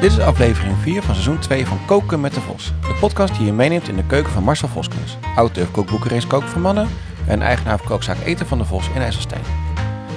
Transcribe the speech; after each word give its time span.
Dit 0.00 0.12
is 0.12 0.20
aflevering 0.20 0.76
4 0.82 1.02
van 1.02 1.14
seizoen 1.14 1.38
2 1.38 1.66
van 1.66 1.78
Koken 1.86 2.20
met 2.20 2.34
de 2.34 2.40
Vos. 2.40 2.72
De 2.80 2.96
podcast 3.00 3.36
die 3.36 3.46
je 3.46 3.52
meeneemt 3.52 3.88
in 3.88 3.96
de 3.96 4.04
keuken 4.06 4.32
van 4.32 4.42
Marcel 4.42 4.68
Voskens. 4.68 5.18
Auteur 5.36 5.66
kookboekenrace 5.66 6.26
Koken 6.26 6.48
voor 6.48 6.60
Mannen 6.60 6.88
en 7.26 7.42
eigenaar 7.42 7.78
van 7.78 7.86
kookzaak 7.86 8.16
Eten 8.24 8.46
van 8.46 8.58
de 8.58 8.64
Vos 8.64 8.88
in 8.94 9.00
IJsselstein. 9.00 9.40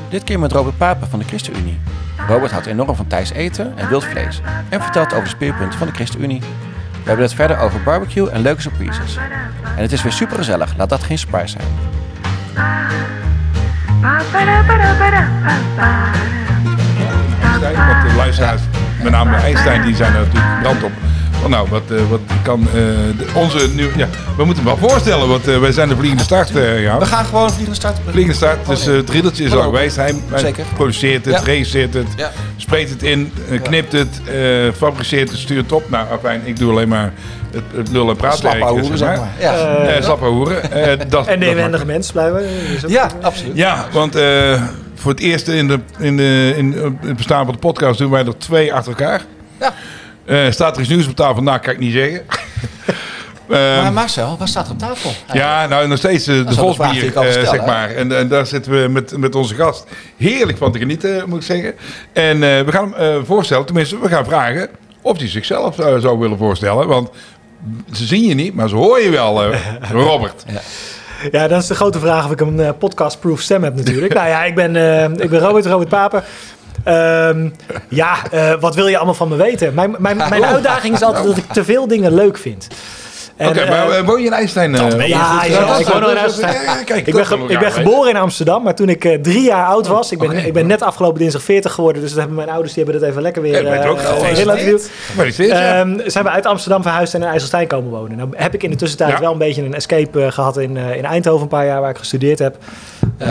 Dit 0.10 0.24
keer 0.24 0.40
met 0.40 0.52
Robert 0.52 0.78
Papen 0.78 1.08
van 1.08 1.20
de 1.20 1.26
ChristenUnie. 1.26 1.80
Robert 2.28 2.52
houdt 2.52 2.66
enorm 2.66 2.96
van 2.96 3.08
Thijs 3.08 3.32
eten 3.32 3.78
en 3.78 3.90
wild 3.90 4.04
vlees. 4.04 4.42
En 4.70 4.82
vertelt 4.82 5.12
over 5.12 5.24
de 5.24 5.30
speerpunten 5.30 5.78
van 5.78 5.88
de 5.88 5.94
ChristenUnie. 5.94 6.40
We 6.92 7.10
hebben 7.10 7.26
het 7.26 7.36
verder 7.36 7.58
over 7.58 7.84
barbecue 7.84 8.30
en 8.30 8.42
leuke 8.42 8.62
surprises. 8.62 9.18
En 9.76 9.82
het 9.82 9.92
is 9.92 10.04
weer 10.04 10.12
super 10.12 10.38
gezellig, 10.38 10.78
laat 10.78 10.90
dat 10.90 11.04
geen 11.04 11.18
surprise 11.18 11.58
zijn. 11.58 11.68
De 18.04 18.14
luisteraars, 18.16 18.62
met 19.04 19.12
name 19.12 19.36
Einstein, 19.36 19.82
die 19.86 19.96
zijn 19.96 20.14
er 20.14 20.20
natuurlijk 20.20 20.62
brand 20.62 20.84
op. 20.84 20.92
Van 21.42 21.52
nou, 21.52 21.68
wat, 21.70 21.82
eh, 21.90 21.98
wat 22.10 22.20
kan 22.44 22.60
eh, 22.62 22.74
de- 22.74 23.26
onze 23.34 23.70
nieuwe... 23.70 23.92
Ja, 23.98 24.08
we 24.38 24.46
moeten 24.46 24.64
wel 24.64 24.78
voorstellen, 24.78 25.28
want 25.28 25.48
eh, 25.48 25.60
wij 25.60 25.72
zijn 25.72 25.90
de 25.90 25.96
vliegende 25.96 26.24
start, 26.24 26.56
eh 26.56 26.82
ja. 26.84 26.98
We 27.00 27.06
gaan 27.06 27.26
gewoon 27.26 27.52
vliegen 27.52 27.76
starten. 27.76 28.04
Vliegende 28.10 28.34
start, 28.38 28.68
dus 28.68 28.88
eh, 28.88 28.96
het 28.96 29.10
riddeltje 29.10 29.44
is 29.44 29.50
Hallo. 29.50 29.64
al 29.64 29.70
geweest. 29.72 29.96
Hij, 29.96 30.14
produceert 30.76 31.26
het, 31.26 31.34
Ja. 31.36 31.42
regisseert 31.44 31.94
het, 31.94 32.08
Ja. 32.16 32.32
spreekt 32.58 32.90
het 32.90 33.04
in, 33.04 33.32
knipt 33.64 33.92
het, 33.92 34.22
eh, 34.26 34.36
fabriceert 34.78 35.30
het, 35.30 35.40
stuurt 35.40 35.62
het 35.64 35.72
op. 35.72 35.90
Nou, 35.90 36.06
afijn, 36.12 36.42
ik 36.46 36.58
doe 36.60 36.72
alleen 36.72 36.88
maar 36.88 37.14
het, 37.52 37.64
het 37.76 37.90
lullen 37.92 38.10
en 38.10 38.16
praten. 38.16 38.40
Slappe 38.40 38.66
hoeren, 38.66 38.98
zeg 38.98 39.18
maar. 39.18 39.28
Ja, 39.40 39.54
Eh 39.54 40.04
slappe 40.04 40.26
hoeren. 40.26 40.62
Dat, 40.62 40.72
En 41.00 41.10
dat 41.10 41.38
nevenwendige 41.38 41.86
mens 41.86 42.12
blijven. 42.12 42.42
Dus 42.82 42.92
ja 42.92 43.08
absoluut. 43.22 43.56
Ja, 43.56 43.86
want 43.92 44.16
eh, 44.16 44.62
voor 44.96 45.12
het 45.12 45.20
eerst 45.20 45.48
in, 45.48 45.68
de, 45.68 45.80
in, 46.00 46.18
de, 46.18 46.54
in 46.58 46.72
het 47.02 47.16
bestaan 47.16 47.46
van 47.46 47.54
de 47.54 47.60
podcast 47.60 48.00
doen 48.00 48.12
wij 48.12 48.26
er 48.26 48.38
twee 48.38 48.74
achter 48.74 48.92
elkaar. 48.92 49.26
Ja. 49.60 49.74
Eh, 50.26 50.52
staat 50.52 50.76
er 50.76 50.82
iets 50.82 50.90
nieuws 50.90 51.08
op 51.08 51.16
tafel? 51.16 51.44
Nou, 51.44 51.60
kan 51.60 51.74
ik 51.74 51.80
niet 51.80 51.94
zeggen. 51.94 52.22
Ehm, 53.50 53.82
Maar 53.82 53.94
Marcel, 53.94 54.38
wat 54.38 54.48
staat 54.48 54.66
er 54.66 54.72
op 54.72 54.80
tafel? 54.80 55.12
ja, 55.34 55.68
nou 55.68 55.88
nog 55.88 55.98
steeds 55.98 56.28
eh, 56.28 56.36
de 56.36 56.62
altijd 56.62 57.16
eh, 57.16 57.50
zeg 57.50 57.66
maar. 57.66 57.90
En, 57.90 58.18
en 58.18 58.28
daar 58.28 58.46
zitten 58.46 58.82
we 58.82 58.88
met, 58.88 59.18
met 59.18 59.36
onze 59.36 59.56
gast 59.56 59.86
heerlijk 60.18 60.58
van 60.58 60.72
te 60.72 60.80
genieten, 60.80 61.30
moet 61.30 61.40
ik 61.40 61.46
zeggen. 61.46 61.74
En 62.14 62.40
we 62.40 62.72
gaan 62.72 62.94
hem 62.96 63.26
voorstellen, 63.26 63.66
tenminste, 63.66 64.00
we 64.00 64.08
gaan 64.08 64.26
vragen 64.26 64.70
of 65.02 65.18
hij 65.18 65.28
zichzelf 65.28 65.76
zou 65.76 66.20
willen 66.20 66.38
voorstellen. 66.38 66.88
Want 66.88 67.10
ze 67.92 68.06
zien 68.06 68.24
je 68.24 68.34
niet, 68.34 68.56
maar 68.56 68.70
ze 68.70 68.76
horen 68.76 69.04
je 69.04 69.10
wel, 69.10 69.44
Robert. 69.92 70.44
Ja, 70.48 70.62
dat 71.32 71.52
is 71.52 71.68
de 71.68 71.76
grote 71.76 72.00
vraag 72.00 72.26
of 72.26 72.32
ik 72.32 72.40
een 72.40 72.60
eh, 72.60 72.70
podcast-proof 72.80 73.42
stem 73.42 73.64
heb 73.64 73.76
natuurlijk. 73.76 74.14
nou 74.20 74.28
ja, 74.28 74.44
ik 74.44 74.56
ben, 74.56 74.76
eh, 74.76 75.04
ik 75.04 75.30
ben 75.30 75.40
Robert, 75.40 75.66
Robert 75.66 75.90
Papen. 75.90 76.24
Ehm, 76.84 77.50
ja, 77.88 78.16
eh, 78.32 78.54
wat 78.60 78.76
wil 78.76 78.88
je 78.88 78.96
allemaal 78.96 79.14
van 79.14 79.28
me 79.28 79.36
weten? 79.36 79.74
Mijn, 79.74 79.96
mijn, 80.00 80.18
mijn 80.18 80.46
uitdaging 80.46 80.96
is 80.96 81.02
altijd 81.02 81.26
dat 81.26 81.38
ik 81.38 81.52
te 81.52 81.64
veel 81.64 81.88
dingen 81.88 82.14
leuk 82.14 82.38
vind. 82.38 82.68
Oké, 83.38 83.70
maar 83.70 83.90
eh, 83.90 84.06
woon 84.06 84.20
je 84.20 84.26
in 84.26 84.34
IJsselstein? 84.34 84.76
eh, 84.76 85.08
ja, 85.08 85.44
ja, 85.46 85.78
ik 85.80 85.88
woon 85.88 86.02
nog 86.02 86.10
in 86.12 86.18
IJsselstein. 86.18 86.54
ja, 86.54 86.62
ja, 86.64 86.84
kijk, 86.84 87.08
Ik 87.08 87.14
ben, 87.14 87.26
ge- 87.26 87.46
ik 87.48 87.60
ben 87.60 87.72
geboren 87.72 88.10
in 88.10 88.16
Amsterdam, 88.18 88.64
maar 88.64 88.76
toen 88.76 88.90
ik 88.90 89.06
eh, 89.06 89.22
drie 89.22 89.42
jaar 89.44 89.66
oud 89.66 89.88
was, 89.88 90.12
ik 90.12 90.20
ben, 90.20 90.46
ik 90.46 90.54
ben 90.54 90.68
net 90.68 90.82
afgelopen 90.82 91.20
dinsdag 91.20 91.42
40 91.44 91.72
geworden, 91.74 92.02
dus 92.02 92.10
dat 92.12 92.20
hebben 92.20 92.38
mijn 92.38 92.50
ouders, 92.50 92.74
die 92.74 92.84
hebben 92.84 93.02
dat 93.02 93.10
even 93.10 93.22
lekker 93.22 93.42
weer... 93.42 93.52
Ja, 93.52 93.58
ik 93.60 93.64
ben 93.64 93.74
het 93.80 93.88
ook 93.88 93.98
eh, 94.00 94.06
gefeliciteerd. 94.06 94.90
ja. 95.38 95.80
Ehm, 95.80 96.00
zijn 96.06 96.24
we 96.24 96.30
uit 96.30 96.46
Amsterdam 96.46 96.82
verhuisd 96.82 97.14
en 97.14 97.22
in 97.22 97.28
IJsselstein 97.28 97.68
komen 97.68 97.90
wonen. 97.92 98.18
Nou 98.18 98.30
heb 98.36 98.54
ik 98.54 98.64
in 98.64 98.70
de 98.70 98.76
tussentijd 98.76 99.12
Ja. 99.12 99.20
wel 99.20 99.32
een 99.32 99.38
beetje 99.38 99.64
een 99.64 99.74
escape 99.74 100.24
eh, 100.26 100.32
gehad 100.32 100.58
in, 100.58 100.78
eh, 100.78 100.96
in 100.96 101.06
Eindhoven 101.06 101.42
een 101.42 101.48
paar 101.48 101.66
jaar 101.66 101.82
waar 101.82 101.90
ik 101.90 101.98
gestudeerd 101.98 102.40
heb. 102.40 102.56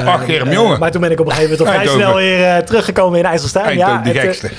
Ach, 0.05 0.25
Germ, 0.25 0.49
eh, 0.49 0.55
jongen. 0.55 0.79
maar 0.79 0.91
toen 0.91 1.01
ben 1.01 1.11
ik 1.11 1.21
op 1.21 1.27
een 1.27 1.33
gegeven 1.33 1.59
moment 1.59 1.69
al 1.79 1.83
vrij 1.85 1.95
snel 1.95 2.15
weer 2.15 2.45
eh, 2.45 2.57
teruggekomen 2.57 3.19
in 3.19 3.25
IJsselstein. 3.25 3.67
Eindhoven, 3.67 4.03
die 4.03 4.13
het, 4.13 4.23
gekste. 4.23 4.51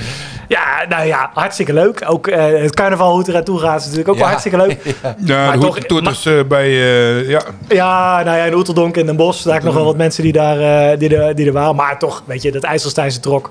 Ja, 0.54 0.86
nou 0.90 1.06
ja, 1.08 1.30
hartstikke 1.34 1.74
leuk. 1.74 2.04
Ook 2.08 2.28
eh, 2.28 2.62
het 2.62 2.74
carnaval, 2.76 3.10
hoe 3.10 3.20
het 3.20 3.28
eruit 3.28 3.46
toe 3.46 3.60
gaat, 3.60 3.78
is 3.80 3.84
natuurlijk 3.84 4.10
ook 4.10 4.18
wel 4.18 4.28
hartstikke 4.28 4.58
leuk. 4.58 4.78
Ja, 5.26 5.46
Maar 5.46 5.52
de 5.54 5.58
toch- 5.60 5.68
hoetentoeters 5.70 6.26
eh, 6.26 6.34
bij... 6.48 6.66
eh, 6.68 7.30
ja, 7.30 7.42
Ja, 7.68 8.22
nou 8.24 8.38
ja, 8.38 8.44
in 8.46 8.54
Oeteldonk 8.54 8.98
in 8.98 9.06
Den 9.06 9.16
Bosch. 9.16 9.44
Daar 9.44 9.54
heb 9.54 9.62
ik 9.62 9.68
nog 9.68 9.78
wel 9.78 9.86
wat 9.86 9.98
mensen 9.98 10.24
die, 10.24 10.32
daar, 10.32 10.60
eh, 10.92 11.00
die, 11.00 11.18
er, 11.18 11.36
die 11.36 11.48
er 11.48 11.54
waren. 11.54 11.76
Maar 11.76 12.00
toch, 12.00 12.24
weet 12.26 12.42
je, 12.42 12.52
dat 12.52 12.64
IJsselsteinse 12.64 13.20
trok. 13.20 13.50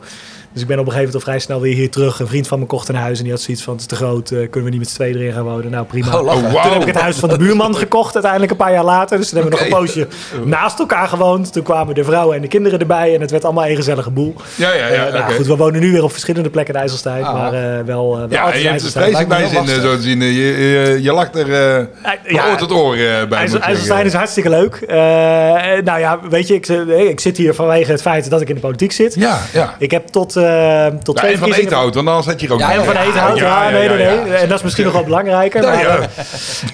Dus 0.52 0.62
ik 0.62 0.68
ben 0.68 0.78
op 0.78 0.86
een 0.86 0.92
gegeven 0.92 1.12
moment 1.12 1.14
al 1.14 1.20
vrij 1.32 1.38
snel 1.38 1.60
weer 1.60 1.74
hier 1.74 1.90
terug. 1.90 2.20
Een 2.20 2.26
vriend 2.26 2.48
van 2.48 2.58
me 2.58 2.64
kocht 2.66 2.88
een 2.88 2.94
huis 2.94 3.16
en 3.18 3.22
die 3.24 3.32
had 3.32 3.40
zoiets 3.42 3.62
van... 3.62 3.72
het 3.72 3.82
is 3.82 3.88
te 3.88 3.94
groot, 3.96 4.30
eh, 4.30 4.38
kunnen 4.38 4.64
we 4.64 4.70
niet 4.70 4.78
met 4.78 4.88
z'n 4.88 4.94
tweeën 4.94 5.16
erin 5.16 5.32
gaan 5.32 5.42
wonen? 5.44 5.70
Nou, 5.70 5.84
prima. 5.86 6.18
Oh. 6.20 6.26
Oh. 6.26 6.62
Toen 6.62 6.72
heb 6.72 6.80
ik 6.80 6.86
het 6.86 7.00
huis 7.00 7.16
van 7.16 7.28
de 7.28 7.36
buurman 7.38 7.74
gekocht, 7.76 8.12
uiteindelijk 8.14 8.52
een 8.52 8.58
paar 8.58 8.72
jaar 8.72 8.84
later. 8.84 9.18
Dus 9.18 9.28
toen 9.28 9.38
hebben 9.40 9.58
we 9.58 9.64
nog 9.64 9.74
een 9.74 9.78
poosje 9.80 10.06
naast 10.44 10.78
elkaar 10.78 11.08
gewoond. 11.08 11.52
Toen 11.52 11.62
kwamen 11.62 11.94
de 11.94 12.04
vrouwen 12.04 12.36
en 12.36 12.42
de 12.42 12.48
kinderen 12.48 12.78
erbij 12.78 13.14
en 13.14 13.20
het 13.20 13.30
werd 13.30 13.44
allemaal 13.44 13.66
een 13.66 13.76
gezellige 13.76 14.10
boel. 14.10 14.34
ja, 14.54 14.72
ja. 14.74 14.86
ja, 14.86 15.06
Eh, 15.06 15.12
nou 15.14 15.32
goed, 15.32 15.46
we 15.46 15.56
wonen 15.56 15.80
nu 15.80 15.92
weer 15.92 16.02
op 16.04 16.10
verschillende 16.12 16.50
plekken 16.50 16.74
in 16.74 16.80
IJsselstein. 16.80 17.24
Ah. 17.24 17.34
maar 17.34 17.52
eh, 17.52 17.84
wel, 17.84 18.16
wel 18.18 18.26
Ja, 18.30 18.54
je 18.54 18.68
hebt 18.68 18.90
vreselijk 18.90 19.28
bij 19.28 19.48
zin 19.48 19.66
zo 19.66 19.96
te 19.96 20.02
zien. 20.02 20.20
Je, 20.22 20.32
je, 20.34 20.98
je 21.02 21.12
lacht 21.12 21.36
er 21.36 21.50
ja, 21.50 21.88
ja, 22.26 22.56
het 22.56 22.72
oor 22.72 22.96
bij. 23.28 23.38
IJssel- 23.38 23.60
IJsselstein 23.60 24.06
is 24.06 24.12
hartstikke 24.12 24.48
leuk. 24.48 24.84
Nou 25.84 25.98
ja, 26.00 26.20
weet 26.30 26.46
je, 26.48 26.54
ik, 26.54 26.66
ik 27.08 27.20
zit 27.20 27.36
hier 27.36 27.54
vanwege 27.54 27.90
het 27.90 28.02
feit 28.02 28.30
dat 28.30 28.40
ik 28.40 28.48
in 28.48 28.54
de 28.54 28.60
politiek 28.60 28.92
zit. 28.92 29.14
Ja, 29.14 29.38
ja. 29.52 29.74
Ik 29.78 29.90
heb 29.90 30.06
tot, 30.06 30.36
tot 31.02 31.14
Ja, 31.16 31.20
twee 31.22 31.32
en 31.32 31.38
van 31.38 31.48
verkiezingen... 31.48 31.60
Etenhout, 31.62 31.94
want 31.94 32.08
anders 32.08 32.26
had 32.26 32.40
je 32.40 32.52
ook 32.52 32.58
Ja. 32.58 32.72
En 32.72 32.84
van 32.84 32.96
Etenhout, 32.96 33.38
ja, 33.38 33.70
nee, 33.70 33.88
nee, 33.88 33.96
nee. 33.98 34.34
En 34.34 34.48
dat 34.48 34.58
is 34.58 34.62
misschien 34.64 34.84
nog 34.84 34.94
wel 34.94 35.04
belangrijker. 35.04 35.62
Maar, 35.72 35.84
eh, 35.84 36.06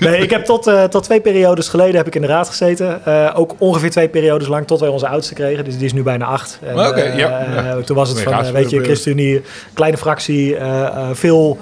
nee, 0.00 0.18
ik 0.18 0.30
heb 0.30 0.44
tot, 0.44 0.66
eh, 0.66 0.84
tot 0.84 1.02
twee 1.04 1.20
periodes 1.20 1.68
geleden 1.68 1.96
heb 1.96 2.06
ik 2.06 2.14
in 2.14 2.20
de 2.20 2.26
raad 2.26 2.48
gezeten. 2.48 3.04
Eh, 3.04 3.30
ook 3.34 3.54
ongeveer 3.58 3.90
twee 3.90 4.08
periodes 4.08 4.48
lang, 4.48 4.66
tot 4.66 4.80
wij 4.80 4.88
onze 4.88 5.08
oudste 5.08 5.34
kregen. 5.34 5.64
Dus 5.64 5.76
die 5.76 5.84
is 5.86 5.92
nu 5.92 6.02
bijna 6.02 6.24
acht. 6.24 6.58
En, 6.66 6.78
Oké, 6.86 7.00
eh, 7.00 7.18
ja. 7.18 7.44
eh, 7.56 7.76
toen 7.76 7.96
was 7.96 8.08
het 8.08 8.20
van, 8.22 8.44
eh, 8.44 8.50
weet 8.50 8.70
je, 8.70 8.80
ChristenUnie, 8.82 9.42
kleine 9.74 9.96
fractie, 9.98 10.56
eh, 10.56 10.82
eh, 10.86 11.08
veel... 11.12 11.58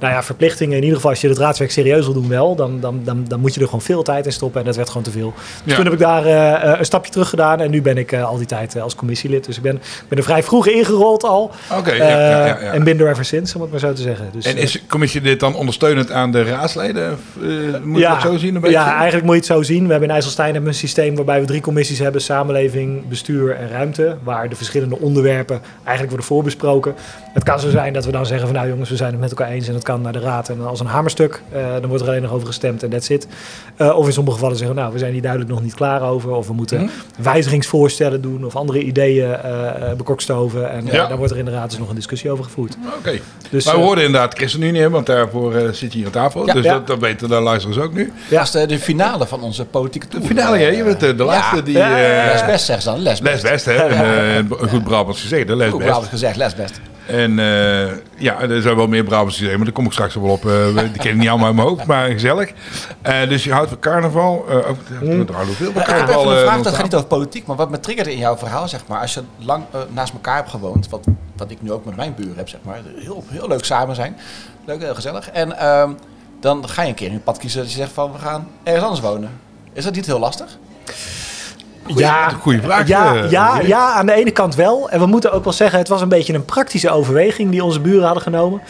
Nou 0.00 0.12
ja, 0.12 0.22
verplichtingen. 0.22 0.76
In 0.76 0.82
ieder 0.82 0.96
geval, 0.96 1.10
als 1.10 1.20
je 1.20 1.28
het 1.28 1.38
raadswerk 1.38 1.70
serieus 1.70 2.04
wil 2.04 2.14
doen, 2.14 2.28
wel. 2.28 2.54
Dan, 2.54 2.80
dan, 2.80 3.00
dan, 3.04 3.24
dan 3.28 3.40
moet 3.40 3.54
je 3.54 3.60
er 3.60 3.66
gewoon 3.66 3.82
veel 3.82 4.02
tijd 4.02 4.26
in 4.26 4.32
stoppen. 4.32 4.60
En 4.60 4.66
dat 4.66 4.76
werd 4.76 4.88
gewoon 4.88 5.02
te 5.02 5.10
veel. 5.10 5.32
Dus 5.36 5.44
Ja. 5.64 5.74
toen 5.74 5.84
heb 5.84 5.92
ik 5.92 5.98
daar 5.98 6.24
eh, 6.24 6.72
eh, 6.72 6.78
een 6.78 6.84
stapje 6.84 7.10
terug 7.10 7.28
gedaan. 7.28 7.60
En 7.60 7.70
nu 7.70 7.82
ben 7.82 7.98
ik 7.98 8.12
eh, 8.12 8.24
al 8.24 8.36
die 8.36 8.46
tijd 8.46 8.80
als 8.80 8.94
commissielid. 8.94 9.44
Dus 9.44 9.56
ik 9.56 9.62
ben, 9.62 9.80
ben 10.08 10.18
er 10.18 10.24
vrij 10.24 10.42
vroeg 10.42 10.66
ingerold 10.68 11.24
al. 11.24 11.50
Oké, 11.78 11.92
ja, 11.92 12.46
ja, 12.46 12.56
En 12.58 12.84
ben 12.84 13.00
er 13.00 13.08
ever 13.08 13.24
sinds, 13.24 13.54
om 13.54 13.60
het 13.60 13.70
maar 13.70 13.80
zo 13.80 13.92
te 13.92 14.02
zeggen. 14.02 14.28
Dus, 14.32 14.44
En 14.44 14.56
is 14.56 14.82
commissie 14.88 15.20
dit 15.20 15.40
dan 15.40 15.54
ondersteunend 15.54 16.10
aan 16.10 16.32
de 16.32 16.42
raadsleden? 16.42 17.18
Moet 17.82 18.00
je 18.00 18.06
dat 18.06 18.22
zo 18.22 18.36
zien 18.36 18.54
een 18.54 18.60
beetje? 18.60 18.76
Ja, 18.76 18.94
eigenlijk 18.94 19.24
moet 19.24 19.34
je 19.34 19.40
het 19.40 19.50
zo 19.50 19.62
zien. 19.62 19.84
We 19.84 19.90
hebben 19.90 20.08
in 20.08 20.14
IJsselstein 20.14 20.52
hebben 20.52 20.70
een 20.70 20.76
systeem 20.76 21.16
waarbij 21.16 21.40
we 21.40 21.46
drie 21.46 21.60
commissies 21.60 21.98
hebben. 21.98 22.20
Samenleving, 22.20 23.08
bestuur 23.08 23.56
en 23.56 23.68
ruimte. 23.68 24.16
Waar 24.22 24.48
de 24.48 24.56
verschillende 24.56 24.98
onderwerpen 24.98 25.60
eigenlijk 25.76 26.08
worden 26.08 26.26
voorbesproken. 26.26 26.94
Het 27.32 27.42
kan 27.44 27.60
zo 27.60 27.70
zijn 27.70 27.92
dat 27.92 28.04
we 28.04 28.12
dan 28.12 28.26
zeggen 28.26 28.46
van 28.46 28.56
nou 28.56 28.68
jongens, 28.68 28.90
we 28.90 28.96
zijn 28.96 29.10
het 29.10 29.20
met 29.20 29.30
elkaar 29.30 29.48
eens. 29.48 29.68
En 29.68 29.74
het 29.74 29.84
kan 29.90 30.00
naar 30.02 30.12
de 30.12 30.20
raad 30.20 30.48
en 30.48 30.66
als 30.66 30.80
een 30.80 30.86
hamerstuk. 30.86 31.42
eh, 31.52 31.70
dan 31.72 31.86
wordt 31.86 32.02
er 32.02 32.08
alleen 32.08 32.22
nog 32.22 32.32
over 32.32 32.46
gestemd 32.46 32.82
en 32.82 32.90
that's 32.90 33.08
it. 33.08 33.26
Eh, 33.76 33.96
of 33.96 34.06
in 34.06 34.12
sommige 34.12 34.36
gevallen 34.36 34.56
zeggen 34.56 34.74
we 34.76 34.80
nou, 34.80 34.92
we 34.92 34.98
zijn 34.98 35.12
hier 35.12 35.22
duidelijk 35.22 35.50
nog 35.50 35.62
niet 35.62 35.74
klaar 35.74 36.02
over. 36.02 36.30
Of 36.30 36.46
we 36.46 36.52
moeten 36.52 36.78
Hm. 36.80 37.22
wijzigingsvoorstellen 37.22 38.20
doen. 38.22 38.44
Of 38.44 38.56
andere 38.56 38.82
ideeën 38.82 39.34
eh, 39.34 39.92
bekokstoven. 39.96 40.70
En 40.70 40.86
eh, 40.88 40.92
Ja. 40.92 41.06
daar 41.06 41.16
wordt 41.16 41.32
er 41.32 41.38
in 41.38 41.44
de 41.44 41.50
raad 41.50 41.70
dus 41.70 41.78
nog 41.78 41.88
een 41.88 41.94
discussie 41.94 42.30
over 42.30 42.44
gevoerd. 42.44 42.76
Oké. 42.98 43.18
Dus, 43.50 43.64
maar 43.64 43.74
we 43.74 43.80
hoorden 43.80 44.04
inderdaad 44.04 44.34
ChristenUnie, 44.34 44.88
want 44.88 45.06
daarvoor 45.06 45.52
zit 45.72 45.92
je 45.92 45.98
hier 45.98 46.06
aan 46.06 46.12
tafel. 46.12 46.46
Ja. 46.46 46.52
dus 46.52 46.64
Ja. 46.64 46.72
Dat, 46.72 46.86
dat 46.86 46.98
weten 46.98 47.28
de 47.28 47.40
luisteraars 47.40 47.78
ook 47.80 47.92
nu. 47.94 48.12
Ja. 48.28 48.36
Dat 48.38 48.46
is 48.46 48.50
de, 48.50 48.66
de 48.66 48.78
finale 48.78 49.26
van 49.26 49.42
onze 49.42 49.64
politieke 49.64 50.08
tour. 50.08 50.22
De 50.22 50.28
finale, 50.34 50.58
ja, 50.58 50.68
je 50.68 50.84
bent 50.84 51.02
eh, 51.02 51.16
de 51.16 51.24
laatste 51.24 51.62
die... 51.62 51.78
Eh, 51.78 52.32
Les 52.32 52.44
best, 52.46 52.64
zeggen 52.64 52.82
ze 52.84 52.90
dan. 52.90 52.98
Les 53.02 53.20
best. 53.20 53.42
Les 53.42 53.64
hè? 53.64 53.72
En, 54.36 54.48
een 54.60 54.68
goed 54.68 54.84
Brabants 54.84 55.20
gezegd, 55.20 55.48
hè? 55.48 55.56
Les 55.56 55.68
Goed, 55.70 55.78
best. 55.78 55.90
Brabant 55.90 56.10
gezegd, 56.10 56.36
les 56.36 56.54
best. 56.54 56.80
En 57.10 57.38
eh, 57.38 57.96
ja, 58.16 58.40
er 58.40 58.62
zijn 58.62 58.76
wel 58.76 58.86
meer 58.86 59.04
Brabants 59.04 59.34
systemen, 59.34 59.56
maar 59.56 59.66
daar 59.66 59.74
kom 59.74 59.84
ik 59.84 59.92
straks 59.92 60.14
wel 60.14 60.24
op. 60.24 60.46
eh, 60.46 60.76
die 60.76 60.90
ken 61.02 61.10
ik 61.10 61.16
niet 61.16 61.28
allemaal 61.28 61.46
uit 61.46 61.56
mijn 61.56 61.68
hoofd, 61.68 61.86
maar 61.86 62.10
gezellig. 62.10 62.52
Eh, 63.02 63.28
dus 63.28 63.44
je 63.44 63.52
houdt 63.52 63.68
van 63.68 63.78
carnaval. 63.78 64.44
eh 64.48 64.56
ook, 64.56 64.76
houden 65.32 65.54
veel 65.54 65.68
Ik 65.68 65.74
carnaval. 65.84 66.22
vraag, 66.22 66.60
dat 66.62 66.74
gaat 66.74 66.82
niet 66.82 66.94
over 66.94 67.06
politiek, 67.06 67.46
maar 67.46 67.56
wat 67.56 67.70
me 67.70 67.80
triggerde 67.80 68.12
in 68.12 68.18
jouw 68.18 68.36
verhaal, 68.36 68.68
zeg 68.68 68.86
maar, 68.86 69.00
als 69.00 69.14
je 69.14 69.22
lang 69.38 69.64
naast 69.88 70.12
elkaar 70.12 70.36
hebt 70.36 70.50
gewoond, 70.50 70.88
wat, 70.88 71.06
wat 71.36 71.50
ik 71.50 71.62
nu 71.62 71.72
ook 71.72 71.84
met 71.84 71.96
mijn 71.96 72.14
buren 72.14 72.36
heb, 72.36 72.48
zeg 72.48 72.60
maar, 72.62 72.80
heel, 72.96 73.24
heel 73.28 73.48
leuk 73.48 73.64
samen 73.64 73.94
zijn, 73.94 74.16
leuk, 74.64 74.80
heel 74.80 74.94
gezellig. 74.94 75.30
En 75.30 75.58
ehm, 75.58 75.90
dan 76.40 76.68
ga 76.68 76.82
je 76.82 76.88
een 76.88 76.94
keer 76.94 77.12
een 77.12 77.22
pad 77.22 77.38
kiezen 77.38 77.60
dat 77.60 77.70
je 77.70 77.76
zegt 77.76 77.92
van, 77.92 78.12
we 78.12 78.18
gaan 78.18 78.48
ergens 78.62 78.84
anders 78.84 79.00
wonen. 79.00 79.30
Is 79.72 79.84
dat 79.84 79.94
niet 79.94 80.06
heel 80.06 80.18
lastig? 80.18 80.58
Ja, 81.98 82.28
Goeie 82.28 82.60
vraag. 82.60 82.86
Ja, 82.86 83.14
eh, 83.14 83.30
ja, 83.30 83.60
ja, 83.60 83.92
aan 83.92 84.06
de 84.06 84.12
ene 84.12 84.30
kant 84.30 84.54
wel. 84.54 84.90
En 84.90 85.00
we 85.00 85.06
moeten 85.06 85.32
ook 85.32 85.44
wel 85.44 85.52
zeggen, 85.52 85.78
het 85.78 85.88
was 85.88 86.00
een 86.00 86.08
beetje 86.08 86.34
een 86.34 86.44
praktische 86.44 86.90
overweging 86.90 87.50
die 87.50 87.64
onze 87.64 87.80
buren 87.80 88.04
hadden 88.04 88.22
genomen. 88.22 88.60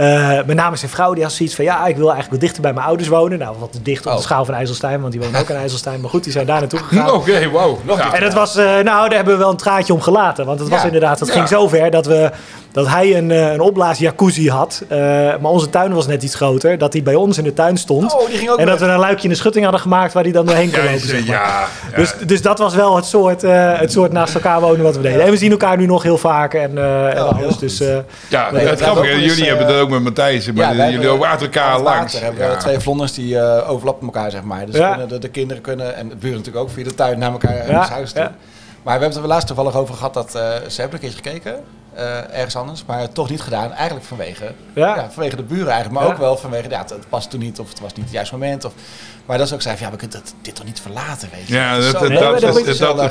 Eh, 0.00 0.38
met 0.46 0.56
name 0.56 0.76
zijn 0.76 0.90
vrouw, 0.90 1.14
die 1.14 1.22
had 1.22 1.32
zoiets 1.32 1.54
van... 1.54 1.64
ja, 1.64 1.86
ik 1.86 1.96
wil 1.96 2.10
eigenlijk 2.10 2.30
wel 2.30 2.38
dichter 2.40 2.62
bij 2.62 2.72
mijn 2.72 2.86
ouders 2.86 3.08
wonen. 3.08 3.38
Nou, 3.38 3.56
wat 3.58 3.78
dicht 3.82 4.06
op 4.06 4.10
Oh. 4.12 4.16
de 4.16 4.22
schaal 4.22 4.44
van 4.44 4.54
IJsselstein, 4.54 5.00
want 5.00 5.12
die 5.12 5.20
wonen 5.20 5.40
ook 5.40 5.48
in 5.48 5.56
IJsselstein. 5.56 6.00
Maar 6.00 6.10
goed, 6.10 6.24
die 6.24 6.32
zijn 6.32 6.46
daar 6.46 6.60
naartoe 6.60 6.78
gegaan. 6.78 7.10
Oké, 7.20 7.48
wow. 7.48 7.78
Ja. 7.86 8.12
En 8.14 8.20
dat 8.20 8.34
was, 8.34 8.56
eh, 8.56 8.64
nou, 8.64 8.84
daar 8.84 9.12
hebben 9.14 9.32
we 9.34 9.38
wel 9.38 9.50
een 9.50 9.56
traatje 9.56 9.92
om 9.92 10.00
gelaten. 10.00 10.46
Want 10.46 10.60
het 10.60 10.68
was 10.68 10.78
Ja. 10.80 10.86
inderdaad, 10.86 11.26
Ja. 11.26 11.32
ging 11.32 11.48
zo 11.48 11.68
ver 11.68 11.90
dat, 11.90 12.06
we, 12.06 12.30
dat 12.72 12.88
hij 12.88 13.16
een, 13.16 13.30
eh, 13.30 13.52
een 13.52 13.60
opblaas 13.60 13.98
jacuzzi 13.98 14.50
had. 14.50 14.82
Eh, 14.88 14.98
maar 15.40 15.50
onze 15.50 15.70
tuin 15.70 15.92
was 15.94 16.06
net 16.06 16.22
iets 16.22 16.34
groter. 16.34 16.78
Dat 16.78 16.92
hij 16.92 17.02
bij 17.02 17.14
ons 17.14 17.38
in 17.38 17.44
de 17.44 17.52
tuin 17.54 17.76
stond. 17.76 18.14
Oh, 18.14 18.26
die 18.28 18.38
ging 18.38 18.50
ook 18.50 18.58
en 18.58 18.66
dat 18.66 18.78
we 18.80 18.86
een 18.86 18.98
luikje 18.98 19.22
in 19.24 19.28
de 19.30 19.34
schutting 19.36 19.62
hadden 19.64 19.82
gemaakt 19.82 20.12
waar 20.12 20.22
hij 20.22 20.32
dan 20.32 20.46
doorheen 20.46 20.70
kon 20.70 20.84
lopen. 20.84 21.00
Zeg 21.00 21.26
maar. 21.26 21.68
Dus, 21.96 22.14
dus 22.26 22.42
dat 22.42 22.58
was 22.58 22.74
wel 22.74 22.96
het 22.96 23.04
soort, 23.04 23.42
het 23.42 23.92
soort 23.92 24.12
naast 24.12 24.34
elkaar 24.34 24.60
wonen 24.60 24.82
wat 24.82 24.96
we 24.96 25.02
deden. 25.02 25.20
En 25.22 25.30
we 25.30 25.36
zien 25.36 25.50
elkaar 25.50 25.76
nu 25.76 25.86
nog 25.86 26.02
heel 26.02 26.18
vaak 26.18 26.54
en, 26.54 26.78
en 26.78 27.22
Oh, 27.24 27.38
alles. 27.42 27.58
Dus, 27.58 27.78
ja, 28.28 28.50
het 28.52 28.68
dat 28.68 28.80
grappige, 28.80 29.20
jullie 29.22 29.46
hebben 29.48 29.66
dat 29.66 29.76
ook 29.76 29.89
met 29.90 30.02
Matthijs, 30.02 30.46
maar 30.52 30.56
Ja, 30.64 30.70
jullie 30.70 30.92
hebben- 30.92 31.10
over 31.10 31.26
achter 31.26 31.46
elkaar 31.46 31.72
het 31.74 31.82
langs. 31.82 32.12
water 32.12 32.22
hebben 32.22 32.46
we 32.46 32.52
Ja. 32.52 32.56
twee 32.58 32.78
vlonders 32.78 33.12
die 33.14 33.38
eh, 33.38 33.70
overlappen 33.70 34.06
elkaar, 34.06 34.30
zeg 34.30 34.42
maar. 34.42 34.66
Dus 34.66 34.76
Ja. 34.76 34.90
kunnen 34.90 35.08
de, 35.08 35.18
de 35.18 35.28
kinderen 35.28 35.62
kunnen, 35.62 35.94
en 35.96 36.08
de 36.08 36.16
buren 36.16 36.36
natuurlijk 36.38 36.64
ook, 36.64 36.70
via 36.70 36.84
de 36.84 36.94
tuin 36.94 37.18
naar 37.18 37.30
elkaar 37.32 37.66
Ja, 37.66 37.72
naar 37.72 37.90
huis 37.90 38.12
toe. 38.12 38.22
ja. 38.22 38.28
Maar 38.82 38.94
we 38.98 39.00
hebben 39.04 39.08
het 39.08 39.18
er 39.18 39.26
laatst 39.26 39.46
toevallig 39.46 39.76
over 39.76 39.94
gehad 39.94 40.14
dat 40.14 40.34
eh, 40.34 40.42
ze 40.68 40.80
hebben 40.80 41.00
een 41.02 41.08
keertje 41.10 41.30
gekeken, 41.30 41.64
eh, 41.94 42.34
ergens 42.36 42.56
anders, 42.56 42.84
maar 42.86 43.08
toch 43.12 43.30
niet 43.30 43.40
gedaan. 43.40 43.72
Eigenlijk 43.72 44.06
vanwege, 44.06 44.52
Ja. 44.74 44.96
ja. 44.96 45.10
vanwege 45.10 45.36
de 45.36 45.42
buren 45.42 45.68
eigenlijk, 45.68 45.94
maar 45.98 46.04
Ja. 46.06 46.12
ook 46.12 46.18
wel 46.18 46.36
vanwege, 46.36 46.68
ja, 46.70 46.78
het, 46.78 46.90
het 46.90 47.08
past 47.08 47.30
toen 47.30 47.40
niet 47.40 47.58
of 47.58 47.68
het 47.68 47.80
was 47.80 47.92
niet 47.92 48.04
het 48.04 48.14
juiste 48.14 48.34
moment. 48.34 48.64
Of, 48.64 48.72
maar 49.26 49.38
dat 49.38 49.46
is 49.46 49.52
ook 49.52 49.62
zei 49.62 49.76
van, 49.76 49.86
ja, 49.86 49.92
we 49.92 49.98
kunnen 49.98 50.20
dat, 50.22 50.34
dit 50.42 50.54
toch 50.54 50.64
niet 50.64 50.80
verlaten, 50.80 51.28
weet 51.34 51.46
je. 51.48 51.54
Ja, 51.54 51.74
dat, 51.80 51.92
dat, 51.92 52.08
Nee, 52.08 52.18
wordt 52.18 52.42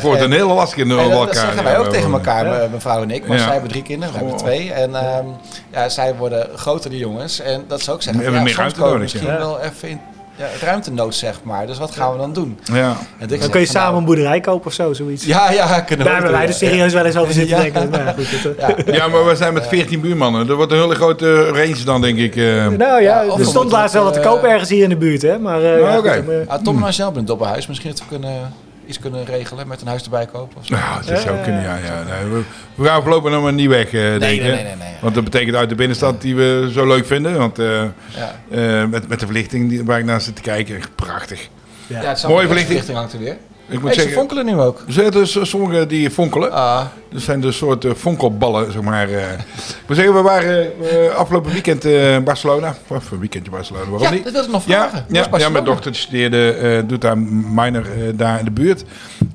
een 0.03 0.13
en- 0.23 0.31
hele 0.31 0.53
lastige 0.53 0.81
in 0.81 0.89
elkaar. 0.91 1.09
dat, 1.09 1.25
dat 1.27 1.35
zeggen 1.35 1.63
wij 1.63 1.73
ja, 1.73 1.79
ook 1.79 1.89
tegen 1.89 2.11
elkaar, 2.11 2.45
Ja. 2.45 2.51
me- 2.57 2.67
mevrouw 2.71 3.01
en 3.01 3.11
ik. 3.11 3.27
Maar 3.27 3.37
Ja. 3.37 3.43
zij 3.43 3.51
hebben 3.51 3.69
drie 3.69 3.83
kinderen, 3.83 4.13
we 4.13 4.19
hebben 4.19 4.37
twee. 4.37 4.73
En 4.73 4.95
ehm, 4.95 5.25
ja, 5.71 5.89
zij 5.89 6.15
worden 6.15 6.47
groter, 6.57 6.89
die 6.89 6.99
jongens. 6.99 7.39
En 7.39 7.65
dat 7.67 7.81
ze 7.81 7.91
ook 7.91 8.01
zeggen, 8.01 8.23
We 8.23 8.29
hebben 8.31 8.33
ja, 8.49 8.55
meer 8.55 8.55
soms 8.55 8.73
ruimte 8.75 8.79
komen 8.79 8.93
we 8.93 8.99
nodig, 8.99 9.13
misschien 9.13 9.33
ja. 9.33 9.37
wel 9.39 9.59
even 9.71 9.89
in 9.89 10.01
ja, 10.39 10.47
ruimtenood, 10.65 11.15
zeg 11.15 11.39
maar. 11.43 11.67
Dus 11.67 11.77
wat 11.77 11.91
gaan 11.91 12.11
we 12.11 12.17
dan 12.17 12.33
doen? 12.33 12.59
Ja. 12.73 12.89
En 12.89 12.95
ik 13.23 13.29
Dan 13.29 13.39
zeg 13.39 13.49
kun 13.49 13.59
je 13.59 13.65
van, 13.65 13.75
samen 13.75 13.87
nou, 13.89 13.97
een 13.97 14.05
boerderij 14.05 14.39
kopen 14.39 14.67
of 14.67 14.73
zo, 14.73 14.93
zoiets. 14.93 15.25
Ja, 15.25 15.51
ja, 15.51 15.79
kunnen 15.81 16.05
we 16.05 16.11
Daar 16.11 16.13
hebben 16.21 16.31
wij 16.31 16.41
er 16.41 16.47
ja. 16.49 16.55
serieus 16.55 16.93
wel 16.93 17.05
eens 17.05 17.17
over 17.17 17.33
zitten 17.33 17.57
Ja. 17.57 17.61
denken. 17.63 17.89
Nou, 17.89 18.03
ja, 18.03 18.11
goed, 18.13 18.29
het, 18.31 18.57
eh, 18.57 18.85
Ja. 18.85 18.93
ja, 18.93 19.07
maar 19.07 19.25
we 19.25 19.35
zijn 19.35 19.53
met 19.53 19.67
14 19.67 20.01
buurmannen. 20.01 20.49
Er 20.49 20.55
wordt 20.55 20.71
een 20.71 20.77
hele 20.79 20.95
grote 20.95 21.45
range 21.45 21.83
dan, 21.85 22.01
denk 22.01 22.17
ik. 22.17 22.35
eh. 22.35 22.67
Nou 22.67 23.01
ja, 23.01 23.21
er 23.23 23.37
we 23.37 23.43
stond 23.45 23.71
laatst 23.71 23.93
wel 23.93 24.03
wat 24.03 24.13
het, 24.15 24.23
te 24.23 24.29
koop 24.29 24.43
eh, 24.43 24.51
ergens 24.51 24.69
hier 24.69 24.83
in 24.83 24.89
de 24.89 24.97
buurt, 24.97 25.21
hè. 25.21 25.39
Maar 25.39 25.61
eh, 25.63 25.77
eh, 25.77 26.47
Ah, 26.47 26.61
Tom 26.63 26.77
en 26.77 26.83
Angel 26.83 27.03
hebben 27.03 27.19
een 27.19 27.25
doppelhuis. 27.25 27.67
Misschien 27.67 27.89
dat 27.89 27.99
we 27.99 28.05
kunnen, 28.07 28.53
iets 28.89 28.99
kunnen 28.99 29.25
regelen 29.25 29.67
met 29.67 29.81
een 29.81 29.87
huis 29.87 30.03
erbij 30.03 30.25
kopen. 30.25 30.57
Of 30.57 30.65
zo. 30.65 30.75
Nou, 30.75 31.05
dat 31.05 31.19
zou 31.19 31.37
Ja, 31.37 31.43
kunnen, 31.43 31.61
ja, 31.61 31.77
ja. 31.77 32.03
Nee, 32.03 32.31
we, 32.31 32.41
we 32.75 32.85
gaan 32.85 33.01
voorlopig 33.01 33.31
nog 33.31 33.43
maar 33.43 33.53
niet 33.53 33.67
weg, 33.69 33.85
eh, 33.85 33.91
denk 33.91 34.19
nee, 34.19 34.35
ik. 34.35 34.41
nee, 34.41 34.51
nee, 34.51 34.63
nee, 34.63 34.75
nee. 34.75 34.93
Want 35.01 35.15
dat 35.15 35.23
betekent 35.23 35.55
uit 35.55 35.69
de 35.69 35.75
binnenstad 35.75 36.21
die 36.21 36.35
we 36.35 36.69
zo 36.73 36.87
leuk 36.87 37.05
vinden. 37.05 37.37
Want 37.37 37.59
eh, 37.59 37.65
Ja. 38.07 38.35
eh, 38.51 38.85
met, 38.85 39.07
met 39.07 39.19
de 39.19 39.25
verlichting 39.25 39.69
die, 39.69 39.83
waar 39.85 39.99
ik 39.99 40.05
naar 40.05 40.21
zit 40.21 40.35
te 40.35 40.41
kijken, 40.41 40.75
echt 40.75 40.95
prachtig. 40.95 41.49
ja. 41.87 42.01
Ja, 42.01 42.09
het 42.09 42.21
Mooie 42.23 42.33
Mooie 42.33 42.47
verlichting. 42.47 42.65
verlichting 42.67 42.97
hangt 42.97 43.13
er 43.13 43.19
weer. 43.19 43.37
Ik 43.69 43.81
moet 43.81 43.95
Hey, 43.95 44.03
ze 44.03 44.09
fonkelen 44.11 44.45
nu 44.45 44.59
ook. 44.59 44.83
er 44.87 44.93
zijn 44.93 45.11
dus 45.11 45.37
sommige 45.41 45.85
die 45.85 46.09
fonkelen. 46.11 46.51
Ah, 46.51 46.85
Dat 47.11 47.21
zijn 47.21 47.41
dus 47.41 47.57
soort 47.57 47.85
eh, 47.85 47.91
fonkelballen, 47.97 48.71
zeg 48.71 48.81
maar. 48.81 49.09
eh. 49.09 49.31
Ik 49.31 49.39
moet 49.87 49.95
zeggen, 49.97 50.13
we 50.15 50.21
waren 50.21 50.71
eh, 50.89 51.15
afgelopen 51.15 51.51
weekend 51.51 51.85
eh, 51.85 52.13
in 52.13 52.23
Barcelona. 52.23 52.75
Of 52.87 53.11
een 53.11 53.19
weekendje 53.19 53.51
Barcelona, 53.51 53.83
waarom 53.89 54.01
ja, 54.07 54.09
niet? 54.13 54.33
dat 54.33 54.45
ik 54.45 54.51
nog 54.51 54.63
vragen. 54.63 55.05
Ja, 55.09 55.27
ja, 55.37 55.49
mijn 55.49 55.63
dochter 55.63 55.95
studeerde, 55.95 56.51
eh, 56.51 56.81
doet 56.87 57.01
daar 57.01 57.17
minor 57.53 57.81
eh, 57.85 58.03
daar 58.13 58.39
in 58.39 58.45
de 58.45 58.51
buurt. 58.51 58.83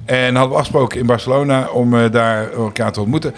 En 0.04 0.34
hadden 0.34 0.48
we 0.52 0.58
afgesproken 0.58 1.00
in 1.00 1.06
Barcelona 1.06 1.68
om 1.72 1.94
eh, 1.98 2.10
daar 2.10 2.52
elkaar 2.52 2.92
te 2.92 3.00
ontmoeten. 3.00 3.34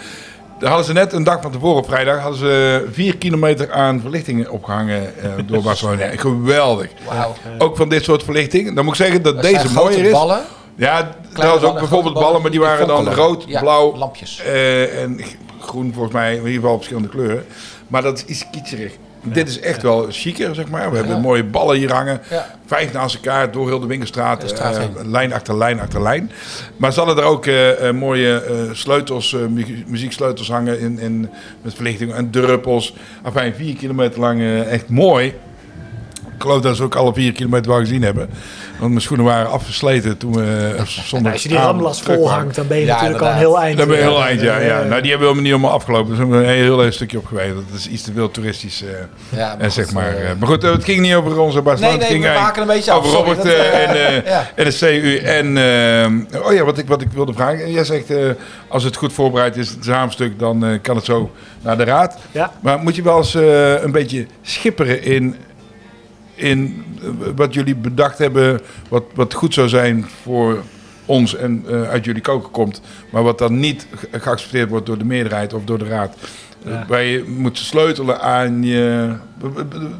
Daar 0.59 0.69
hadden 0.69 0.87
ze 0.87 0.93
net 0.93 1.13
een 1.13 1.23
dag 1.23 1.41
van 1.41 1.51
tevoren, 1.51 1.77
op 1.77 1.85
vrijdag, 1.87 2.19
hadden 2.19 2.39
ze 2.39 2.85
vier 2.91 3.17
kilometer 3.17 3.71
aan 3.71 3.99
verlichtingen 4.01 4.51
opgehangen 4.51 5.01
eh, 5.23 5.29
door 5.45 5.61
Barcelona. 5.69 6.05
Geweldig. 6.15 6.89
Wauw. 7.07 7.33
Ook 7.57 7.77
van 7.77 7.89
dit 7.89 8.03
soort 8.03 8.23
verlichting. 8.23 8.75
Dan 8.75 8.85
moet 8.85 8.93
ik 8.99 9.05
zeggen 9.05 9.21
dat 9.21 9.33
Dat 9.33 9.43
deze 9.43 9.73
mooier 9.73 10.05
is. 10.05 10.11
ballen. 10.11 10.41
Ja, 10.77 11.15
dat 11.33 11.45
was 11.45 11.61
ook 11.63 11.79
bijvoorbeeld 11.79 12.13
ballen, 12.13 12.41
maar 12.41 12.51
die 12.51 12.59
waren 12.59 12.87
dan 12.87 13.13
rood, 13.13 13.43
Ja, 13.47 13.59
blauw 13.59 13.95
Lampjes. 13.97 14.41
eh, 14.41 15.01
en 15.03 15.19
groen 15.59 15.91
volgens 15.93 16.13
mij. 16.13 16.31
In 16.31 16.37
ieder 16.37 16.53
geval 16.53 16.75
verschillende 16.75 17.09
kleuren. 17.09 17.45
Maar 17.87 18.01
dat 18.01 18.17
is 18.17 18.25
iets 18.25 18.45
kitscherig. 18.51 18.97
Dit 19.23 19.47
is 19.47 19.59
echt 19.59 19.81
wel 19.81 20.05
chiquer, 20.09 20.55
zeg 20.55 20.67
maar. 20.69 20.89
We 20.91 20.97
hebben 20.97 21.21
mooie 21.21 21.43
ballen 21.43 21.77
hier 21.77 21.93
hangen. 21.93 22.21
Ja. 22.29 22.55
Vijf 22.65 22.93
naast 22.93 23.15
elkaar 23.15 23.51
door 23.51 23.67
heel 23.67 23.79
de 23.79 23.85
winkelstraat. 23.87 24.43
Eh, 24.51 25.05
lijn 25.05 25.33
achter 25.33 25.57
lijn 25.57 25.79
achter 25.79 26.01
lijn. 26.01 26.31
Maar 26.77 26.93
ze 26.93 26.99
hadden 26.99 27.17
er 27.23 27.29
ook 27.29 27.45
eh, 27.45 27.91
mooie 27.91 28.41
eh, 28.41 28.53
sleutels, 28.71 29.33
eh, 29.33 29.39
mu- 29.49 29.83
muzieksleutels 29.87 30.49
hangen 30.51 30.79
in, 30.79 30.99
in, 30.99 31.29
met 31.61 31.73
verlichting 31.73 32.13
en 32.13 32.29
druppels. 32.31 32.93
Enfin, 33.23 33.53
vier 33.53 33.75
kilometer 33.75 34.19
lang 34.19 34.63
echt 34.69 34.89
mooi. 34.89 35.25
Ik 36.35 36.43
geloof 36.43 36.61
dat 36.61 36.75
ze 36.75 36.83
ook 36.83 36.95
alle 36.95 37.13
vier 37.13 37.31
kilometer 37.31 37.71
wel 37.71 37.79
gezien 37.79 38.01
hebben. 38.03 38.29
Want 38.79 38.89
mijn 38.89 39.01
schoenen 39.01 39.25
waren 39.25 39.51
afgesleten 39.51 40.17
toen 40.17 40.33
we 40.33 40.73
eh, 40.77 40.83
zonder 40.85 41.21
Nou, 41.21 41.33
als 41.33 41.43
je 41.43 41.49
die 41.49 41.57
ramlas 41.57 42.01
vol 42.01 42.31
hangt, 42.31 42.55
dan 42.55 42.67
ben 42.67 42.77
je 42.77 42.85
Ja, 42.85 42.93
natuurlijk 42.93 43.21
al 43.21 43.29
een 43.29 43.35
heel 43.37 43.59
eind. 43.59 43.77
dan 43.77 43.87
ben 43.87 43.97
je 43.97 44.03
heel 44.03 44.23
eind, 44.23 44.41
ja. 44.41 44.57
ja. 44.59 44.83
Nou, 44.83 45.01
die 45.01 45.11
hebben 45.11 45.35
we 45.35 45.41
niet 45.41 45.51
allemaal 45.51 45.71
afgelopen. 45.71 46.09
Dus 46.09 46.17
we 46.17 46.23
hebben 46.23 46.49
een 46.49 46.55
heel, 46.55 46.79
heel 46.81 46.91
stukje 46.91 47.17
op 47.17 47.25
geweest. 47.25 47.53
Dat 47.53 47.63
is 47.77 47.87
iets 47.87 48.03
te 48.03 48.11
veel 48.13 48.31
toeristisch, 48.31 48.83
eh, 48.83 48.89
Ja, 49.39 49.55
maar 49.55 49.65
eh, 49.65 49.69
zeg 49.71 49.85
goed, 49.85 49.93
maar. 49.93 50.13
maar 50.39 50.47
goed, 50.47 50.61
het 50.61 50.83
ging 50.83 51.01
niet 51.01 51.13
over 51.13 51.39
onze 51.39 51.61
Barcelona. 51.61 51.97
Nee, 51.97 52.07
nee, 52.09 52.17
het 52.17 52.25
ging 52.25 52.33
we 52.35 52.39
maken 52.41 52.61
een 52.61 52.67
beetje 52.67 52.91
af, 52.91 52.97
over 52.97 53.09
sorry, 53.09 53.27
Robert 53.27 53.45
dat, 53.47 53.65
en, 53.65 53.89
eh, 54.07 54.25
ja. 54.25 54.47
en 54.55 54.65
de 54.65 54.77
CU. 54.79 55.17
En, 55.17 55.57
eh, 56.33 56.45
oh 56.45 56.53
ja, 56.53 56.63
wat 56.63 56.77
ik, 56.77 56.87
wat 56.87 57.01
ik 57.01 57.07
wilde 57.13 57.33
vragen. 57.33 57.71
Jij 57.71 57.83
zegt, 57.83 58.09
eh, 58.09 58.17
als 58.67 58.83
het 58.83 58.95
goed 58.95 59.13
voorbereid 59.13 59.55
is, 59.57 59.69
het 59.69 59.83
samenstuk, 59.85 60.39
dan 60.39 60.65
eh, 60.65 60.71
kan 60.81 60.95
het 60.95 61.05
zo 61.05 61.31
naar 61.61 61.77
de 61.77 61.83
raad. 61.83 62.17
Ja. 62.31 62.51
Maar 62.61 62.79
moet 62.79 62.95
je 62.95 63.01
wel 63.01 63.17
eens 63.17 63.35
eh, 63.35 63.81
een 63.83 63.91
beetje 63.91 64.25
schipperen 64.41 65.03
in, 65.03 65.35
in 66.37 66.83
eh, 67.01 67.07
wat 67.35 67.53
jullie 67.53 67.75
bedacht 67.75 68.17
hebben, 68.17 68.61
wat, 68.89 69.03
wat 69.15 69.33
goed 69.33 69.53
zou 69.53 69.67
zijn 69.69 70.05
voor 70.23 70.57
ons 71.05 71.35
en 71.35 71.63
eh, 71.69 71.81
uit 71.89 72.05
jullie 72.05 72.21
koken 72.21 72.51
komt, 72.51 72.81
maar 73.09 73.23
wat 73.23 73.37
dan 73.37 73.59
niet 73.59 73.87
ge- 73.95 74.07
geaccepteerd 74.19 74.69
wordt 74.69 74.85
door 74.85 74.97
de 74.97 75.05
meerderheid 75.05 75.53
of 75.53 75.63
door 75.63 75.77
de 75.77 75.87
raad. 75.87 76.15
Ja. 76.65 76.71
Eh, 76.81 76.87
Waar 76.87 77.03
je 77.03 77.23
moet 77.37 77.57
sleutelen 77.57 78.21
aan 78.21 78.63
je. 78.63 79.09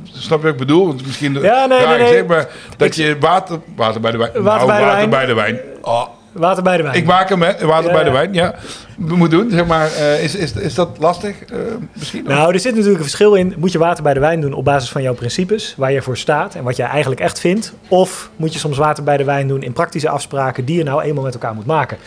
Snap 0.03 0.37
je 0.37 0.43
wat 0.43 0.53
ik 0.53 0.59
bedoel? 0.59 0.87
Want 0.87 1.05
misschien 1.05 1.33
Ja, 1.41 1.65
nee, 1.65 1.79
nee, 1.79 1.87
nee. 1.97 2.07
gezegd, 2.07 2.27
maar 2.27 2.47
dat 2.77 2.87
Ik- 2.87 2.93
je 2.93 3.17
water, 3.19 3.59
water 3.75 4.01
bij 4.01 4.11
de 4.11 4.17
wijn. 4.17 4.31
Water 4.43 4.67
bij 4.67 4.77
de 4.77 4.83
water 4.83 4.95
wijn. 4.97 5.09
bij 5.09 5.25
de 5.25 5.33
wijn. 5.33 5.59
Oh, 5.81 6.07
Water 6.37 6.63
bij 6.63 6.77
de 6.77 6.83
wijn. 6.83 6.95
Ik 6.95 7.05
maak 7.05 7.29
hem, 7.29 7.41
hè? 7.41 7.65
Water 7.65 7.87
Ja, 7.89 7.93
bij 7.95 8.03
de 8.03 8.11
wijn, 8.11 8.33
ja. 8.33 8.55
We 8.97 9.15
moeten 9.15 9.39
doen, 9.39 9.51
zeg 9.51 9.65
maar. 9.65 9.91
eh, 9.93 10.23
is, 10.23 10.35
is, 10.35 10.53
is 10.53 10.73
dat 10.73 10.89
lastig? 10.99 11.43
eh, 11.43 11.57
misschien? 11.93 12.23
Nou, 12.27 12.53
er 12.53 12.59
zit 12.59 12.71
natuurlijk 12.71 12.97
een 12.97 13.03
verschil 13.09 13.33
in. 13.33 13.53
Moet 13.57 13.71
je 13.71 13.77
water 13.77 14.03
bij 14.03 14.13
de 14.13 14.19
wijn 14.19 14.41
doen 14.41 14.53
op 14.53 14.65
basis 14.65 14.89
van 14.89 15.01
jouw 15.01 15.13
principes, 15.13 15.73
waar 15.77 15.91
je 15.91 16.01
voor 16.01 16.17
staat 16.17 16.55
en 16.55 16.63
wat 16.63 16.75
jij 16.75 16.87
eigenlijk 16.87 17.21
echt 17.21 17.39
vindt? 17.39 17.73
Of 17.87 18.29
moet 18.35 18.53
je 18.53 18.59
soms 18.59 18.77
water 18.77 19.03
bij 19.03 19.17
de 19.17 19.23
wijn 19.23 19.47
doen 19.47 19.61
in 19.63 19.73
praktische 19.73 20.09
afspraken 20.09 20.65
die 20.65 20.77
je 20.77 20.83
nou 20.83 21.01
eenmaal 21.01 21.23
met 21.23 21.33
elkaar 21.33 21.53
moet 21.55 21.65
maken? 21.65 21.97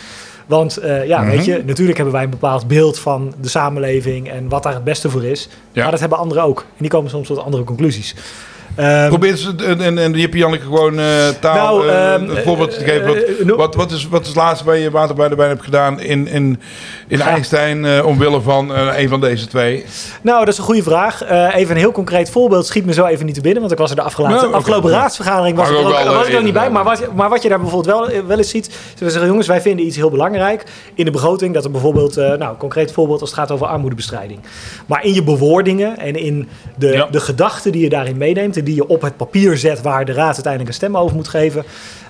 Want 0.47 0.77
eh, 0.77 1.07
ja, 1.07 1.21
Mhm. 1.21 1.31
weet 1.31 1.45
je, 1.45 1.63
natuurlijk 1.67 1.97
hebben 1.97 2.15
wij 2.15 2.25
een 2.25 2.31
bepaald 2.31 2.67
beeld 2.69 2.99
van 2.99 3.35
de 3.41 3.49
samenleving 3.49 4.31
en 4.31 4.49
wat 4.49 4.63
daar 4.63 4.75
het 4.75 4.85
beste 4.85 5.11
voor 5.11 5.25
is. 5.25 5.49
Ja. 5.73 5.83
Maar 5.83 5.91
dat 5.91 6.01
hebben 6.01 6.19
anderen 6.19 6.43
ook. 6.43 6.59
En 6.59 6.65
die 6.79 6.91
komen 6.91 7.11
soms 7.11 7.27
tot 7.27 7.39
andere 7.39 7.65
conclusies. 7.65 8.15
Ehm, 8.81 9.09
Probeer 9.09 9.37
ze 9.37 9.55
en, 9.81 9.99
en, 9.99 10.13
Jippie 10.13 10.41
Janneke 10.41 10.65
gewoon 10.65 10.99
eh, 10.99 11.29
taal 11.41 11.77
Nou, 11.79 11.89
eh, 11.89 12.15
ehm, 12.15 12.31
een 12.31 12.43
voorbeeld 12.43 12.71
te 12.79 12.85
geven. 12.85 13.07
Wat, 13.07 13.17
eh, 13.17 13.45
no- 13.45 13.57
wat, 13.57 13.75
wat, 13.75 13.91
is, 13.91 14.09
wat 14.09 14.21
is 14.21 14.27
het 14.27 14.37
laatste 14.37 14.65
waar 14.65 14.77
je 14.77 14.91
water 14.91 15.15
bij 15.15 15.29
de 15.29 15.35
wijn 15.35 15.49
hebt 15.49 15.63
gedaan 15.63 16.01
in, 16.01 16.27
in, 16.29 16.61
in 17.09 17.19
Ja. 17.19 17.27
Einstein 17.27 18.05
omwille 18.05 18.41
van 18.41 18.71
een 18.71 19.09
van 19.09 19.21
deze 19.21 19.47
twee? 19.47 19.85
Nou, 20.23 20.39
dat 20.39 20.49
is 20.49 20.59
een 20.59 20.65
goede 20.65 20.83
vraag. 20.83 21.23
Even 21.55 21.71
een 21.75 21.81
heel 21.81 21.93
concreet 21.93 22.31
voorbeeld 22.31 22.67
schiet 22.67 22.85
me 22.85 22.93
zo 22.93 23.05
even 23.07 23.27
niet 23.27 23.35
te 23.35 23.41
binnen, 23.41 23.61
want 23.61 23.73
ik 23.73 23.79
was 23.79 23.91
er 23.91 23.97
de 23.97 24.03
afgelopen, 24.03 24.37
Nou, 24.37 24.53
afgelopen 24.53 24.91
raadsvergadering 24.91 25.57
was, 25.57 25.69
ik 25.69 25.75
er 25.77 25.85
ook 25.85 26.05
wel, 26.05 26.15
was 26.15 26.27
ik 26.27 26.43
niet 26.43 26.53
bij. 26.53 26.71
Maar 26.71 26.85
wat, 26.85 27.15
maar 27.15 27.29
wat 27.29 27.43
je 27.43 27.49
daar 27.49 27.61
bijvoorbeeld 27.61 28.11
wel, 28.11 28.27
wel 28.27 28.39
eens 28.39 28.51
ziet, 28.51 28.71
we 28.99 29.11
zeggen 29.11 29.29
jongens, 29.29 29.47
wij 29.47 29.61
vinden 29.61 29.87
iets 29.87 29.97
heel 29.97 30.11
belangrijk 30.11 30.65
in 30.95 31.05
de 31.05 31.11
begroting 31.11 31.55
dat 31.55 31.65
er 31.65 31.71
bijvoorbeeld, 31.71 32.17
nou, 32.17 32.43
een 32.43 32.57
concreet 32.57 32.93
voorbeeld 32.93 33.21
als 33.21 33.31
het 33.31 33.39
gaat 33.39 33.51
over 33.51 33.67
armoedebestrijding. 33.67 34.41
Maar 34.87 35.05
in 35.05 35.15
je 35.15 35.23
bewoordingen 35.23 35.99
en 35.99 36.17
in 36.17 36.49
de, 36.77 36.87
Ja. 36.87 37.07
de 37.11 37.21
gedachten 37.21 37.73
die 37.73 37.83
je 37.83 37.89
daarin 37.89 38.17
meeneemt 38.19 38.57
en 38.57 38.65
die 38.71 38.83
je 38.83 38.89
op 38.89 39.03
het 39.03 39.17
papier 39.17 39.57
zet 39.57 39.83
waar 39.83 40.05
de 40.05 40.13
raad 40.13 40.25
uiteindelijk 40.35 40.69
een 40.69 40.75
stem 40.75 40.97
over 40.97 41.17
moet 41.17 41.29
geven, 41.29 41.65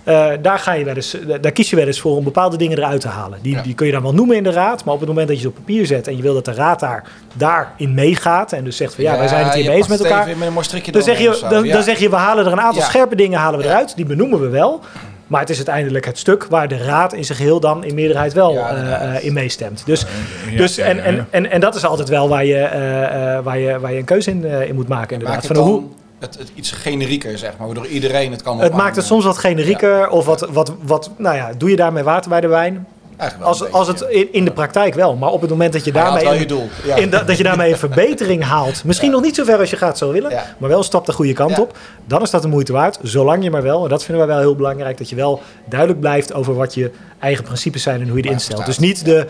eh, 0.05 0.29
daar, 0.43 0.59
ga 0.59 0.73
je 0.73 0.85
wel 0.85 0.95
eens, 0.95 1.17
daar 1.41 1.53
kies 1.53 1.71
je 1.71 1.77
wel 1.77 1.87
eens 1.87 2.01
voor 2.01 2.17
om 2.17 2.25
bepaalde 2.25 2.57
dingen 2.57 2.79
eruit 2.79 3.01
te 3.01 3.09
halen. 3.09 3.39
Die, 3.43 3.55
Ja. 3.55 3.63
die 3.63 3.75
kun 3.75 3.87
je 3.87 3.93
dan 3.93 4.03
wel 4.03 4.15
noemen 4.15 4.37
in 4.37 4.43
de 4.43 4.51
raad, 4.53 4.85
maar 4.85 4.95
op 4.95 5.01
het 5.01 5.09
moment 5.09 5.29
dat 5.29 5.37
je 5.37 5.43
ze 5.43 5.49
op 5.49 5.55
papier 5.55 5.87
zet 5.87 6.07
en 6.07 6.17
je 6.17 6.23
wil 6.23 6.35
dat 6.35 6.45
de 6.45 6.53
raad 6.55 6.81
daar, 6.81 7.05
daarin 7.35 7.95
meegaat 7.95 8.53
en 8.53 8.65
dus 8.65 8.77
zegt 8.77 8.95
van 8.95 9.05
ja, 9.05 9.19
wij 9.19 9.29
zijn 9.29 9.45
het 9.45 9.53
je 9.55 9.59
hiermee 9.61 9.77
eens 9.79 9.89
met 9.89 10.01
elkaar. 10.01 10.27
Met 10.27 10.93
Dan 10.93 11.03
zeg, 11.03 11.19
je, 11.19 11.47
dan, 11.51 11.65
Ja. 11.65 11.73
dan 11.73 11.83
zeg 11.83 11.99
je, 11.99 12.11
we 12.11 12.17
halen 12.17 12.47
er 12.47 12.53
een 12.53 12.61
aantal 12.61 12.83
scherpe 12.83 13.17
dingen 13.17 13.39
halen 13.39 13.59
we 13.61 13.65
eruit. 13.67 13.97
Die 13.97 14.05
benoemen 14.05 14.41
we 14.41 14.49
wel. 14.49 14.81
Maar 15.27 15.41
het 15.41 15.51
is 15.51 15.57
uiteindelijk 15.57 16.05
het 16.05 16.19
stuk 16.19 16.47
waar 16.49 16.69
de 16.69 16.77
raad 16.77 17.13
in 17.13 17.25
zijn 17.25 17.39
geheel 17.39 17.61
dan 17.61 17.85
in 17.85 17.95
meerderheid 17.95 18.33
wel 18.33 18.53
Ja, 18.53 18.71
eh, 18.71 19.17
eh, 19.17 19.25
in 19.25 19.33
meestemt. 19.33 19.83
Dus, 19.87 20.07
Ja, 20.51 20.57
dus, 20.57 20.79
en, 20.79 21.05
en, 21.05 21.27
en, 21.31 21.51
en 21.51 21.61
dat 21.61 21.75
is 21.75 21.85
altijd 21.85 22.09
wel 22.09 22.29
waar 22.29 22.45
je, 22.45 22.55
eh, 22.57 23.37
eh, 23.37 23.45
waar 23.45 23.59
je, 23.59 23.81
waar 23.81 23.93
je 23.93 23.99
een 23.99 24.05
keuze 24.05 24.31
in, 24.31 24.45
eh, 24.45 24.69
in 24.69 24.75
moet 24.75 24.89
maken. 24.89 25.19
Inderdaad. 25.19 25.47
Van 25.47 25.57
dan 25.57 25.65
hoe, 25.65 25.83
het, 26.21 26.39
het 26.39 26.51
iets 26.55 26.71
generieker, 26.73 27.39
zeg 27.39 27.53
maar, 27.59 27.67
waardoor 27.67 27.87
iedereen 27.87 28.31
het 28.31 28.43
kan 28.43 28.61
het 28.61 28.73
maakt 28.75 28.97
het 28.97 29.05
soms 29.05 29.25
wat 29.25 29.39
generieker. 29.39 30.09
Of 30.09 30.25
wat, 30.27 30.49
wat, 30.51 30.73
wat, 30.83 31.11
nou 31.17 31.37
ja, 31.37 31.51
doe 31.57 31.71
je 31.71 31.77
daarmee 31.77 32.03
water 32.03 32.31
bij 32.31 32.41
de 32.41 32.47
wijn? 32.49 32.87
Eigenlijk 33.17 33.51
wel 33.51 33.69
Als, 33.69 33.73
als 33.73 33.89
het 33.89 34.01
in, 34.11 34.33
in 34.33 34.45
de 34.45 34.51
praktijk 34.53 34.95
wel. 34.95 35.17
Maar 35.17 35.31
op 35.31 35.41
het 35.41 35.51
moment 35.51 35.73
dat 35.73 35.85
je 35.85 35.93
daarmee... 35.93 36.39
je 36.39 36.47
doel. 36.47 36.69
Ja. 36.85 36.97
in 36.97 37.11
dat, 37.11 37.27
dat 37.27 37.37
je 37.37 37.43
daarmee 37.43 37.71
een 37.73 37.79
verbetering 37.89 38.45
haalt. 38.45 38.85
Misschien 38.85 39.09
Ja. 39.09 39.15
nog 39.15 39.25
niet 39.25 39.35
zo 39.35 39.45
ver 39.45 39.59
als 39.59 39.71
je 39.71 39.77
gaat 39.77 39.99
zou 39.99 40.13
willen, 40.13 40.31
Ja. 40.31 40.55
maar 40.59 40.69
wel 40.69 40.79
een 40.79 40.85
stap 40.85 41.07
de 41.07 41.13
goede 41.13 41.33
kant 41.33 41.57
Ja. 41.57 41.63
op. 41.63 41.77
Dan 42.07 42.23
is 42.23 42.31
dat 42.31 42.43
de 42.43 42.49
moeite 42.49 42.73
waard, 42.73 42.99
zolang 43.03 43.43
je 43.43 43.51
maar 43.51 43.63
wel, 43.63 43.83
en 43.83 43.89
dat 43.89 44.05
vinden 44.05 44.27
wij 44.27 44.35
wel 44.35 44.45
heel 44.45 44.57
belangrijk, 44.57 44.99
dat 44.99 45.09
je 45.09 45.17
wel 45.17 45.43
duidelijk 45.69 46.01
blijft 46.01 46.33
over 46.35 46.55
wat 46.55 46.75
je 46.75 46.91
eigen 47.19 47.45
principes 47.45 47.83
zijn 47.83 48.01
en 48.01 48.07
hoe 48.07 48.17
je 48.17 48.23
die 48.23 48.31
instelt. 48.31 48.67
Dus 48.67 48.79
niet 48.79 49.05
de, 49.05 49.27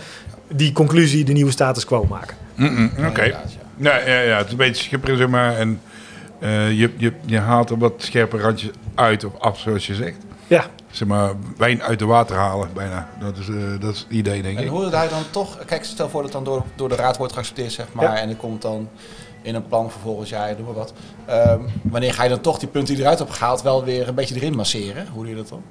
die 0.49 0.73
conclusie, 0.73 1.25
de 1.25 1.33
nieuwe 1.33 1.51
status 1.51 1.85
quo 1.85 2.07
maken. 2.09 2.37
Mm-mm, 2.55 2.91
Oké. 3.09 3.23
Ja. 3.23 3.41
Ja, 3.77 3.99
ja, 4.07 4.21
ja, 4.21 4.37
het 4.37 4.47
is 4.47 4.53
een 4.53 4.57
beetje 4.59 4.83
schipper, 4.83 5.17
zeg 5.17 5.29
maar. 5.29 5.57
En 5.57 5.81
eh, 6.41 6.79
je, 6.79 6.93
je, 6.97 7.13
je 7.27 7.39
haalt 7.39 7.71
er 7.71 7.79
wat 7.79 7.93
scherpe 7.97 8.39
randjes 8.39 8.71
uit 8.95 9.25
of 9.25 9.39
af, 9.39 9.59
zoals 9.59 9.87
je 9.87 9.95
zegt. 9.95 10.17
Ja, 10.47 10.65
Zeg 10.91 11.09
maar, 11.09 11.33
wijn 11.57 11.83
uit 11.83 11.99
de 11.99 12.05
water 12.05 12.37
halen, 12.37 12.69
bijna. 12.75 13.09
Dat 13.21 13.37
is, 13.39 13.49
eh, 13.49 13.55
dat 13.81 13.95
is 13.95 13.99
het 14.01 14.11
idee, 14.11 14.43
denk 14.43 14.59
En 14.59 14.65
ik. 14.65 14.69
hoe 14.71 14.89
hij 14.89 15.09
dan 15.09 15.23
toch... 15.31 15.65
Kijk, 15.65 15.85
stel 15.85 16.09
voor 16.09 16.23
dat 16.23 16.33
dan 16.33 16.45
door, 16.45 16.63
door 16.75 16.89
de 16.89 16.95
raad 16.95 17.17
wordt 17.17 17.33
geaccepteerd, 17.33 17.73
zeg 17.73 17.87
maar. 17.93 18.05
Ja. 18.05 18.17
En 18.19 18.29
er 18.29 18.37
komt 18.37 18.63
dan 18.63 18.89
in 19.43 19.55
een 19.55 19.67
plan 19.67 19.91
voor 19.91 20.01
volgend 20.01 20.29
jaar, 20.29 20.55
noem 20.57 20.65
maar 20.65 20.75
wat. 20.75 20.93
Ehm, 21.25 21.61
wanneer 21.83 22.15
ga 22.15 22.23
je 22.23 22.29
dan 22.29 22.41
toch 22.41 22.59
die 22.59 22.69
punten 22.69 22.95
die 22.95 23.03
eruit 23.03 23.19
hebt 23.19 23.33
gehaald 23.33 23.63
wel 23.63 23.85
weer 23.85 24.09
een 24.09 24.15
beetje 24.15 24.35
erin 24.35 24.55
masseren? 24.55 25.07
Hoe 25.13 25.23
doe 25.23 25.31
je 25.31 25.37
dat 25.39 25.49
dan? 25.49 25.63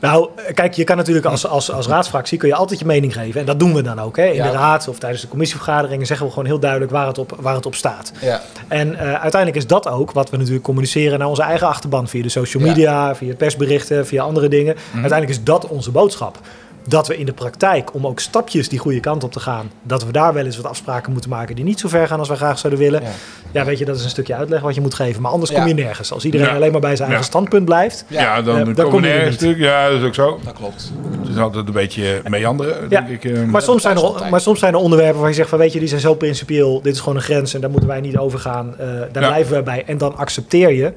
Nou, 0.00 0.28
kijk, 0.54 0.74
je 0.74 0.84
kan 0.84 0.96
natuurlijk 0.96 1.26
als, 1.26 1.46
als, 1.46 1.70
als 1.70 1.86
raadsfractie 1.86 2.38
kun 2.38 2.48
je 2.48 2.54
altijd 2.54 2.78
je 2.78 2.84
mening 2.84 3.12
geven. 3.12 3.40
En 3.40 3.46
dat 3.46 3.58
doen 3.58 3.74
we 3.74 3.82
dan 3.82 4.00
ook. 4.00 4.16
Hè? 4.16 4.24
In 4.26 4.34
Ja. 4.34 4.50
de 4.50 4.56
raad 4.56 4.88
of 4.88 4.98
tijdens 4.98 5.22
de 5.22 5.28
commissievergaderingen 5.28 6.06
zeggen 6.06 6.26
we 6.26 6.32
gewoon 6.32 6.48
heel 6.48 6.58
duidelijk 6.58 6.90
waar 6.92 7.06
het 7.06 7.18
op, 7.18 7.36
waar 7.40 7.54
het 7.54 7.66
op 7.66 7.74
staat. 7.74 8.12
Ja, 8.20 8.40
En 8.68 8.94
eh, 8.98 9.06
uiteindelijk 9.12 9.56
is 9.56 9.66
dat 9.66 9.88
ook 9.88 10.12
wat 10.12 10.30
we 10.30 10.36
natuurlijk 10.36 10.64
communiceren 10.64 11.18
naar 11.18 11.28
onze 11.28 11.42
eigen 11.42 11.66
achterban. 11.66 12.08
Via 12.08 12.22
de 12.22 12.28
social 12.28 12.62
Ja. 12.62 12.68
media, 12.68 13.14
via 13.14 13.34
persberichten, 13.34 14.06
via 14.06 14.22
andere 14.22 14.48
dingen. 14.48 14.74
Uiteindelijk 14.92 15.30
is 15.38 15.44
dat 15.44 15.66
onze 15.66 15.90
boodschap. 15.90 16.38
Dat 16.86 17.06
we 17.06 17.16
in 17.18 17.26
de 17.26 17.32
praktijk, 17.32 17.94
om 17.94 18.06
ook 18.06 18.20
stapjes 18.20 18.68
die 18.68 18.78
goede 18.78 19.00
kant 19.00 19.24
op 19.24 19.32
te 19.32 19.40
gaan, 19.40 19.70
dat 19.82 20.04
we 20.04 20.12
daar 20.12 20.32
wel 20.34 20.44
eens 20.44 20.56
wat 20.56 20.66
afspraken 20.66 21.12
moeten 21.12 21.30
maken 21.30 21.54
die 21.54 21.64
niet 21.64 21.80
zo 21.80 21.88
ver 21.88 22.06
gaan 22.08 22.18
als 22.18 22.28
wij 22.28 22.36
graag 22.36 22.58
zouden 22.58 22.82
willen. 22.82 23.02
Ja. 23.02 23.08
Ja, 23.52 23.64
weet 23.64 23.78
je, 23.78 23.84
dat 23.84 23.96
is 23.96 24.04
een 24.04 24.10
stukje 24.10 24.34
uitleg 24.34 24.60
wat 24.60 24.74
je 24.74 24.80
moet 24.80 24.94
geven. 24.94 25.22
Maar 25.22 25.30
anders 25.30 25.50
Ja. 25.50 25.56
kom 25.58 25.66
je 25.68 25.74
nergens. 25.74 26.12
Als 26.12 26.24
iedereen 26.24 26.46
Ja. 26.46 26.54
alleen 26.54 26.72
maar 26.72 26.80
bij 26.80 26.96
zijn 26.96 27.08
eigen 27.08 27.26
Ja. 27.26 27.30
standpunt 27.30 27.64
blijft. 27.64 28.04
Ja, 28.08 28.20
Ja, 28.20 28.42
dan 28.42 28.74
we 28.74 28.82
kom 28.82 29.04
je 29.04 29.08
er 29.10 29.18
nergens. 29.18 29.58
Ja, 29.58 29.88
dat 29.90 30.00
is 30.00 30.06
ook 30.06 30.14
zo. 30.14 30.38
dat 30.44 30.52
klopt. 30.52 30.92
Het 31.20 31.28
is 31.28 31.36
altijd 31.38 31.66
een 31.66 31.72
beetje 31.72 32.22
meanderen, 32.28 32.86
Ja, 32.88 33.00
denk 33.00 33.22
ik. 33.22 33.32
eh. 33.32 33.42
Maar 33.44 33.62
soms, 33.62 33.82
zijn 33.82 33.96
er, 33.96 34.02
altijd. 34.02 34.30
maar 34.30 34.40
soms 34.40 34.58
zijn 34.58 34.72
er 34.74 34.78
onderwerpen 34.80 35.20
waar 35.20 35.28
je 35.28 35.34
zegt 35.34 35.48
van 35.48 35.58
weet 35.58 35.72
je, 35.72 35.78
die 35.78 35.88
zijn 35.88 36.00
zo 36.00 36.14
principieel, 36.14 36.82
dit 36.82 36.94
is 36.94 37.00
gewoon 37.00 37.16
een 37.16 37.22
grens 37.22 37.54
en 37.54 37.60
daar 37.60 37.70
moeten 37.70 37.88
wij 37.88 38.00
niet 38.00 38.16
over 38.16 38.38
gaan. 38.38 38.74
Eh, 38.78 38.86
daar 38.86 39.22
Ja. 39.22 39.28
blijven 39.28 39.56
we 39.56 39.62
bij. 39.62 39.82
En 39.86 39.98
dan 39.98 40.16
accepteer 40.16 40.72
je 40.72 40.92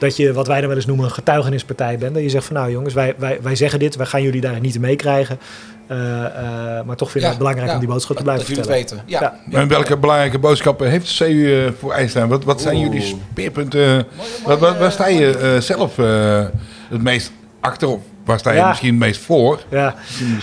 dat 0.00 0.16
je, 0.16 0.32
wat 0.32 0.46
wij 0.46 0.58
dan 0.58 0.68
wel 0.68 0.76
eens 0.76 0.86
noemen, 0.86 1.04
een 1.04 1.10
getuigenispartij 1.10 1.98
bent. 1.98 2.14
Dat 2.14 2.22
je 2.22 2.28
zegt 2.28 2.44
van 2.44 2.56
nou 2.56 2.70
jongens, 2.70 2.94
wij, 2.94 3.14
wij, 3.18 3.38
wij 3.42 3.54
zeggen 3.56 3.78
dit, 3.78 3.96
wij 3.96 4.06
gaan 4.06 4.22
jullie 4.22 4.40
daar 4.40 4.60
niet 4.60 4.74
in 4.74 4.80
meekrijgen. 4.80 5.38
Eh, 5.86 6.24
eh, 6.24 6.84
maar 6.84 6.96
toch 6.96 7.10
vinden 7.10 7.20
we 7.22 7.26
het 7.28 7.38
belangrijk 7.38 7.68
ja, 7.68 7.74
om 7.74 7.80
die 7.80 7.88
boodschap 7.88 8.16
te 8.16 8.22
dat- 8.24 8.34
blijven 8.34 8.54
Dat 8.56 8.66
jullie 8.66 8.82
vertellen. 8.82 9.02
het 9.06 9.08
weten. 9.18 9.36
Ja. 9.46 9.56
Ja. 9.56 9.60
En 9.60 9.68
welke 9.68 9.96
belangrijke 9.96 10.38
boodschappen 10.38 10.90
heeft 10.90 11.18
de 11.18 11.24
CU 11.24 11.64
eh, 11.66 11.72
voor 11.78 11.92
IJsland? 11.92 12.30
Wat, 12.30 12.44
wat 12.44 12.60
zijn 12.60 12.76
Oeh. 12.76 12.84
jullie 12.86 13.16
speerpunten? 13.32 14.06
Wat, 14.44 14.58
wat, 14.58 14.78
waar 14.78 14.92
sta 14.92 15.06
je 15.08 15.38
eh, 15.38 15.60
zelf 15.60 15.98
eh, 15.98 16.44
het 16.88 17.02
meest 17.02 17.32
achter? 17.60 17.88
Waar 18.30 18.38
sta 18.38 18.50
je 18.50 18.56
Ja. 18.56 18.68
misschien 18.68 18.88
het 18.90 18.98
meest 18.98 19.20
voor? 19.20 19.60
Ja. 19.68 19.94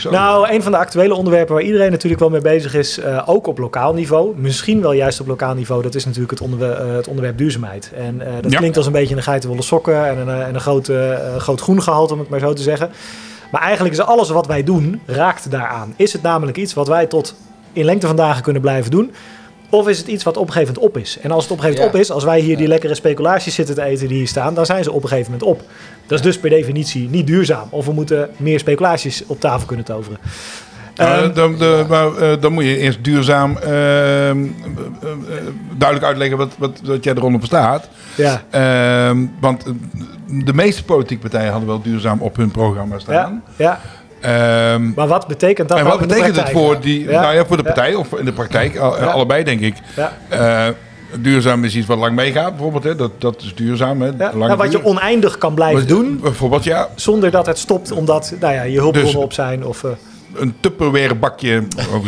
Nou, 0.09 0.49
een 0.51 0.61
van 0.63 0.71
de 0.71 0.77
actuele 0.77 1.13
onderwerpen 1.15 1.55
waar 1.55 1.63
iedereen 1.63 1.91
natuurlijk 1.91 2.21
wel 2.21 2.29
mee 2.29 2.41
bezig 2.41 2.73
is, 2.73 2.97
eh, 2.99 3.23
ook 3.25 3.47
op 3.47 3.57
lokaal 3.57 3.93
niveau, 3.93 4.33
misschien 4.37 4.81
wel 4.81 4.91
juist 4.91 5.19
op 5.19 5.27
lokaal 5.27 5.53
niveau, 5.53 5.81
dat 5.81 5.95
is 5.95 6.05
natuurlijk 6.05 6.31
het, 6.31 6.41
onderwerp, 6.41 6.79
eh, 6.79 6.95
het 6.95 7.07
onderwerp 7.07 7.37
duurzaamheid. 7.37 7.91
En 7.95 8.21
eh, 8.21 8.33
dat 8.41 8.51
Ja. 8.51 8.57
klinkt 8.57 8.77
als 8.77 8.85
een 8.85 8.91
beetje 8.91 9.15
een 9.15 9.23
geitenwolle 9.23 9.61
sokken 9.61 10.07
en 10.07 10.17
een, 10.17 10.41
en 10.43 10.53
een 10.55 10.61
groot, 10.61 10.91
groot 11.37 11.61
groen 11.61 11.81
gehalte, 11.81 12.13
om 12.13 12.19
het 12.19 12.29
maar 12.29 12.39
zo 12.39 12.53
te 12.53 12.61
zeggen. 12.61 12.89
Maar 13.51 13.61
eigenlijk 13.61 13.93
is 13.93 14.01
alles 14.01 14.29
wat 14.29 14.47
wij 14.47 14.63
doen, 14.63 15.01
raakt 15.05 15.51
daaraan. 15.51 15.93
Is 15.95 16.13
het 16.13 16.21
namelijk 16.21 16.57
iets 16.57 16.73
wat 16.73 16.87
wij 16.87 17.05
tot 17.05 17.35
in 17.73 17.85
lengte 17.85 18.07
van 18.07 18.15
dagen 18.15 18.43
kunnen 18.43 18.61
blijven 18.61 18.91
doen? 18.91 19.11
Of 19.69 19.87
is 19.87 19.97
het 19.97 20.07
iets 20.07 20.23
wat 20.23 20.37
op 20.37 20.47
een 20.47 20.53
gegeven 20.53 20.73
moment 20.73 20.95
op 20.95 21.01
is? 21.01 21.17
En 21.21 21.31
als 21.31 21.43
het 21.43 21.51
op 21.51 21.57
een 21.57 21.63
gegeven 21.63 21.83
moment 21.85 21.95
Ja. 22.07 22.11
op 22.11 22.17
is, 22.17 22.23
als 22.23 22.23
wij 22.33 22.39
hier 22.39 22.55
die 22.55 22.63
Ja. 22.65 22.71
lekkere 22.71 22.95
speculaties 22.95 23.55
zitten 23.55 23.75
te 23.75 23.83
eten 23.83 24.07
die 24.07 24.17
hier 24.17 24.27
staan, 24.27 24.53
dan 24.53 24.65
zijn 24.65 24.83
ze 24.83 24.91
op 24.91 25.03
een 25.03 25.09
gegeven 25.09 25.31
moment 25.31 25.49
op. 25.49 25.61
Dat 26.07 26.17
is 26.19 26.23
dus 26.25 26.39
per 26.39 26.49
definitie 26.49 27.09
niet 27.09 27.27
duurzaam. 27.27 27.67
Of 27.69 27.85
we 27.85 27.91
moeten 27.93 28.29
meer 28.37 28.59
speculaties 28.59 29.23
op 29.27 29.39
tafel 29.39 29.67
kunnen 29.67 29.85
toveren. 29.85 30.17
Ehm, 30.95 31.33
dan, 31.33 31.55
de- 31.57 31.85
maar, 31.89 32.15
eh, 32.15 32.41
dan 32.41 32.53
moet 32.53 32.63
je 32.63 32.77
eerst 32.77 33.03
duurzaam 33.03 33.57
ehm, 33.57 33.67
eh, 33.67 33.73
eh, 34.31 35.37
duidelijk 35.77 36.07
uitleggen 36.07 36.37
wat, 36.37 36.53
wat, 36.57 36.79
wat 36.83 37.03
jij 37.03 37.13
eronder 37.13 37.39
verstaat. 37.39 37.89
ja, 38.15 38.41
Ehm, 38.49 39.25
want 39.39 39.63
de 40.45 40.53
meeste 40.53 40.83
politieke 40.83 41.21
partijen 41.21 41.49
hadden 41.51 41.69
wel 41.69 41.81
duurzaam 41.81 42.21
op 42.21 42.35
hun 42.35 42.51
programma 42.51 42.93
ja, 42.95 42.99
staan. 43.01 43.43
ja. 43.55 43.79
Ehm, 44.27 44.91
Maar 44.95 45.07
wat 45.07 45.27
betekent 45.27 45.67
dat 45.69 45.77
en 45.77 45.83
nou 45.83 45.95
wat 45.95 46.03
in 46.03 46.07
de 46.07 46.13
betekent 46.21 46.41
het 46.47 46.49
voor, 46.57 46.79
die, 46.81 47.03
Ja. 47.09 47.21
nou 47.21 47.33
ja, 47.35 47.45
voor 47.45 47.57
de 47.57 47.63
Ja. 47.63 47.73
partij 47.73 47.95
of 47.95 48.13
in 48.13 48.25
de 48.25 48.31
praktijk? 48.33 48.73
Ja. 48.73 48.79
Allebei 48.89 49.43
denk 49.43 49.59
ik. 49.59 49.75
Ja. 49.95 50.17
Eh, 50.29 50.73
duurzaam 51.19 51.63
is 51.63 51.75
iets 51.75 51.87
wat 51.87 51.97
lang 51.97 52.15
meegaat, 52.15 52.51
bijvoorbeeld. 52.51 52.83
Hè? 52.83 52.95
Dat, 52.95 53.21
dat 53.21 53.41
is 53.41 53.55
duurzaam. 53.55 54.01
Hè? 54.01 54.07
Ja. 54.17 54.31
Nou, 54.35 54.55
wat 54.55 54.71
je 54.71 54.85
oneindig 54.85 55.37
kan 55.37 55.53
blijven 55.55 55.79
Wat- 55.79 55.87
doen, 55.87 56.19
Bijvoorbeeld, 56.21 56.63
ja, 56.63 56.87
zonder 56.95 57.31
dat 57.31 57.45
het 57.45 57.57
stopt 57.57 57.91
omdat 57.91 58.33
nou 58.39 58.53
ja, 58.53 58.61
je 58.63 58.77
hulpbronnen 58.79 59.13
Dus- 59.13 59.23
op 59.23 59.33
zijn. 59.33 59.65
Of, 59.65 59.83
eh, 59.83 59.89
een 60.35 60.53
Tupperware 60.59 61.15
bakje. 61.15 61.63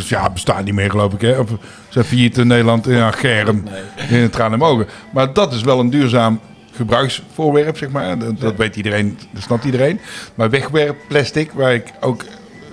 Ja, 0.08 0.30
bestaat 0.30 0.64
niet 0.64 0.74
meer, 0.74 0.90
geloof 0.90 1.14
ik. 1.14 1.22
Hè? 1.22 1.40
Of 1.40 1.48
zijn 1.90 2.06
failliet 2.06 2.38
in 2.38 2.48
Nederland. 2.48 2.86
Ja, 2.86 3.12
germ. 3.12 3.64
In 4.10 4.16
het 4.22 4.32
tranen 4.32 4.60
mogen. 4.60 4.88
Maar 5.14 5.34
dat 5.34 5.54
is 5.54 5.62
wel 5.62 5.80
een 5.80 5.90
duurzaam 5.90 6.40
gebruiksvoorwerp, 6.80 7.78
zeg 7.78 7.90
maar. 7.90 8.20
Dat, 8.20 8.40
dat 8.40 8.56
weet 8.56 8.76
iedereen, 8.76 9.18
dat 9.32 9.44
snapt 9.44 9.64
iedereen. 9.66 10.00
Maar 10.36 10.50
wegwerpplastic, 10.50 11.52
waar 11.52 11.74
ik 11.74 11.92
ook 12.00 12.24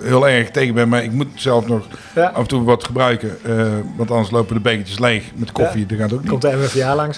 heel 0.01 0.27
erg 0.27 0.49
tegen 0.51 0.73
ben. 0.73 0.89
Maar 0.89 1.03
ik 1.03 1.11
moet 1.11 1.27
zelf 1.35 1.67
nog 1.67 1.87
ja, 2.15 2.25
af 2.27 2.41
en 2.41 2.47
toe 2.47 2.63
wat 2.63 2.83
gebruiken. 2.83 3.37
eh, 3.43 3.65
want 3.95 4.11
anders 4.11 4.31
lopen 4.31 4.55
de 4.55 4.61
bekertjes 4.61 4.99
leeg 4.99 5.23
met 5.35 5.51
koffie. 5.51 5.85
Dat 5.85 5.97
gaat 5.97 6.13
ook 6.13 6.21
niet. 6.21 6.29
komt 6.29 6.41
de 6.41 6.55
MFVA 6.55 6.95
langs. 6.95 7.17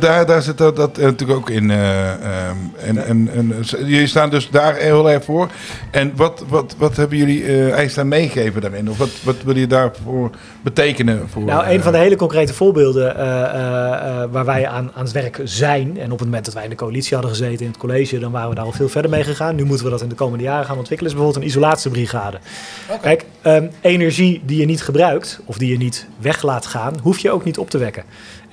Daar, 0.00 0.26
daar 0.26 0.42
zit 0.42 0.58
dat, 0.58 0.76
dat 0.76 0.98
eh, 0.98 1.04
natuurlijk 1.04 1.38
ook 1.38 1.50
in. 1.50 1.70
eh, 1.70 2.12
ehm, 2.12 2.56
en, 2.84 3.28
en, 3.32 3.64
jullie 3.78 4.06
staan 4.06 4.30
dus 4.30 4.50
daar 4.50 4.76
heel 4.76 5.10
erg 5.10 5.24
voor. 5.24 5.48
En 5.90 6.12
wat, 6.16 6.44
wat, 6.48 6.74
wat 6.78 6.96
hebben 6.96 7.18
jullie 7.18 7.44
eh 7.44 7.72
IJsland 7.72 8.08
meegegeven 8.08 8.60
daarin? 8.60 8.90
Of 8.90 8.98
wat, 8.98 9.10
wat 9.22 9.36
wil 9.44 9.56
je 9.56 9.66
daarvoor 9.66 10.30
betekenen? 10.62 11.28
Voor, 11.28 11.42
Nou, 11.42 11.64
eh, 11.64 11.72
een 11.72 11.82
van 11.82 11.92
de 11.92 11.98
hele 11.98 12.16
concrete 12.16 12.54
voorbeelden 12.54 13.16
eh, 13.16 13.42
eh, 13.42 14.22
eh, 14.22 14.30
waar 14.30 14.44
wij 14.44 14.68
aan, 14.68 14.90
aan 14.94 15.02
het 15.04 15.12
werk 15.12 15.40
zijn. 15.44 15.98
En 15.98 16.04
op 16.12 16.18
het 16.18 16.26
moment 16.28 16.44
dat 16.44 16.54
wij 16.54 16.64
in 16.64 16.70
de 16.70 16.76
coalitie 16.76 17.12
hadden 17.14 17.34
gezeten 17.34 17.60
in 17.60 17.70
het 17.70 17.76
college, 17.80 18.18
dan 18.18 18.32
waren 18.32 18.48
we 18.48 18.54
daar 18.54 18.64
al 18.64 18.72
veel 18.72 18.88
verder 18.88 19.10
mee 19.10 19.24
gegaan. 19.24 19.54
Nu 19.54 19.64
moeten 19.64 19.84
we 19.84 19.90
dat 19.90 20.02
in 20.02 20.08
de 20.08 20.14
komende 20.14 20.44
jaren 20.44 20.66
gaan 20.66 20.78
ontwikkelen. 20.78 21.12
Is 21.12 21.18
bijvoorbeeld 21.18 21.44
een 21.44 21.50
isolatiebrigade. 21.50 22.38
Oké. 22.90 23.00
Kijk, 23.00 23.24
ehm, 23.42 23.66
energie 23.80 24.42
die 24.44 24.58
je 24.60 24.66
niet 24.66 24.82
gebruikt 24.82 25.40
of 25.44 25.58
die 25.58 25.70
je 25.70 25.76
niet 25.76 26.06
weg 26.18 26.42
laat 26.42 26.66
gaan, 26.66 26.94
hoef 27.02 27.18
je 27.18 27.30
ook 27.30 27.44
niet 27.44 27.58
op 27.58 27.70
te 27.70 27.78
wekken. 27.78 28.02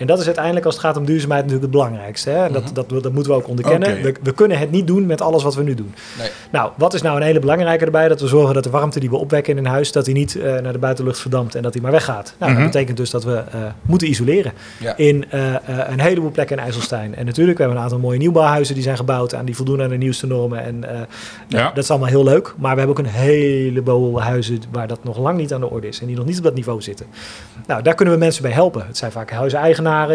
En 0.02 0.08
dat 0.08 0.20
is 0.20 0.26
uiteindelijk 0.26 0.66
als 0.66 0.76
het 0.76 0.84
gaat 0.84 0.98
om 0.98 1.06
duurzaamheid 1.06 1.42
natuurlijk 1.46 1.72
het 1.74 1.82
belangrijkste. 1.82 2.30
Hè? 2.30 2.46
En 2.46 2.54
dat, 2.54 2.70
dat, 2.74 2.90
dat 2.90 3.12
moeten 3.14 3.32
we 3.32 3.38
ook 3.38 3.48
onderkennen. 3.48 4.02
We, 4.02 4.14
we 4.24 4.32
kunnen 4.34 4.58
het 4.60 4.72
niet 4.72 4.88
doen 4.88 5.06
met 5.06 5.22
alles 5.22 5.44
wat 5.44 5.56
we 5.56 5.64
nu 5.64 5.74
doen. 5.74 5.94
Nee. 6.18 6.30
Nou, 6.52 6.72
wat 6.78 6.94
is 6.94 7.02
nou 7.02 7.18
een 7.18 7.24
hele 7.24 7.40
belangrijke 7.40 7.86
erbij? 7.86 8.08
Dat 8.08 8.22
we 8.22 8.28
zorgen 8.28 8.54
dat 8.54 8.64
de 8.64 8.70
warmte 8.70 9.00
die 9.00 9.10
we 9.10 9.16
opwekken 9.18 9.58
in 9.58 9.66
een 9.66 9.72
huis, 9.72 9.92
dat 9.92 10.06
die 10.06 10.14
niet 10.14 10.36
eh, 10.36 10.58
naar 10.60 10.72
de 10.74 10.80
buitenlucht 10.80 11.20
verdampt 11.20 11.56
en 11.56 11.62
dat 11.62 11.74
die 11.74 11.82
maar 11.82 11.92
weggaat. 11.92 12.34
Nou, 12.40 12.52
Mhm. 12.52 12.62
dat 12.62 12.72
betekent 12.72 12.98
dus 12.98 13.10
dat 13.10 13.24
we 13.24 13.36
eh, 13.36 13.60
moeten 13.82 14.10
isoleren 14.10 14.52
Ja. 14.80 14.98
in 14.98 15.26
eh, 15.32 15.54
een 15.90 16.00
heleboel 16.00 16.32
plekken 16.32 16.58
in 16.58 16.64
IJsselstein. 16.64 17.16
En 17.16 17.26
natuurlijk, 17.26 17.58
we 17.58 17.64
hebben 17.64 17.80
een 17.82 17.86
aantal 17.90 18.02
mooie 18.02 18.18
nieuwbouwhuizen 18.18 18.74
die 18.76 18.84
zijn 18.84 18.98
gebouwd 18.98 19.34
en 19.34 19.46
die 19.46 19.56
voldoen 19.56 19.82
aan 19.82 19.90
de 19.90 19.98
nieuwste 19.98 20.28
normen. 20.28 20.64
En 20.64 20.84
Ja. 21.48 21.72
dat 21.74 21.84
is 21.84 21.90
allemaal 21.90 22.10
heel 22.10 22.24
leuk. 22.24 22.54
Maar 22.58 22.72
we 22.74 22.78
hebben 22.82 22.98
ook 23.00 23.06
een 23.06 23.12
heleboel 23.12 24.22
huizen 24.22 24.60
waar 24.72 24.88
dat 24.88 25.04
nog 25.04 25.18
lang 25.18 25.38
niet 25.38 25.54
aan 25.54 25.60
de 25.60 25.70
orde 25.70 25.88
is 25.88 26.00
en 26.02 26.08
die 26.08 26.16
nog 26.16 26.26
niet 26.26 26.38
op 26.38 26.44
dat 26.44 26.54
niveau 26.54 26.82
zitten. 26.82 27.06
Nou, 27.68 27.82
daar 27.82 27.96
kunnen 27.96 28.14
we 28.14 28.20
mensen 28.20 28.42
bij 28.44 28.52
helpen. 28.52 28.84
Het 28.88 28.98
zijn 28.98 29.12
vaak 29.12 29.30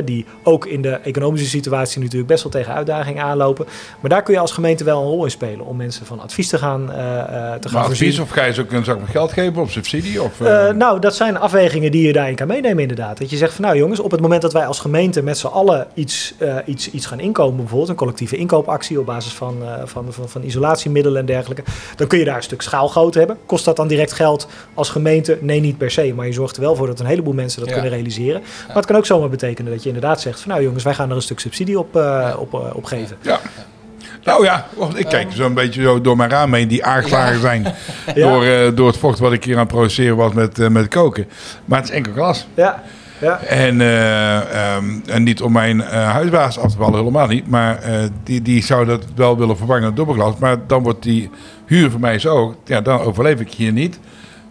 die 0.05 0.25
ook 0.43 0.67
in 0.67 0.83
de 0.83 0.91
economische 0.91 1.49
situatie 1.49 2.01
natuurlijk 2.01 2.29
best 2.29 2.43
wel 2.43 2.53
tegen 2.53 2.75
uitdagingen 2.75 3.23
aanlopen. 3.23 3.67
Maar 4.01 4.11
daar 4.11 4.23
kun 4.23 4.35
je 4.35 4.41
als 4.41 4.53
gemeente 4.53 4.85
wel 4.85 5.01
een 5.01 5.07
rol 5.09 5.25
in 5.25 5.31
spelen 5.31 5.67
om 5.67 5.77
mensen 5.77 6.07
van 6.07 6.21
advies 6.21 6.49
te 6.49 6.59
gaan, 6.59 6.93
eh, 6.93 6.97
te 6.97 6.99
gaan 6.99 7.59
maar 7.73 7.85
voorzien. 7.85 8.09
advies 8.09 8.19
of 8.19 8.31
ga 8.31 8.45
je 8.45 8.53
ze 8.53 8.61
ook 8.61 8.73
een 8.73 8.85
zak 8.85 9.01
met 9.01 9.09
geld 9.09 9.33
geven 9.33 9.63
of 9.63 9.71
subsidie? 9.71 10.23
Of, 10.23 10.41
eh, 10.41 10.71
nou, 10.71 11.01
dat 11.01 11.15
zijn 11.17 11.39
afwegingen 11.39 11.91
die 11.91 12.07
je 12.07 12.13
daarin 12.13 12.35
kan 12.35 12.47
meenemen, 12.47 12.79
inderdaad. 12.83 13.19
Dat 13.19 13.31
je 13.31 13.37
zegt 13.37 13.55
van 13.55 13.65
nou 13.65 13.77
jongens, 13.77 14.01
op 14.01 14.11
het 14.11 14.21
moment 14.21 14.43
dat 14.43 14.53
wij 14.53 14.67
als 14.67 14.81
gemeente 14.81 15.23
met 15.23 15.39
z'n 15.39 15.47
allen 15.47 15.87
iets, 15.95 16.35
iets, 16.67 16.91
iets 16.91 17.07
gaan 17.07 17.21
inkomen, 17.21 17.57
bijvoorbeeld 17.57 17.89
een 17.89 17.95
collectieve 17.97 18.37
inkoopactie 18.37 19.01
op 19.01 19.07
basis 19.07 19.33
van, 19.33 19.57
van, 19.85 20.07
van, 20.13 20.29
van 20.29 20.43
isolatiemiddelen 20.43 21.21
en 21.21 21.27
dergelijke, 21.27 21.63
dan 21.97 22.07
kun 22.07 22.19
je 22.19 22.25
daar 22.25 22.37
een 22.37 22.43
stuk 22.43 22.63
schaalgrootte 22.63 23.19
hebben. 23.19 23.37
Kost 23.47 23.65
dat 23.65 23.77
dan 23.77 23.89
direct 23.89 24.13
geld 24.13 24.49
als 24.75 24.89
gemeente? 24.91 25.39
Nee, 25.41 25.61
niet 25.61 25.79
per 25.79 25.91
se. 25.91 26.13
Maar 26.17 26.27
je 26.27 26.33
zorgt 26.33 26.57
er 26.57 26.63
wel 26.63 26.75
voor 26.77 26.87
dat 26.87 27.01
een 27.01 27.07
heleboel 27.07 27.33
mensen 27.35 27.59
dat 27.61 27.69
Ja. 27.69 27.75
kunnen 27.75 27.93
realiseren. 27.93 28.41
Maar 28.67 28.77
het 28.77 28.87
kan 28.87 28.97
ook 28.97 29.07
zomaar 29.07 29.29
betekenen 29.29 29.66
dat 29.73 29.83
je 29.83 29.89
inderdaad 29.89 30.21
zegt 30.21 30.41
van 30.41 30.51
nou 30.51 30.63
jongens, 30.63 30.85
wij 30.85 30.95
gaan 30.95 31.11
er 31.11 31.17
een 31.17 31.23
stuk 31.23 31.41
subsidie 31.41 31.79
op, 31.79 31.97
eh, 31.97 32.35
op, 32.39 32.55
eh, 32.55 32.61
op 32.77 32.85
geven. 32.85 33.17
ja. 33.23 33.39
Nou 34.25 34.45
ja, 34.45 34.67
wacht, 34.77 34.99
ik 34.99 35.07
kijk 35.07 35.29
zo'n 35.33 35.55
beetje 35.55 35.83
zo 35.83 36.01
door 36.01 36.17
mijn 36.17 36.31
raam 36.31 36.55
heen 36.55 36.69
die 36.69 36.85
aangeslagen 36.85 37.41
zijn. 37.41 37.63
Ja. 38.15 38.29
Door, 38.29 38.45
eh, 38.45 38.71
door 38.75 38.87
het 38.87 38.97
vocht 38.97 39.19
wat 39.19 39.33
ik 39.33 39.45
hier 39.45 39.55
aan 39.55 39.61
het 39.61 39.69
produceren 39.69 40.17
was 40.17 40.33
met, 40.33 40.59
eh, 40.59 40.69
met 40.69 40.89
koken. 40.89 41.27
Maar 41.65 41.79
het 41.79 41.89
is 41.89 41.95
enkel 41.95 42.13
glas. 42.13 42.47
Ja, 42.55 42.83
ja. 43.19 43.39
En, 43.41 43.81
eh, 43.81 44.37
ehm, 44.77 44.85
en 45.07 45.23
niet 45.23 45.43
om 45.43 45.53
mijn 45.53 45.83
eh, 45.83 46.11
huisbaas 46.11 46.59
af 46.59 46.71
te 46.71 46.77
vallen, 46.77 46.99
helemaal 46.99 47.27
niet. 47.27 47.49
Maar 47.49 47.79
eh, 47.83 47.99
die, 48.23 48.43
die 48.43 48.63
zou 48.65 48.85
dat 48.87 49.05
wel 49.15 49.39
willen 49.39 49.57
vervangen 49.57 49.83
door 49.83 49.95
dubbelglas. 50.07 50.39
Maar 50.39 50.57
dan 50.67 50.83
wordt 50.83 51.03
die 51.03 51.31
huur 51.67 51.91
voor 51.91 52.01
mij 52.01 52.19
zo. 52.19 52.57
Ja, 52.65 52.81
dan 52.81 53.01
overleef 53.01 53.41
ik 53.41 53.53
hier 53.53 53.73
niet. 53.73 53.99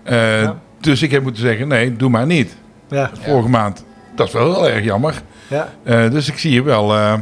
Eh, 0.04 0.42
Ja. 0.42 0.60
Dus 0.80 1.02
ik 1.02 1.12
heb 1.12 1.24
moeten 1.24 1.42
zeggen, 1.42 1.68
nee, 1.68 1.96
doe 1.96 2.10
maar 2.10 2.26
niet. 2.26 2.56
ja, 2.90 3.10
Vorige 3.22 3.50
maand. 3.50 3.86
Dat 4.16 4.28
is 4.28 4.34
wel 4.34 4.54
heel 4.54 4.70
erg 4.70 4.84
jammer. 4.84 5.22
ja. 5.48 5.70
Eh, 5.84 6.12
dus 6.12 6.28
ik 6.28 6.38
zie 6.38 6.52
hier 6.52 6.64
wel, 6.64 6.94
eh, 6.96 7.14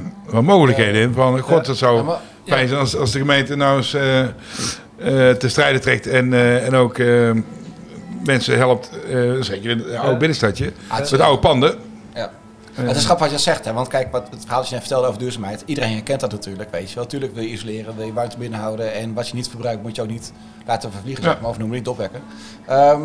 mogelijkheden 0.42 1.02
in. 1.02 1.14
Van, 1.14 1.40
god, 1.40 1.66
dat 1.66 1.78
zou 1.78 2.04
maar- 2.04 2.20
fijn 2.46 2.68
zijn 2.68 2.80
als, 2.80 2.98
als 2.98 3.12
de 3.12 3.20
gemeente 3.20 3.56
nou 3.56 3.78
eens 3.78 3.94
eh, 3.94 4.26
te 5.32 5.50
strijden 5.50 5.82
trekt. 5.82 6.08
En, 6.08 6.34
en 6.64 6.76
ook 6.76 6.98
mensen 8.26 8.58
helpt. 8.58 8.90
zeker 9.40 9.70
in 9.70 9.78
het 9.78 9.96
oude 9.96 10.18
binnenstadje. 10.18 10.72
Met 11.12 11.20
oude 11.20 11.40
panden. 11.40 11.76
Ja. 12.14 12.32
Het 12.74 12.96
is 12.96 13.06
grappig 13.06 13.26
wat 13.26 13.36
je 13.36 13.44
zegt, 13.44 13.66
hè? 13.66 13.74
want 13.74 13.88
kijk, 13.88 14.12
wat 14.12 14.28
het 14.32 14.42
verhaal 14.42 14.60
dat 14.60 14.68
je 14.70 14.74
net 14.76 14.84
vertelde 14.84 15.08
over 15.08 15.20
duurzaamheid, 15.20 15.64
iedereen 15.66 15.92
herkent 15.92 16.20
dat 16.20 16.32
natuurlijk, 16.32 16.72
weet 16.72 16.90
je 16.90 16.96
wel. 16.96 17.06
Tuurlijk 17.06 17.34
wil 17.34 17.44
je 17.44 17.50
isoleren, 17.50 17.96
wil 17.96 18.06
je 18.06 18.14
warmte 18.14 18.38
binnenhouden 18.38 18.94
en 18.94 19.14
wat 19.14 19.28
je 19.28 19.36
niet 19.36 19.50
verbruikt 19.50 19.82
moet 19.84 19.96
je 19.96 20.02
ook 20.02 20.08
niet 20.10 20.32
laten 20.66 20.92
vervliegen, 20.92 21.24
Ja. 21.24 21.30
zeg 21.30 21.42
maar, 21.42 21.50
of 21.50 21.58
noem 21.58 21.68
maar 21.68 21.78
niet 21.78 21.88
opwekken. 21.88 22.22
Ehm, 22.66 23.02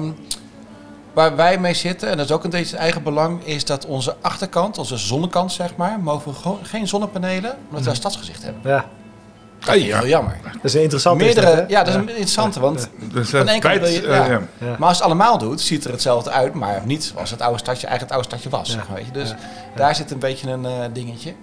Waar 1.12 1.36
wij 1.36 1.58
mee 1.58 1.74
zitten, 1.74 2.08
en 2.10 2.16
dat 2.16 2.26
is 2.26 2.32
ook 2.32 2.44
een 2.44 2.50
beetje 2.50 2.70
het 2.70 2.80
eigen 2.80 3.02
belang, 3.02 3.44
is 3.44 3.64
dat 3.64 3.86
onze 3.86 4.16
achterkant, 4.20 4.78
onze 4.78 4.96
zonnekant 4.96 5.52
zeg 5.52 5.76
maar, 5.76 6.00
mogen 6.00 6.32
we 6.32 6.38
gewoon 6.38 6.58
geen 6.62 6.88
zonnepanelen, 6.88 7.56
omdat 7.68 7.82
we 7.84 7.90
een 7.90 7.96
stadsgezicht 7.96 8.42
hebben. 8.42 8.62
Ja, 8.64 8.84
Dat 9.58 9.74
vind 9.74 9.86
ik 9.86 9.94
heel 9.94 10.06
jammer. 10.06 10.36
dat 10.42 10.64
is 10.64 10.74
een 10.74 10.80
interessante 10.82 11.24
Meerdere, 11.24 11.64
ja, 11.68 11.78
dat 11.78 11.88
is 11.88 11.94
een 11.94 12.08
interessante, 12.08 12.60
want 12.60 12.90
Dus 13.12 13.30
dat 13.30 13.40
ene 13.48 13.50
kant 13.58 13.62
feit, 13.62 13.80
wil 13.80 13.90
je- 13.90 14.00
eh, 14.06 14.16
ja. 14.16 14.24
ja. 14.26 14.40
Ja. 14.58 14.74
Maar 14.78 14.88
als 14.88 14.96
het 14.96 15.06
allemaal 15.06 15.38
doet, 15.38 15.60
ziet 15.60 15.84
er 15.84 15.90
hetzelfde 15.90 16.30
uit, 16.30 16.54
maar 16.54 16.80
niet 16.84 17.04
zoals 17.04 17.30
het 17.30 17.40
oude 17.40 17.58
stadje 17.58 17.86
eigenlijk 17.86 18.00
het 18.00 18.10
oude 18.12 18.28
stadje 18.36 18.58
was. 18.58 18.70
Zeg 18.70 18.88
maar, 18.88 18.96
weet 18.96 19.06
je. 19.06 19.12
Dus 19.12 19.34
daar 19.76 19.94
zit 19.94 20.10
een 20.10 20.18
beetje 20.18 20.50
een 20.50 20.64
eh, 20.66 20.72
dingetje. 20.92 21.34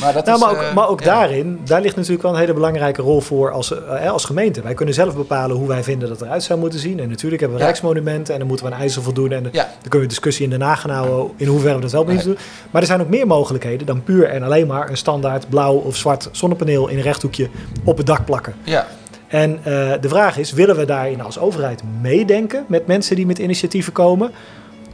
Maar, 0.00 0.12
dat 0.12 0.24
Nou, 0.26 0.36
is, 0.38 0.44
maar 0.44 0.54
ook, 0.54 0.62
eh, 0.62 0.74
maar 0.74 0.88
ook 0.88 1.00
ja. 1.00 1.06
daarin, 1.06 1.60
daar 1.64 1.80
ligt 1.80 1.96
natuurlijk 1.96 2.22
wel 2.22 2.32
een 2.32 2.38
hele 2.38 2.52
belangrijke 2.52 3.02
rol 3.02 3.20
voor 3.20 3.50
als, 3.50 3.72
eh, 3.86 4.10
als 4.10 4.24
gemeente. 4.24 4.62
Wij 4.62 4.74
kunnen 4.74 4.94
zelf 4.94 5.16
bepalen 5.16 5.56
hoe 5.56 5.68
wij 5.68 5.82
vinden 5.82 6.08
dat 6.08 6.18
het 6.18 6.26
eruit 6.28 6.42
zou 6.42 6.58
moeten 6.58 6.78
zien. 6.78 7.00
En 7.00 7.08
natuurlijk 7.08 7.40
hebben 7.40 7.58
we 7.58 7.64
Ja. 7.64 7.70
rijksmonumenten 7.70 8.32
en 8.32 8.38
dan 8.38 8.48
moeten 8.48 8.66
we 8.66 8.72
aan 8.72 8.80
eisen 8.80 9.02
voldoen. 9.02 9.32
En 9.32 9.42
dan 9.42 9.52
kunnen 9.82 10.00
we 10.00 10.06
discussie 10.06 10.44
in 10.44 10.50
Den 10.50 10.60
Haag 10.60 10.80
gaan 10.80 10.90
houden 10.90 11.32
in 11.36 11.46
hoeverre 11.46 11.74
we 11.74 11.80
dat 11.80 11.92
wel 11.92 12.04
moeten 12.04 12.24
doen. 12.24 12.36
Maar 12.70 12.80
er 12.80 12.86
zijn 12.88 13.00
ook 13.00 13.08
meer 13.08 13.26
mogelijkheden 13.26 13.86
dan 13.86 14.02
puur 14.04 14.24
en 14.28 14.42
alleen 14.42 14.66
maar 14.66 14.90
een 14.90 14.96
standaard 14.96 15.48
blauw 15.48 15.74
of 15.74 15.96
zwart 15.96 16.28
zonnepaneel 16.32 16.88
in 16.88 16.96
een 16.96 17.02
rechthoekje 17.02 17.48
op 17.84 17.96
het 17.96 18.06
dak 18.06 18.24
plakken. 18.24 18.54
Ja, 18.64 18.86
En 19.28 19.58
eh, 19.62 19.92
de 20.00 20.08
vraag 20.08 20.38
is, 20.38 20.52
willen 20.52 20.76
we 20.76 20.84
daarin 20.84 21.22
als 21.22 21.38
overheid 21.38 21.82
meedenken 22.00 22.64
met 22.68 22.86
mensen 22.86 23.16
die 23.16 23.26
met 23.26 23.38
initiatieven 23.38 23.92
komen? 23.92 24.30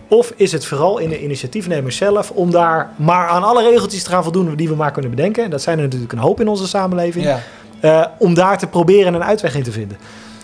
Of 0.09 0.33
is 0.37 0.53
het 0.53 0.67
vooral 0.67 0.99
in 0.99 1.09
de 1.09 1.23
initiatiefnemers 1.23 1.97
zelf 1.97 2.31
om 2.31 2.51
daar 2.51 2.91
maar 2.97 3.29
aan 3.29 3.43
alle 3.45 3.63
regeltjes 3.71 4.03
te 4.03 4.11
gaan 4.11 4.23
voldoen 4.23 4.55
die 4.55 4.69
we 4.69 4.75
maar 4.75 4.91
kunnen 4.93 5.11
bedenken? 5.11 5.45
En 5.45 5.51
dat 5.51 5.63
zijn 5.63 5.77
er 5.79 5.85
natuurlijk 5.85 6.13
een 6.13 6.19
hoop 6.19 6.41
in 6.41 6.49
onze 6.49 6.67
samenleving. 6.69 7.25
ja. 7.25 7.41
Eh, 7.81 8.05
om 8.19 8.35
daar 8.35 8.59
te 8.59 8.67
proberen 8.67 9.15
een 9.15 9.25
uitweg 9.25 9.55
in 9.55 9.63
te 9.63 9.73
vinden. 9.73 9.97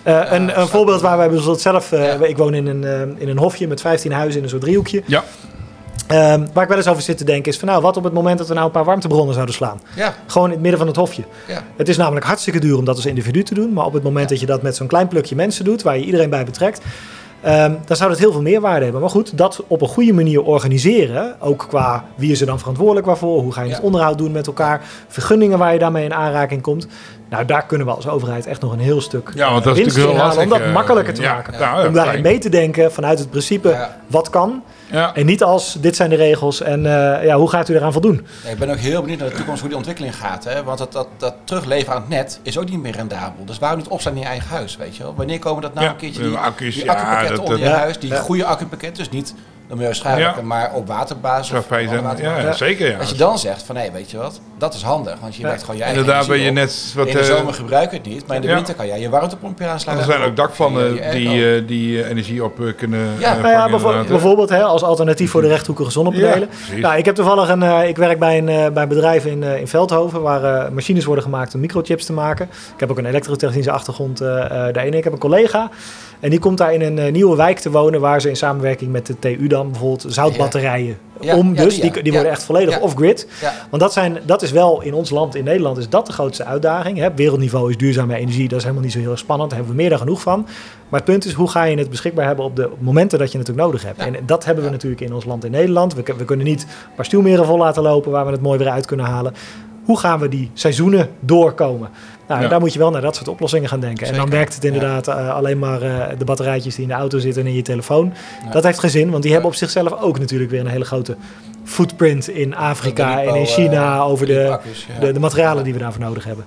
Eh, 0.03 0.21
een 0.31 0.61
een 0.61 0.69
voorbeeld 0.69 1.01
waar 1.01 1.17
wij 1.17 1.29
bijvoorbeeld 1.29 1.61
zelf... 1.61 1.93
eh, 1.93 2.05
Ja. 2.19 2.25
Ik 2.27 2.37
woon 2.37 2.55
in 2.55 2.67
een, 2.67 2.85
eh, 2.85 3.01
in 3.23 3.29
een 3.29 3.39
hofje 3.39 3.69
met 3.69 3.81
15 3.81 4.13
huizen 4.13 4.37
in 4.39 4.43
een 4.45 4.51
soort 4.51 4.63
driehoekje. 4.63 5.03
Ja. 5.07 5.25
Ehm, 6.07 6.47
waar 6.53 6.63
ik 6.63 6.69
wel 6.69 6.79
eens 6.79 6.87
over 6.89 7.03
zit 7.03 7.19
te 7.19 7.25
denken 7.25 7.53
is 7.53 7.59
van... 7.59 7.69
nou, 7.69 7.83
wat 7.83 7.97
op 7.97 8.05
het 8.05 8.13
moment 8.13 8.39
dat 8.39 8.49
we 8.49 8.55
nou 8.55 8.67
een 8.67 8.73
paar 8.73 8.85
warmtebronnen 8.85 9.35
zouden 9.35 9.55
slaan? 9.55 9.81
ja, 9.97 10.15
Gewoon 10.27 10.47
in 10.47 10.53
het 10.53 10.61
midden 10.61 10.79
van 10.79 10.89
het 10.89 10.97
hofje. 10.97 11.23
ja. 11.49 11.63
Het 11.77 11.89
is 11.89 11.97
namelijk 11.97 12.27
hartstikke 12.27 12.59
duur 12.61 12.77
om 12.79 12.85
dat 12.85 12.97
als 12.97 13.07
individu 13.07 13.43
te 13.43 13.55
doen. 13.55 13.73
Maar 13.73 13.85
op 13.87 13.93
het 13.93 14.03
moment 14.03 14.25
Ja. 14.25 14.31
dat 14.31 14.41
je 14.41 14.47
dat 14.47 14.63
met 14.63 14.77
zo'n 14.77 14.87
klein 14.87 15.09
plukje 15.09 15.35
mensen 15.35 15.65
doet, 15.65 15.83
waar 15.83 15.99
je 15.99 16.05
iedereen 16.05 16.31
bij 16.31 16.45
betrekt, 16.45 16.81
ehm, 17.45 17.73
dan 17.87 17.97
zou 17.97 18.11
dat 18.11 18.19
heel 18.19 18.33
veel 18.33 18.43
meerwaarde 18.43 18.83
hebben. 18.83 19.01
Maar 19.01 19.11
goed, 19.11 19.39
dat 19.39 19.63
op 19.67 19.81
een 19.83 19.89
goede 19.89 20.13
manier 20.13 20.43
organiseren, 20.43 21.37
ook 21.41 21.65
qua 21.69 22.05
wie 22.15 22.31
is 22.33 22.41
er 22.41 22.47
dan 22.47 22.59
verantwoordelijk 22.59 23.07
waarvoor, 23.07 23.41
hoe 23.43 23.53
ga 23.53 23.63
je 23.63 23.69
Ja. 23.69 23.75
het 23.75 23.85
onderhoud 23.85 24.19
doen 24.19 24.33
met 24.33 24.47
elkaar, 24.47 24.81
vergunningen 25.09 25.59
waar 25.59 25.73
je 25.73 25.79
daarmee 25.79 26.05
in 26.05 26.15
aanraking 26.15 26.63
komt. 26.63 26.87
Nou, 27.29 27.45
daar 27.45 27.67
kunnen 27.67 27.87
we 27.87 27.93
als 27.93 28.09
overheid 28.09 28.47
echt 28.47 28.61
nog 28.61 28.73
een 28.73 28.79
heel 28.79 29.01
stuk 29.01 29.31
Ja, 29.35 29.51
want 29.53 29.65
dat 29.65 29.77
is 29.77 29.83
winst 29.83 29.97
in 29.97 30.17
halen 30.17 30.43
om 30.43 30.49
dat 30.49 30.61
eh, 30.61 30.73
makkelijker 30.73 31.15
te 31.15 31.23
ja, 31.23 31.35
maken. 31.35 31.59
ja, 31.59 31.87
om 31.87 31.93
daarin 31.93 32.23
mee 32.23 32.39
te 32.39 32.49
denken 32.49 32.93
vanuit 32.93 33.19
het 33.19 33.31
principe 33.31 33.89
wat 34.07 34.31
kan 34.31 34.63
Ja. 34.91 35.15
en 35.15 35.27
niet 35.27 35.43
als 35.43 35.77
dit 35.81 35.97
zijn 35.97 36.11
de 36.11 36.17
regels 36.17 36.61
en 36.61 36.87
eh, 36.87 37.25
ja, 37.25 37.37
hoe 37.37 37.49
gaat 37.51 37.69
u 37.69 37.75
eraan 37.75 37.93
voldoen? 37.93 38.27
Ja, 38.45 38.51
ik 38.51 38.59
ben 38.59 38.71
ook 38.71 38.77
heel 38.77 39.01
benieuwd 39.01 39.19
naar 39.21 39.29
de 39.29 39.35
toekomst 39.37 39.59
hoe 39.61 39.69
die 39.69 39.77
ontwikkeling 39.79 40.17
gaat. 40.17 40.45
Hè? 40.45 40.63
Want 40.63 40.79
dat, 40.79 40.93
dat, 40.93 41.09
dat 41.17 41.35
terugleveren 41.45 41.95
aan 41.95 42.01
het 42.01 42.11
net 42.11 42.41
is 42.43 42.59
ook 42.59 42.69
niet 42.71 42.83
meer 42.83 42.93
rendabel. 42.93 43.45
Dus 43.45 43.59
waarom 43.59 43.79
niet 43.79 43.89
opstaan 43.89 44.13
in 44.15 44.19
je 44.21 44.25
eigen 44.27 44.49
huis, 44.49 44.77
weet 44.77 44.97
je 44.97 45.03
wel? 45.03 45.15
Wanneer 45.15 45.39
komen 45.39 45.63
dat 45.63 45.75
nou 45.75 45.87
Ja, 45.87 45.93
een 45.93 45.99
keertje 45.99 46.23
die, 46.23 46.37
accu's, 46.37 46.75
die 46.75 46.85
ja, 46.85 46.93
accupakketten 46.93 47.37
dat- 47.37 47.45
onder 47.45 47.59
je 47.59 47.69
huis? 47.69 47.99
Die 47.99 48.11
Ja. 48.11 48.21
goede 48.21 48.45
accupakketten, 48.45 49.05
dus 49.05 49.13
niet 49.13 49.35
de 49.75 49.81
milieuschadelijke, 49.81 50.41
Ja. 50.41 50.47
maar 50.47 50.71
op 50.75 50.87
waterbasis. 50.87 51.59
Of 51.59 51.69
waterbasis. 51.69 52.21
ja, 52.43 52.53
zeker. 52.53 52.91
Ja. 52.91 52.99
Als 52.99 53.11
je 53.11 53.17
dan 53.17 53.39
zegt 53.39 53.63
van, 53.63 53.77
hé, 53.77 53.91
weet 53.93 54.11
je 54.11 54.17
wat? 54.17 54.41
Dat 54.59 54.75
is 54.75 54.83
handig, 54.83 55.17
want 55.21 55.35
je 55.35 55.41
Ja. 55.43 55.47
werkt 55.47 55.61
gewoon 55.63 55.77
je 55.77 55.83
eigen 55.83 56.01
Inderdaad 56.01 56.27
ben 56.29 56.41
je 56.41 56.51
net 56.51 56.93
wat... 56.97 57.07
In 57.07 57.13
de 57.13 57.19
eh, 57.19 57.25
zomer 57.25 57.55
gebruik 57.55 57.91
je 57.91 57.97
het 57.97 58.07
niet, 58.07 58.27
maar 58.27 58.37
in 58.37 58.43
de 58.43 58.49
Ja. 58.49 58.55
winter 58.55 58.75
kan 58.75 58.87
jij 58.87 59.01
je 59.01 59.09
warmtepompje 59.09 59.65
er 59.65 59.71
aansluiten. 59.71 60.07
zijn 60.07 60.23
ook 60.23 60.37
dakpannen 60.37 60.93
die, 61.11 61.55
eh, 61.57 61.63
die 61.67 62.03
eh, 62.03 62.11
energie 62.11 62.45
op 62.45 62.61
eh, 62.61 62.67
kunnen 62.77 63.01
Ja. 63.19 63.35
Nou 63.35 63.49
ja, 63.49 63.69
bijvoorbeeld, 63.71 64.05
hè. 64.05 64.11
bijvoorbeeld 64.11 64.49
hè, 64.49 64.63
als 64.63 64.83
alternatief 64.83 65.31
voor 65.31 65.43
de 65.43 65.49
rechthoekige 65.49 65.91
zonnepanelen. 65.91 66.49
Nou, 66.81 66.97
ik 66.97 67.05
heb 67.05 67.15
toevallig 67.15 67.49
een. 67.49 67.63
eh, 67.63 67.89
ik 67.89 67.97
werk 67.97 68.19
bij 68.19 68.39
een, 68.39 68.49
eh, 68.49 68.69
bij 68.71 68.83
een 68.83 68.89
bedrijf 68.89 69.25
in, 69.25 69.43
eh, 69.43 69.61
in 69.61 69.69
Veldhoven 69.69 70.23
waar 70.23 70.45
eh, 70.45 70.71
machines 70.71 71.05
worden 71.05 71.25
gemaakt 71.25 71.55
om 71.55 71.61
microchips 71.61 72.05
te 72.07 72.13
maken. 72.13 72.45
Ik 72.75 72.81
heb 72.81 72.91
ook 72.91 72.99
een 72.99 73.07
elektrotechnische 73.07 73.71
achtergrond 73.71 74.19
daarin. 74.19 74.95
Ik 74.95 75.05
heb 75.05 75.13
een 75.13 75.19
collega 75.19 75.71
en 76.25 76.31
die 76.31 76.39
komt 76.39 76.59
daar 76.59 76.75
in 76.75 76.81
een 76.81 76.99
eh, 76.99 77.13
nieuwe 77.13 77.37
wijk 77.37 77.59
te 77.59 77.71
wonen 77.71 78.01
waar 78.01 78.21
ze 78.21 78.29
in 78.29 78.37
samenwerking 78.37 78.93
met 78.93 79.07
de 79.07 79.19
TU 79.19 79.47
dan 79.47 79.71
bijvoorbeeld 79.71 80.05
zoutbatterijen 80.09 80.99
Ja, 81.21 81.37
om. 81.37 81.55
ja, 81.55 81.63
dus 81.63 81.81
die, 81.81 82.03
die, 82.03 82.13
worden 82.13 82.31
echt 82.31 82.43
volledig 82.43 82.81
off-grid. 82.81 83.29
Want 83.71 83.83
dat, 83.83 83.93
zijn, 83.93 84.19
dat 84.27 84.43
is 84.43 84.51
wel 84.51 84.83
in 84.83 84.95
ons 84.95 85.11
land, 85.11 85.35
in 85.35 85.45
Nederland, 85.45 85.79
is 85.79 85.89
dat 85.89 86.07
de 86.07 86.13
grootste 86.13 86.45
uitdaging. 86.45 86.99
Hè? 86.99 87.15
Wereldniveau 87.15 87.71
is 87.71 87.77
duurzame 87.77 88.17
energie, 88.17 88.49
dat 88.49 88.59
is 88.59 88.63
helemaal 88.63 88.85
niet 88.85 88.93
zo 88.93 88.99
heel 88.99 89.11
erg 89.11 89.19
spannend. 89.19 89.51
Daar 89.51 89.59
hebben 89.59 89.77
we 89.77 89.83
meer 89.83 89.91
dan 89.91 90.01
genoeg 90.01 90.21
van. 90.21 90.47
Maar 90.89 91.01
het 91.01 91.11
punt 91.11 91.25
is, 91.25 91.33
hoe 91.33 91.49
ga 91.49 91.65
je 91.65 91.77
het 91.77 91.91
beschikbaar 91.91 92.27
hebben 92.27 92.45
op 92.45 92.57
de 92.57 92.71
momenten 92.79 93.19
dat 93.19 93.33
je 93.33 93.39
het 93.39 93.51
ook 93.51 93.57
nodig 93.57 93.83
hebt? 93.83 93.99
En 93.99 94.17
dat 94.27 94.45
hebben 94.45 94.65
we 94.65 94.71
natuurlijk 94.71 95.01
in 95.01 95.15
ons 95.15 95.25
land 95.25 95.45
in 95.45 95.51
Nederland. 95.51 95.95
We, 95.95 96.03
we 96.19 96.25
kunnen 96.25 96.47
niet 96.47 96.63
een 96.63 96.95
paar 96.97 97.05
stuwmeren 97.05 97.47
vol 97.47 97.59
laten 97.59 97.83
lopen 97.83 98.11
waar 98.11 98.27
we 98.27 98.33
het 98.33 98.43
mooi 98.43 98.59
weer 98.59 98.69
uit 98.71 98.87
kunnen 98.87 99.07
halen. 99.07 99.35
Hoe 99.85 99.99
gaan 99.99 100.19
we 100.19 100.29
die 100.29 100.51
seizoenen 100.55 101.09
doorkomen? 101.21 101.89
Nou, 102.29 102.43
Ja. 102.43 102.49
daar 102.49 102.61
moet 102.61 102.73
je 102.73 102.79
wel 102.79 102.91
naar 102.91 103.01
dat 103.01 103.17
soort 103.17 103.29
oplossingen 103.29 103.69
gaan 103.69 103.81
denken. 103.81 104.07
En 104.07 104.15
dan 104.15 104.31
werkt 104.31 104.55
het 104.55 104.65
inderdaad 104.65 105.09
eh, 105.09 105.35
alleen 105.35 105.59
maar 105.59 105.83
eh, 105.83 106.19
de 106.19 106.25
batterijtjes 106.25 106.75
die 106.75 106.83
in 106.83 106.91
de 106.91 106.97
auto 106.97 107.19
zitten 107.19 107.43
en 107.43 107.49
in 107.49 107.55
je 107.55 107.63
telefoon. 107.63 108.13
Ja. 108.45 108.51
Dat 108.51 108.65
heeft 108.65 108.79
geen 108.79 108.91
zin, 108.91 109.11
want 109.11 109.23
die 109.23 109.33
hebben 109.33 109.51
op 109.51 109.57
zichzelf 109.57 109.93
ook 110.01 110.19
natuurlijk 110.19 110.51
weer 110.51 110.61
een 110.61 110.67
hele 110.67 110.85
grote 110.85 111.17
footprint 111.65 112.29
in 112.29 112.55
Afrika 112.57 113.23
en 113.23 113.35
in 113.35 113.47
China 113.47 113.95
eh, 113.95 114.09
over 114.09 114.27
de, 114.27 114.49
accu's, 114.51 114.87
de, 115.01 115.13
de 115.13 115.21
materialen 115.21 115.65
die 115.65 115.73
we 115.73 115.79
daarvoor 115.79 116.03
nodig 116.03 116.25
hebben. 116.25 116.45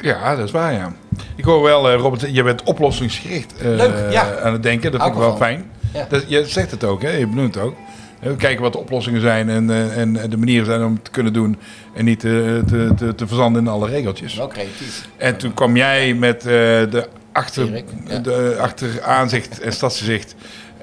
Ja, 0.00 0.36
dat 0.36 0.44
is 0.44 0.50
waar, 0.50 0.72
ja. 0.72 0.92
Ik 1.36 1.44
hoor 1.44 1.62
wel, 1.62 1.90
eh, 1.90 1.98
Robert, 1.98 2.34
je 2.34 2.42
bent 2.42 2.62
oplossingsgericht 2.62 3.56
eh, 3.56 3.68
Leuk, 3.68 4.12
ja. 4.12 4.38
aan 4.42 4.52
het 4.52 4.62
denken. 4.62 4.92
Dat 4.92 5.02
vind 5.02 5.14
ik 5.14 5.20
wel 5.20 5.36
fijn. 5.36 5.70
Ja. 5.92 6.06
Dat, 6.08 6.24
je 6.26 6.46
zegt 6.46 6.70
het 6.70 6.84
ook, 6.84 7.02
hè? 7.02 7.10
je 7.10 7.26
benoemt 7.26 7.54
het 7.54 7.64
ook. 7.64 7.74
We 8.20 8.36
kijken 8.36 8.62
wat 8.62 8.72
de 8.72 8.78
oplossingen 8.78 9.20
zijn 9.20 9.48
en, 9.48 9.70
eh, 9.70 9.98
en 9.98 10.12
de 10.12 10.36
manieren 10.36 10.66
zijn 10.66 10.84
om 10.84 10.92
het 10.92 11.04
te 11.04 11.10
kunnen 11.10 11.32
doen. 11.32 11.58
En 11.94 12.04
niet 12.04 12.24
eh, 12.24 12.30
te, 12.30 12.90
te, 12.96 13.14
te 13.14 13.26
verzanden 13.26 13.62
in 13.62 13.68
alle 13.68 13.88
regeltjes. 13.88 14.34
Wel 14.34 14.48
creatief. 14.48 15.08
En 15.16 15.36
toen 15.36 15.54
kwam 15.54 15.76
jij 15.76 16.14
met 16.14 16.36
eh, 16.36 16.42
de, 16.42 17.08
achter, 17.32 17.84
ja. 18.06 18.18
de 18.18 18.56
achteraanzicht 18.60 19.60
en 19.60 19.72
stadsgezicht. 19.72 20.34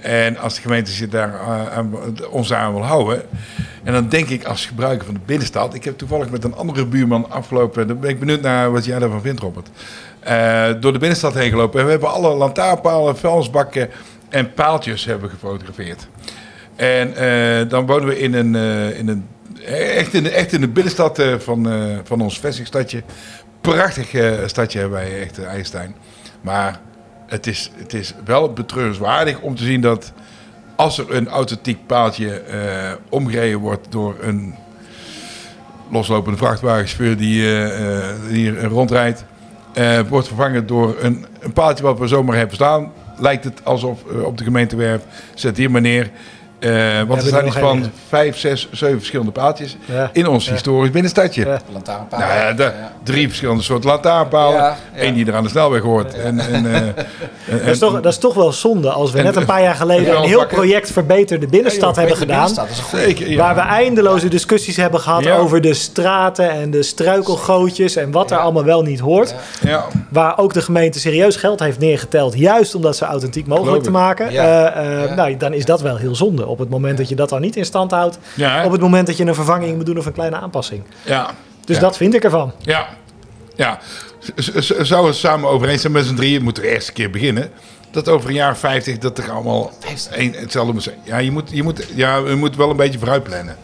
En 0.02 0.38
als 0.38 0.56
de 0.56 0.62
gemeente 0.62 0.92
zich 0.92 1.10
daar 1.10 1.40
aan, 1.72 1.96
ons 2.30 2.54
aan 2.54 2.74
wil 2.74 2.84
houden. 2.84 3.22
En 3.84 3.94
dan 3.94 4.10
denk 4.10 4.30
ik 4.30 4.44
als 4.44 4.66
gebruiker 4.66 5.06
van 5.06 5.14
de 5.14 5.20
binnenstad. 5.26 5.74
Ik 5.74 5.84
heb 5.84 5.98
toevallig 5.98 6.30
met 6.30 6.44
een 6.44 6.56
andere 6.56 6.86
buurman 6.86 7.32
afgelopen. 7.32 7.88
Dan 7.88 8.00
ben 8.00 8.10
ik 8.10 8.20
benieuwd 8.20 8.42
naar 8.42 8.72
wat 8.72 8.86
jij 8.86 9.00
daarvan 9.00 9.22
vindt, 9.22 9.42
Robert. 9.42 9.70
Door 10.82 10.94
de 10.94 11.00
binnenstad 11.00 11.34
heen 11.34 11.50
gelopen. 11.50 11.80
En 11.80 11.86
we 11.86 11.92
hebben 11.92 12.12
alle 12.12 12.36
lantaarnpalen, 12.36 13.18
vuilnisbakken 13.18 13.90
en 14.30 14.54
paaltjes 14.54 15.06
hebben 15.06 15.30
gefotografeerd. 15.30 16.08
En 16.84 17.16
eh, 17.16 17.70
dan 17.70 17.86
wonen 17.86 18.08
we 18.08 18.20
in 18.20 18.34
een, 18.34 18.56
eh, 18.56 19.00
in 19.00 19.08
een 19.08 19.28
echt, 19.66 20.14
in 20.14 20.24
de, 20.24 20.30
echt 20.30 20.54
in 20.54 20.62
de 20.62 20.68
binnenstad 20.68 21.20
eh, 21.20 21.36
van, 21.38 21.72
eh, 21.72 21.98
van 22.04 22.22
ons 22.22 22.40
vestingstadje. 22.40 23.04
Prachtig 23.62 24.14
eh, 24.14 24.32
stadje 24.46 24.80
hebben 24.80 24.98
wij, 24.98 25.22
echt, 25.22 25.44
IJstein. 25.44 25.96
Maar 26.42 26.80
het 27.28 27.48
is, 27.48 27.72
het 27.76 27.94
is 27.94 28.14
wel 28.26 28.54
betreurenswaardig 28.54 29.40
om 29.40 29.56
te 29.56 29.64
zien 29.64 29.82
dat 29.82 30.14
als 30.76 30.98
er 30.98 31.16
een 31.16 31.28
authentiek 31.28 31.88
paaltje 31.88 32.40
eh, 32.40 32.92
omgereden 33.10 33.60
wordt 33.60 33.92
door 33.92 34.16
een 34.22 34.56
loslopende 35.90 36.38
vrachtwagenchauffeur 36.38 37.18
die 37.18 37.42
eh, 37.42 38.00
eh, 38.00 38.16
hier 38.30 38.64
rondrijdt, 38.64 39.26
eh, 39.74 40.00
wordt 40.10 40.28
vervangen 40.28 40.68
door 40.68 40.96
een, 41.00 41.26
een 41.40 41.54
paaltje 41.54 41.84
wat 41.84 42.00
we 42.00 42.08
zomaar 42.08 42.38
hebben 42.38 42.56
staan. 42.56 42.92
Lijkt 43.18 43.44
het 43.44 43.66
alsof 43.66 44.04
eh, 44.12 44.24
op 44.24 44.38
de 44.38 44.44
gemeentewerf 44.44 45.02
zet 45.34 45.58
hier 45.58 45.72
maar 45.72 45.82
neer. 45.82 46.10
Eh, 46.64 47.02
want 47.08 47.22
er 47.22 47.28
zijn 47.28 47.46
iets 47.46 47.56
nog 47.56 47.64
van 47.70 47.92
vijf, 48.10 48.38
zes, 48.38 48.68
zeven 48.72 48.98
verschillende 48.98 49.32
paaltjes 49.32 49.78
Ja. 49.86 50.10
in 50.14 50.28
ons 50.28 50.46
Ja. 50.46 50.52
historisch 50.52 50.92
binnenstadje. 50.92 51.46
Ja. 51.46 51.60
Lantaarnpalen. 51.74 52.28
Nou 52.28 52.40
ja, 52.40 52.54
de, 52.54 52.64
Ja. 52.64 52.92
drie 53.04 53.28
verschillende 53.28 53.64
soorten 53.64 53.90
lantaarnpalen. 53.90 54.58
Ja, 54.58 54.78
ja. 54.96 55.04
Eén 55.04 55.14
die 55.14 55.26
er 55.26 55.36
aan 55.36 55.44
de 55.44 55.50
snelweg 55.50 55.82
hoort. 55.82 56.14
En, 56.14 56.40
en, 56.40 56.66
eh, 56.74 56.76
en- 56.82 56.96
Dat 57.48 57.62
is, 57.68 57.80
toch, 57.80 57.94
dat 58.02 58.12
is 58.12 58.18
toch 58.18 58.34
wel 58.34 58.52
zonde 58.52 58.90
als 58.92 59.12
we 59.12 59.18
En- 59.18 59.24
net 59.24 59.36
een 59.36 59.46
paar 59.46 59.62
jaar 59.62 59.76
geleden 59.76 60.06
Ja, 60.06 60.16
een 60.16 60.28
heel 60.28 60.38
pakken. 60.38 60.58
project 60.58 60.92
Verbeter 60.92 61.40
de 61.40 61.48
Binnenstad 61.48 61.94
Ja, 61.96 62.00
hebben 62.00 62.18
gedaan. 62.18 62.36
binnenstad 62.46 62.70
is 62.70 62.78
een 62.78 62.84
goeie. 62.84 63.06
Zeker, 63.06 63.30
ja. 63.30 63.38
Waar 63.38 63.56
we 63.56 63.62
eindeloze 63.62 64.28
discussies 64.28 64.76
hebben 64.78 65.00
gehad 65.00 65.24
Ja. 65.24 65.36
over 65.38 65.62
de 65.62 65.74
straten 65.74 66.52
en 66.52 66.72
de 66.72 66.84
struikelgootjes 66.84 67.96
en 67.96 68.12
wat 68.12 68.32
er 68.32 68.38
allemaal 68.38 68.64
wel 68.64 68.82
niet 68.82 69.00
hoort. 69.00 69.36
Ja. 69.64 69.70
ja. 69.70 69.86
Waar 70.10 70.38
ook 70.38 70.54
de 70.54 70.62
gemeente 70.62 71.00
serieus 71.00 71.36
geld 71.36 71.60
heeft 71.60 71.80
neergeteld, 71.80 72.38
juist 72.38 72.76
om 72.76 72.82
dat 72.82 72.96
zo 72.96 73.06
authentiek 73.06 73.48
mogelijk 73.48 73.84
te 73.84 73.92
maken. 73.92 74.32
Ja. 74.32 74.44
Eh, 74.74 74.86
eh, 75.04 75.10
Ja. 75.10 75.16
Nou, 75.16 75.38
dan 75.38 75.54
is 75.54 75.66
dat 75.66 75.82
wel 75.82 75.98
heel 75.98 76.16
zonde. 76.16 76.48
Op 76.54 76.60
het 76.60 76.70
moment 76.70 76.98
dat 76.98 77.10
je 77.10 77.16
dat 77.16 77.30
dan 77.30 77.42
niet 77.42 77.56
in 77.56 77.66
stand 77.66 77.92
houdt. 77.92 78.18
Ja, 78.36 78.66
Op 78.66 78.72
het 78.72 78.82
moment 78.82 79.08
dat 79.08 79.18
je 79.18 79.26
een 79.26 79.36
vervanging 79.36 79.76
moet 79.76 79.86
doen 79.86 79.98
of 79.98 80.06
een 80.06 80.14
kleine 80.14 80.36
aanpassing. 80.36 80.84
ja. 81.04 81.32
Dus 81.66 81.76
Ja. 81.76 81.82
dat 81.82 81.98
vind 81.98 82.14
ik 82.14 82.24
ervan. 82.24 82.52
Ja, 82.62 82.88
ja. 83.56 83.80
Zou 84.82 85.08
het 85.08 85.16
samen 85.16 85.50
overeen 85.50 85.80
zijn 85.80 85.94
met 85.94 86.06
z'n 86.06 86.16
drieën, 86.16 86.44
moeten 86.44 86.64
we 86.64 86.70
de 86.70 86.76
eerste 86.76 86.92
keer 86.94 87.10
beginnen. 87.10 87.50
Dat 87.92 88.10
over 88.10 88.30
een 88.30 88.36
jaar 88.36 88.58
50 88.58 88.98
dat 88.98 89.18
er 89.18 89.32
allemaal 89.32 89.72
een, 90.12 90.34
hetzelfde 90.38 90.74
moet 90.74 90.84
zijn. 90.84 90.96
Ja, 91.04 91.18
je 91.18 91.32
moet, 91.32 91.50
je 91.54 91.64
moet, 91.64 91.86
ja, 91.96 92.18
je 92.18 92.36
moet 92.36 92.56
wel 92.56 92.70
een 92.70 92.76
beetje 92.76 93.00
vooruit 93.00 93.24
plannen. 93.24 93.56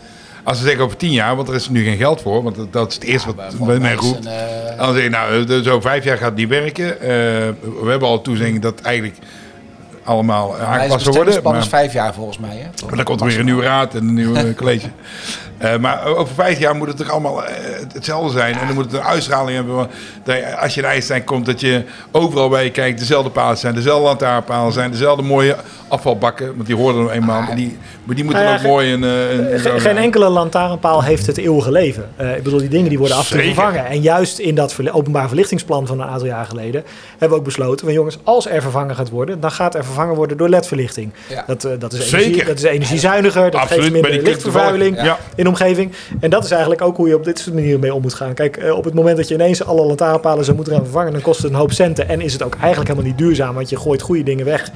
Als 0.44 0.58
ze 0.58 0.64
zeggen 0.64 0.84
over 0.84 0.98
tien 0.98 1.12
jaar, 1.12 1.36
want 1.36 1.48
er 1.48 1.56
is 1.56 1.70
nu 1.70 1.84
geen 1.84 1.98
geld 1.98 2.22
voor, 2.22 2.44
want 2.44 2.56
dat, 2.56 2.74
dat 2.74 2.88
is 2.90 2.94
het 2.96 3.04
eerste 3.04 3.28
wat 3.36 3.66
bij 3.68 3.80
mij 3.80 3.94
roept. 3.94 4.26
eh, 4.26 4.78
Dan 4.78 4.94
zeg 4.94 5.04
je, 5.04 5.10
nou, 5.10 5.46
eh, 5.50 5.60
zo 5.64 5.82
vijf 5.82 6.04
jaar 6.04 6.18
gaat 6.18 6.26
het 6.30 6.36
niet 6.36 6.50
werken. 6.50 7.02
Eh, 7.02 7.08
we 7.84 7.86
hebben 7.90 8.08
al 8.08 8.22
toezegging 8.22 8.62
dat 8.62 8.82
eigenlijk 8.82 9.16
allemaal 10.10 10.58
aangepast 10.58 11.06
worden. 11.06 11.56
is 11.56 11.68
vijf 11.68 11.94
jaar 11.94 12.14
volgens 12.14 12.38
mij. 12.38 12.58
Hè? 12.58 12.86
maar 12.86 12.96
dan 12.96 13.06
komt 13.06 13.22
er 13.22 13.28
weer 13.28 13.40
een 13.40 13.46
nieuwe 13.46 13.64
raad 13.64 13.96
en 13.96 14.08
een 14.08 14.14
nieuw 14.14 14.54
college. 14.56 14.88
Eh, 15.58 15.78
maar 15.78 16.06
over 16.06 16.34
vijf 16.34 16.60
jaar 16.60 16.76
moet 16.76 16.88
het 16.88 16.98
toch 16.98 17.10
allemaal 17.10 17.46
eh, 17.46 17.56
hetzelfde 17.94 18.32
zijn. 18.38 18.60
En 18.60 18.66
dan 18.66 18.76
moet 18.76 18.86
het 18.86 18.94
een 18.94 19.04
uitstraling 19.04 19.56
hebben. 19.56 19.88
Dat 20.24 20.36
als 20.60 20.74
je 20.74 20.82
in 20.82 20.88
IJsselstein 20.88 21.24
komt, 21.24 21.46
dat 21.46 21.60
je 21.60 21.84
overal 22.12 22.50
bij 22.50 22.64
je 22.64 22.72
kijkt, 22.72 23.00
dezelfde 23.00 23.30
palen 23.30 23.58
zijn, 23.58 23.74
dezelfde 23.76 24.04
lantaarnpalen 24.04 24.74
zijn, 24.74 24.92
dezelfde 24.92 25.24
mooie 25.24 25.56
afvalbakken. 25.90 26.48
Want 26.56 26.66
die 26.68 26.76
hoorden 26.76 27.06
er 27.08 27.12
eenmaal. 27.12 27.42
Maar 27.42 27.56
die, 27.56 27.78
maar 28.04 28.16
die 28.16 28.24
moeten 28.24 28.44
Nou 28.44 28.56
ja, 28.56 28.62
ook 28.62 28.72
mooi 28.72 28.98
Ge- 28.98 29.60
zo 29.64 29.78
geen 29.78 29.98
enkele 29.98 30.30
lantaarnpaal 30.30 31.04
heeft 31.04 31.26
het 31.26 31.38
eeuwige 31.38 31.72
leven. 31.72 32.10
Eh, 32.16 32.36
ik 32.36 32.44
bedoel, 32.44 32.60
die 32.60 32.70
dingen 32.70 32.90
die 32.90 32.98
worden 33.00 33.18
af 33.18 33.32
en 33.32 33.38
toe 33.38 33.46
vervangen. 33.46 33.86
En 33.86 34.02
juist 34.02 34.40
in 34.40 34.56
dat 34.56 34.76
openbaar 34.92 35.28
verlichtingsplan 35.28 35.88
van 35.88 36.02
een 36.02 36.08
aantal 36.08 36.28
jaar 36.28 36.46
geleden... 36.46 36.84
hebben 37.10 37.30
we 37.30 37.36
ook 37.36 37.44
besloten, 37.44 37.86
van 37.86 37.94
jongens, 37.94 38.18
als 38.24 38.48
er 38.48 38.62
vervangen 38.62 38.96
gaat 38.96 39.10
worden... 39.10 39.40
dan 39.40 39.52
gaat 39.52 39.76
er 39.76 39.84
vervangen 39.86 40.16
worden 40.16 40.38
door 40.38 40.50
ledverlichting. 40.50 41.12
Ja. 41.30 41.44
Dat, 41.48 41.68
dat, 41.80 41.94
is 41.94 42.12
energie, 42.12 42.46
dat 42.46 42.58
is 42.58 42.64
energiezuiniger, 42.64 43.52
dat 43.52 43.62
Absoluut, 43.62 43.82
geeft 43.84 43.94
minder 43.94 44.22
lichtvervuiling 44.22 45.02
Ja. 45.02 45.18
in 45.36 45.44
de 45.44 45.50
omgeving. 45.50 45.92
En 46.20 46.30
dat 46.30 46.44
is 46.44 46.52
eigenlijk 46.52 46.82
ook 46.82 46.98
hoe 46.98 47.08
je 47.08 47.16
op 47.16 47.24
dit 47.24 47.40
soort 47.40 47.56
manieren 47.56 47.80
mee 47.80 47.94
om 47.94 48.02
moet 48.02 48.14
gaan. 48.14 48.34
Kijk, 48.34 48.60
op 48.76 48.84
het 48.84 48.94
moment 48.94 49.18
dat 49.18 49.28
je 49.28 49.34
ineens 49.34 49.64
alle 49.66 49.86
lantaarnpalen 49.86 50.44
zou 50.44 50.56
moeten 50.56 50.74
gaan 50.74 50.84
vervangen... 50.84 51.12
dan 51.12 51.22
kost 51.22 51.42
het 51.42 51.52
een 51.52 51.58
hoop 51.58 51.72
centen 51.72 52.10
en 52.10 52.22
is 52.22 52.34
het 52.34 52.44
ook 52.44 52.56
eigenlijk 52.62 52.90
helemaal 52.90 53.10
niet 53.10 53.18
duurzaam... 53.20 53.56
want 53.56 53.70
je 53.70 53.78
gooit 53.78 54.02
goede 54.02 54.24
dingen 54.24 54.46
weg... 54.46 54.72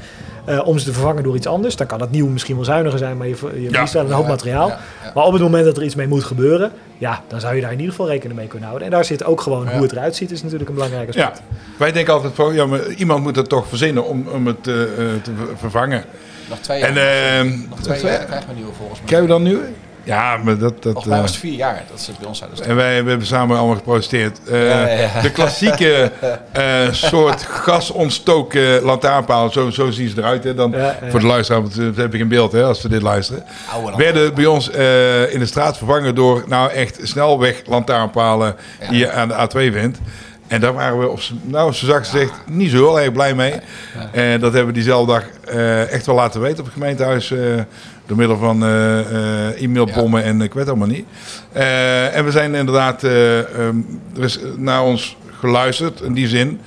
eh, 0.46 0.68
om 0.68 0.78
ze 0.78 0.86
te 0.86 0.94
vervangen 0.94 1.24
door 1.24 1.36
iets 1.36 1.48
anders. 1.48 1.76
Dan 1.76 1.88
kan 1.88 2.00
dat 2.00 2.12
nieuw 2.12 2.28
misschien 2.28 2.56
wel 2.56 2.66
zuiniger 2.66 3.00
zijn, 3.00 3.18
maar 3.18 3.28
je, 3.28 3.36
je 3.62 3.70
verliest 3.70 3.94
wel 3.94 4.06
een 4.06 4.12
hoop 4.12 4.28
materiaal. 4.28 4.68
ja, 4.68 4.80
ja. 5.04 5.12
Maar 5.16 5.24
op 5.24 5.34
het 5.34 5.42
moment 5.42 5.66
dat 5.66 5.78
er 5.78 5.84
iets 5.84 5.96
mee 5.96 6.08
moet 6.08 6.24
gebeuren, 6.24 6.72
ja, 6.98 7.22
dan 7.28 7.40
zou 7.40 7.56
je 7.56 7.62
daar 7.62 7.72
in 7.72 7.78
ieder 7.78 7.92
geval 7.94 8.10
rekening 8.10 8.40
mee 8.40 8.48
kunnen 8.48 8.68
houden. 8.68 8.88
En 8.88 8.94
daar 8.94 9.06
zit 9.06 9.24
ook 9.24 9.42
gewoon 9.42 9.68
hoe 9.70 9.82
het 9.82 9.92
eruit 9.92 10.16
ziet, 10.16 10.32
is 10.32 10.42
natuurlijk 10.44 10.70
een 10.70 10.76
belangrijk 10.76 11.14
Ja, 11.14 11.24
aspect. 11.26 11.42
wij 11.78 11.92
denken 11.92 12.14
altijd 12.14 12.34
van, 12.36 12.54
ja, 12.54 12.66
maar 12.66 12.88
iemand 12.90 13.24
moet 13.24 13.36
het 13.36 13.50
toch 13.50 13.68
verzinnen 13.68 14.06
om, 14.06 14.28
om 14.28 14.48
het 14.48 14.68
eh, 14.68 14.82
eh, 14.84 14.88
te 15.22 15.32
ver- 15.38 15.58
vervangen. 15.58 16.04
Nog 16.50 16.60
twee 16.60 16.80
jaar. 16.80 16.98
En 16.98 17.66
nog 17.70 17.80
twee 17.80 18.02
jaar 18.02 18.18
dan 18.18 18.26
krijgen 18.26 18.46
we 18.48 18.52
een 18.54 18.56
nieuwe 18.56 18.74
volgens 18.78 19.00
mij. 19.00 19.08
krijgen 19.08 19.28
we 19.28 19.34
dan 19.34 19.44
nu? 19.44 19.60
Ja, 20.04 20.38
maar 20.38 20.58
dat... 20.58 20.84
dat 20.84 20.94
Volgens 20.94 21.06
mij 21.06 21.22
was 21.22 21.30
eh, 21.30 21.36
het 21.36 21.46
vier 21.46 21.58
jaar 21.58 21.84
dat 21.90 22.02
ze 22.02 22.10
het 22.10 22.20
bij 22.20 22.28
ons 22.28 22.38
zouden 22.38 22.66
en 22.66 22.76
wij 22.76 23.04
we 23.04 23.10
hebben 23.10 23.28
samen 23.28 23.58
allemaal 23.58 23.76
geprotesteerd. 23.76 24.40
Eh, 24.48 24.70
Ja, 24.70 24.88
ja, 24.88 25.10
ja. 25.14 25.22
De 25.22 25.32
klassieke 25.32 26.12
eh, 26.52 26.92
soort 26.92 27.44
gasontstoken 27.44 28.82
lantaarnpaal, 28.82 29.52
zo, 29.52 29.70
zo 29.70 29.92
zien 29.92 30.10
ze 30.10 30.18
eruit. 30.18 30.44
Hè? 30.44 30.54
Dan, 30.54 30.72
Ja, 30.72 30.78
ja. 30.78 31.10
Voor 31.10 31.20
de 31.20 31.26
luisteraar, 31.26 31.62
want 31.62 31.76
dat 31.76 31.96
heb 31.96 32.14
ik 32.14 32.20
in 32.20 32.28
beeld 32.28 32.52
hè, 32.52 32.64
als 32.64 32.82
ze 32.82 32.90
dit 32.90 33.02
luisteren. 33.02 33.44
Werden 33.98 34.34
bij 34.34 34.46
ons 34.46 34.70
eh, 34.70 35.34
in 35.34 35.40
de 35.40 35.46
straat 35.46 35.78
vervangen 35.78 36.16
door 36.16 36.44
nou 36.48 36.72
echt 36.72 37.00
snelweg 37.02 37.62
lantaarnpalen 37.66 38.56
Ja. 38.80 38.90
die 38.90 38.98
je 38.98 39.12
aan 39.12 39.28
de 39.28 39.34
A2 39.34 39.74
vindt. 39.74 40.00
En 40.48 40.62
daar 40.62 40.74
waren 40.74 41.00
we, 41.00 41.08
op, 41.08 41.20
nou, 41.42 41.74
zo 41.74 41.86
zacht 41.86 42.10
gezegd, 42.10 42.32
niet 42.46 42.72
zo 42.72 42.78
heel 42.78 43.00
erg 43.00 43.12
blij 43.12 43.34
mee. 43.34 43.54
En 44.12 44.40
dat 44.40 44.54
hebben 44.54 44.68
we 44.68 44.74
diezelfde 44.74 45.14
dag 45.14 45.24
eh, 45.56 45.92
echt 45.92 46.06
wel 46.06 46.16
laten 46.16 46.42
weten 46.42 46.60
op 46.60 46.66
het 46.66 46.74
gemeentehuis. 46.74 47.34
Eh, 48.04 48.08
door 48.08 48.18
middel 48.18 48.38
van 48.38 48.64
eh, 48.64 49.00
eh, 49.50 49.62
e-mailbommen 49.62 50.24
en 50.24 50.42
ik 50.42 50.54
weet 50.54 50.68
allemaal 50.68 50.88
niet. 50.88 51.06
Eh, 51.52 52.16
en 52.18 52.26
we 52.26 52.32
zijn 52.32 52.56
inderdaad, 52.56 53.04
eh, 53.04 53.40
ehm, 53.40 53.78
er 54.18 54.24
is 54.24 54.40
naar 54.58 54.84
ons 54.84 55.18
geluisterd 55.40 56.02
in 56.02 56.14
die 56.14 56.28
zin. 56.28 56.60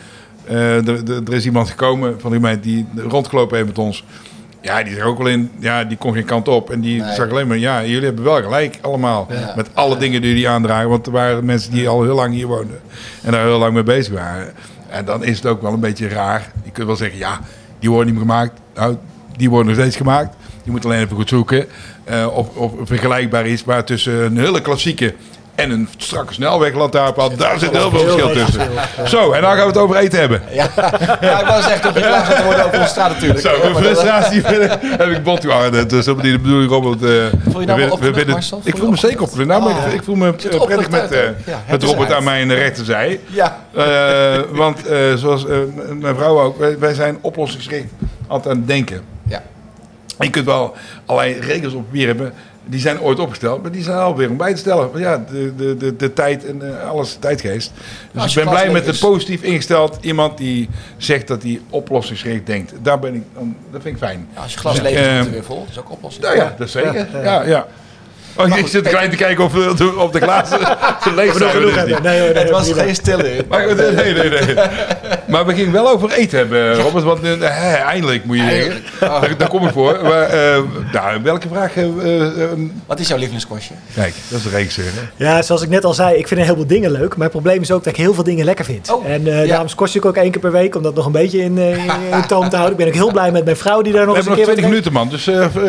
Eh, 0.45 0.89
er, 0.89 1.33
is 1.33 1.45
iemand 1.45 1.69
gekomen 1.71 2.21
van 2.21 2.31
de 2.31 2.37
gemeente 2.37 2.61
die 2.61 2.87
rondgelopen 3.09 3.57
heeft 3.57 3.69
met 3.69 3.79
ons. 3.79 4.05
Ja, 4.61 4.83
die 4.83 4.95
zag 4.95 5.05
ook 5.05 5.19
wel 5.19 5.27
in, 5.27 5.51
ja, 5.59 5.85
die 5.85 5.97
kon 5.97 6.13
geen 6.13 6.25
kant 6.25 6.49
op. 6.49 6.71
En 6.71 6.81
die 6.81 7.03
Nee. 7.03 7.15
zag 7.15 7.31
alleen 7.31 7.47
maar, 7.47 7.59
ja, 7.59 7.85
jullie 7.85 8.05
hebben 8.05 8.25
wel 8.25 8.43
gelijk 8.43 8.79
allemaal. 8.81 9.27
Ja. 9.31 9.53
Met 9.57 9.69
alle 9.75 9.97
dingen 9.97 10.21
die 10.21 10.31
jullie 10.31 10.49
aandragen. 10.49 10.89
Want 10.89 11.07
er 11.07 11.13
waren 11.13 11.45
mensen 11.45 11.73
die 11.73 11.89
al 11.89 12.03
heel 12.03 12.15
lang 12.15 12.35
hier 12.35 12.47
woonden. 12.47 12.81
En 13.23 13.33
daar 13.33 13.45
heel 13.45 13.59
lang 13.59 13.73
mee 13.75 13.83
bezig 13.83 14.15
waren. 14.15 14.53
En 14.89 15.05
dan 15.05 15.25
is 15.25 15.37
het 15.37 15.47
ook 15.47 15.63
wel 15.63 15.73
een 15.73 15.81
beetje 15.81 16.09
raar. 16.09 16.53
Je 16.65 16.71
kunt 16.71 16.87
wel 16.87 16.97
zeggen, 16.97 17.19
ja, 17.19 17.41
die 17.79 17.91
worden 17.91 18.07
niet 18.15 18.15
meer 18.25 18.33
gemaakt. 18.33 18.61
Nou, 18.75 18.97
die 19.37 19.51
worden 19.51 19.67
nog 19.67 19.77
steeds 19.81 19.97
gemaakt. 19.97 20.37
Je 20.67 20.73
moet 20.73 20.85
alleen 20.85 21.01
even 21.05 21.17
goed 21.17 21.29
zoeken 21.29 21.67
eh, 22.05 22.27
of, 22.37 22.49
of 22.57 22.73
vergelijkbaar 22.83 23.47
is. 23.47 23.65
Maar 23.65 23.85
tussen 23.85 24.13
een 24.25 24.39
hele 24.39 24.61
klassieke 24.61 25.15
en 25.55 25.71
een 25.71 25.89
strakke 25.97 26.33
snelweglantaarnpaal, 26.33 27.37
daar 27.37 27.59
zit 27.59 27.71
heel 27.71 27.91
veel 27.91 28.01
verschil 28.01 28.31
tussen. 28.33 28.61
Zo, 29.07 29.33
en 29.33 29.41
dan 29.43 29.51
gaan 29.51 29.61
we 29.61 29.67
het 29.67 29.77
over 29.77 29.97
eten 29.97 30.19
hebben. 30.19 30.43
Ja, 30.51 30.69
ja 31.21 31.41
ik 31.41 31.47
wou 31.47 31.63
zeggen, 31.63 31.83
dat 31.83 31.95
je 31.95 32.01
klaar 32.01 32.43
worden 32.45 32.65
over 32.65 32.79
onze 32.79 32.91
straat 32.91 33.09
natuurlijk. 33.11 33.41
Zo, 33.41 33.51
mijn 33.63 33.73
dat- 33.73 33.83
frustratie 33.83 34.43
heb 34.43 35.09
ik 35.11 35.23
bot 35.23 35.41
gehouden. 35.41 35.89
Dus 35.89 36.05
dat 36.05 36.17
is 36.17 36.23
de 36.31 36.39
bedoeling, 36.39 36.71
Robert. 36.71 37.03
eh, 37.03 37.11
Voel 37.51 37.61
je 37.61 37.67
nou 37.67 37.81
we- 38.01 38.25
Marcel? 38.27 38.61
Ik 38.65 38.77
voel 38.77 38.91
me 38.91 38.97
zeker. 38.97 39.47
Nou, 39.47 39.63
maar 39.63 39.73
Ah, 39.73 39.79
ik- 39.85 39.87
ja. 39.91 39.93
ik 39.93 40.03
voel 40.03 40.15
me 40.15 40.27
eh, 40.27 40.65
prettig 40.65 40.91
met? 40.91 41.11
Ja, 41.11 41.63
het 41.65 41.81
met 41.81 41.83
Robert 41.91 42.13
aan 42.13 42.25
mijn 42.25 42.55
rechterzij. 42.55 43.21
Ja, 43.27 43.59
want 44.51 44.79
zoals 45.17 45.47
mijn 46.01 46.17
vrouw 46.17 46.41
ook, 46.41 46.59
wij, 46.59 46.79
wij 46.79 46.95
zijn 46.95 47.19
oplossingsgericht 47.21 47.89
altijd 48.27 48.55
aan 48.55 48.61
het 48.61 48.69
denken. 48.69 49.01
Je 50.21 50.31
kunt 50.31 50.47
wel 50.47 50.75
allerlei 51.07 51.41
regels 51.41 51.73
op 51.73 51.85
papier 51.85 52.07
hebben, 52.07 52.33
die 52.69 52.81
zijn 52.81 53.01
ooit 53.01 53.19
opgesteld, 53.19 53.63
maar 53.63 53.71
die 53.73 53.83
zijn 53.83 53.97
alweer 53.97 54.31
om 54.31 54.37
bij 54.37 54.53
te 54.53 54.59
stellen. 54.59 54.91
Want 54.91 54.99
ja, 55.05 55.25
de, 55.31 55.53
de, 55.57 55.77
de, 55.77 55.97
de 55.97 56.13
tijd 56.13 56.45
en 56.47 56.81
eh, 56.81 56.89
alles 56.89 57.17
tijdgeest. 57.21 57.73
Dus 58.13 58.37
ik 58.37 58.45
ben 58.45 58.53
blij 58.53 58.71
met 58.71 58.87
is- 58.87 58.99
positief 58.99 59.43
ingesteld 59.43 59.99
iemand 60.01 60.39
die 60.39 60.69
zegt 60.97 61.29
dat 61.29 61.43
hij 61.43 61.61
oplossingsgericht 61.71 62.47
denkt. 62.47 62.73
Daar 62.83 62.99
ben 62.99 63.15
ik, 63.15 63.23
dat 63.71 63.83
vind 63.83 63.95
ik 63.95 64.03
fijn. 64.03 64.29
Als 64.35 64.53
je 64.53 64.59
glas 64.59 64.75
Dus, 64.75 64.83
leeg 64.83 64.99
is, 65.01 65.07
het 65.07 65.31
weer 65.31 65.45
vol. 65.45 65.61
Dat 65.61 65.71
is 65.71 65.79
ook 65.79 65.91
oplossing. 65.91 66.25
Nou 66.25 66.37
ja, 66.37 66.55
dat 66.59 66.71
zeker. 66.71 67.09
Ja, 67.13 67.23
Ja, 67.23 67.43
ja. 67.43 67.67
Oh, 68.39 68.47
ik 68.47 68.53
goed, 68.53 68.71
zit 68.71 68.89
klein 68.89 69.11
te 69.11 69.17
kijken 69.17 69.45
of, 69.45 69.53
we- 69.53 69.93
of 69.99 70.11
de 70.11 70.21
glazen 70.21 70.59
leeg 71.15 71.33
We 71.33 71.39
zijn. 71.39 71.87
niet. 71.89 72.03
Nee, 72.03 72.21
nee, 72.21 72.33
Het 72.33 72.51
was 72.51 72.73
geen 72.73 72.95
stille. 72.95 73.45
Maar, 73.49 73.67
nee, 73.75 73.91
nee, 73.93 74.13
nee, 74.15 74.29
nee. 74.31 74.55
maar 75.27 75.47
we 75.47 75.55
gingen 75.55 75.73
wel 75.73 75.89
over 75.89 76.11
eten 76.13 76.39
hebben, 76.39 76.75
Robert. 76.75 77.05
Want 77.05 77.23
eh, 77.23 77.31
hè, 77.41 77.75
eindelijk 77.75 78.25
moet 78.25 78.37
je. 78.37 78.43
Eindelijk. 78.43 78.85
Daar, 79.01 79.37
daar 79.37 79.49
kom 79.49 79.67
ik 79.67 79.73
voor. 79.73 79.99
Maar, 80.03 80.23
eh, 80.23 80.59
nou, 80.93 81.23
welke 81.23 81.49
vraag? 81.53 81.77
eh, 81.77 81.85
eh, 81.85 82.43
eh, 82.43 82.49
Wat 82.87 82.99
is 83.01 83.09
jouw 83.09 83.17
lievelingskostje? 83.19 83.75
kijk, 83.95 84.15
dat 84.29 84.39
is 84.39 84.45
de 84.45 84.51
reeks. 84.51 84.77
hè. 84.77 84.83
Ja, 85.17 85.43
zoals 85.43 85.63
ik 85.63 85.69
net 85.69 85.85
al 85.85 85.95
zei, 85.95 86.17
ik 86.17 86.29
vind 86.29 86.41
een 86.41 86.47
heleboel 86.47 86.67
dingen 86.67 86.91
leuk. 86.91 87.17
Mijn 87.17 87.31
probleem 87.31 87.61
is 87.61 87.71
ook 87.71 87.85
dat 87.85 87.93
ik 87.93 87.99
heel 87.99 88.15
veel 88.15 88.25
dingen 88.25 88.45
lekker 88.45 88.65
vind. 88.65 88.91
Oh, 88.93 89.07
en 89.07 89.27
eh 89.27 89.41
ja. 89.43 89.47
daarom 89.49 89.75
kost 89.75 89.95
ik 89.95 90.05
ook 90.05 90.17
één 90.17 90.31
keer 90.31 90.41
per 90.41 90.53
week, 90.53 90.75
om 90.75 90.83
dat 90.83 90.95
nog 90.95 91.07
een 91.07 91.13
beetje 91.13 91.39
in, 91.39 91.59
eh, 91.59 92.25
toom 92.27 92.49
te 92.49 92.57
houden. 92.57 92.79
Ik 92.79 92.85
ben 92.85 92.87
ook 92.87 93.01
heel 93.01 93.13
blij 93.13 93.31
met 93.31 93.45
mijn 93.45 93.57
vrouw 93.57 93.83
die 93.83 93.93
daar 93.93 94.07
nog 94.07 94.13
We 94.15 94.19
eens 94.21 94.27
een 94.29 94.37
hebben 94.37 94.55
nog 94.55 94.65
keer 94.65 94.73
20 94.73 94.93
mee- 94.93 94.93
minuten, 94.93 94.93
man. 94.93 95.09
Dus 95.09 95.27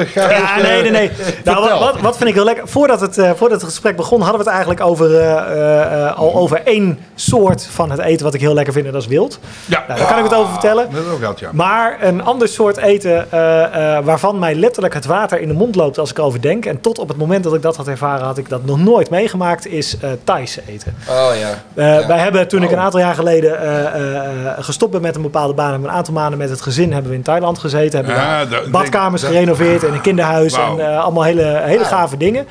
eh, 0.08 0.22
ga 0.24 0.30
Ja, 0.30 0.56
eens, 0.58 0.68
nee, 0.68 0.82
nee, 0.82 0.92
nee. 0.92 1.12
Nou, 1.44 1.70
wat, 1.70 1.80
wat, 1.80 2.02
wat 2.02 2.18
vind 2.18 2.30
ik 2.30 2.36
heel 2.36 2.44
lekker? 2.44 2.57
Voordat 2.64 3.00
het, 3.02 3.18
eh, 3.18 3.32
voordat 3.36 3.62
het 3.62 3.70
gesprek 3.70 3.96
begon, 3.96 4.20
hadden 4.22 4.38
we 4.38 4.44
het 4.44 4.54
eigenlijk 4.54 4.82
over, 4.82 5.20
eh, 5.20 5.32
eh, 5.38 6.06
eh, 6.08 6.18
al 6.18 6.36
over 6.36 6.62
één 6.66 7.00
soort 7.16 7.68
van 7.72 7.92
het 7.92 8.00
eten 8.00 8.26
wat 8.26 8.34
ik 8.34 8.42
heel 8.42 8.54
lekker 8.54 8.74
vind. 8.74 8.86
En 8.86 8.92
dat 8.92 9.02
is 9.02 9.08
wild. 9.08 9.40
Ja, 9.66 9.84
Nou, 9.88 10.00
daar 10.00 10.08
kan 10.08 10.18
ik 10.18 10.24
het 10.24 10.34
over 10.34 10.52
vertellen. 10.52 10.88
dat 10.92 11.02
ik 11.06 11.12
ook 11.12 11.20
gehad, 11.20 11.40
ja. 11.40 11.50
Maar 11.54 11.98
een 12.02 12.24
ander 12.24 12.48
soort 12.48 12.78
eten 12.78 13.32
eh, 13.32 13.96
eh, 13.98 14.06
waarvan 14.06 14.40
mij 14.40 14.56
letterlijk 14.56 14.94
het 14.94 15.06
water 15.06 15.42
in 15.42 15.48
de 15.48 15.54
mond 15.54 15.76
loopt 15.76 15.98
als 15.98 16.10
ik 16.10 16.18
erover 16.18 16.42
denk. 16.42 16.66
En 16.66 16.82
tot 16.82 17.00
op 17.00 17.08
het 17.08 17.18
moment 17.18 17.44
dat 17.44 17.54
ik 17.54 17.62
dat 17.62 17.76
had 17.76 17.88
ervaren, 17.88 18.26
had 18.26 18.38
ik 18.38 18.50
dat 18.50 18.66
nog 18.66 18.80
nooit 18.80 19.10
meegemaakt, 19.10 19.68
is 19.68 19.98
eh 20.00 20.10
Thaise 20.24 20.62
eten. 20.68 20.96
Oh 21.10 21.30
ja. 21.40 21.50
Eh, 21.84 22.00
Ja. 22.00 22.08
Wij 22.08 22.18
hebben 22.20 22.48
toen 22.48 22.64
ik 22.64 22.72
een 22.72 22.78
Oh. 22.78 22.84
aantal 22.84 23.00
jaar 23.00 23.16
geleden 23.16 23.60
eh, 23.62 23.86
eh, 23.86 24.16
eh, 24.16 24.54
gestopt 24.60 24.92
ben 24.92 25.02
met 25.02 25.16
een 25.16 25.22
bepaalde 25.22 25.54
baan, 25.54 25.66
hebben 25.66 25.84
we 25.86 25.90
een 25.92 25.98
aantal 25.98 26.14
maanden 26.14 26.38
met 26.40 26.50
het 26.50 26.62
gezin 26.62 26.94
hebben 26.94 27.12
we 27.12 27.18
in 27.18 27.24
Thailand 27.24 27.60
gezeten. 27.60 28.06
Hebben 28.06 28.50
dat- 28.50 28.72
badkamers 28.72 29.22
dat- 29.22 29.32
gerenoveerd 29.32 29.84
en 29.84 29.94
een 29.94 30.02
kinderhuis 30.02 30.54
en 30.54 30.80
eh, 30.80 31.04
allemaal 31.04 31.24
hele, 31.24 31.62
hele 31.64 31.84
gave 31.86 32.18
dingen. 32.18 32.47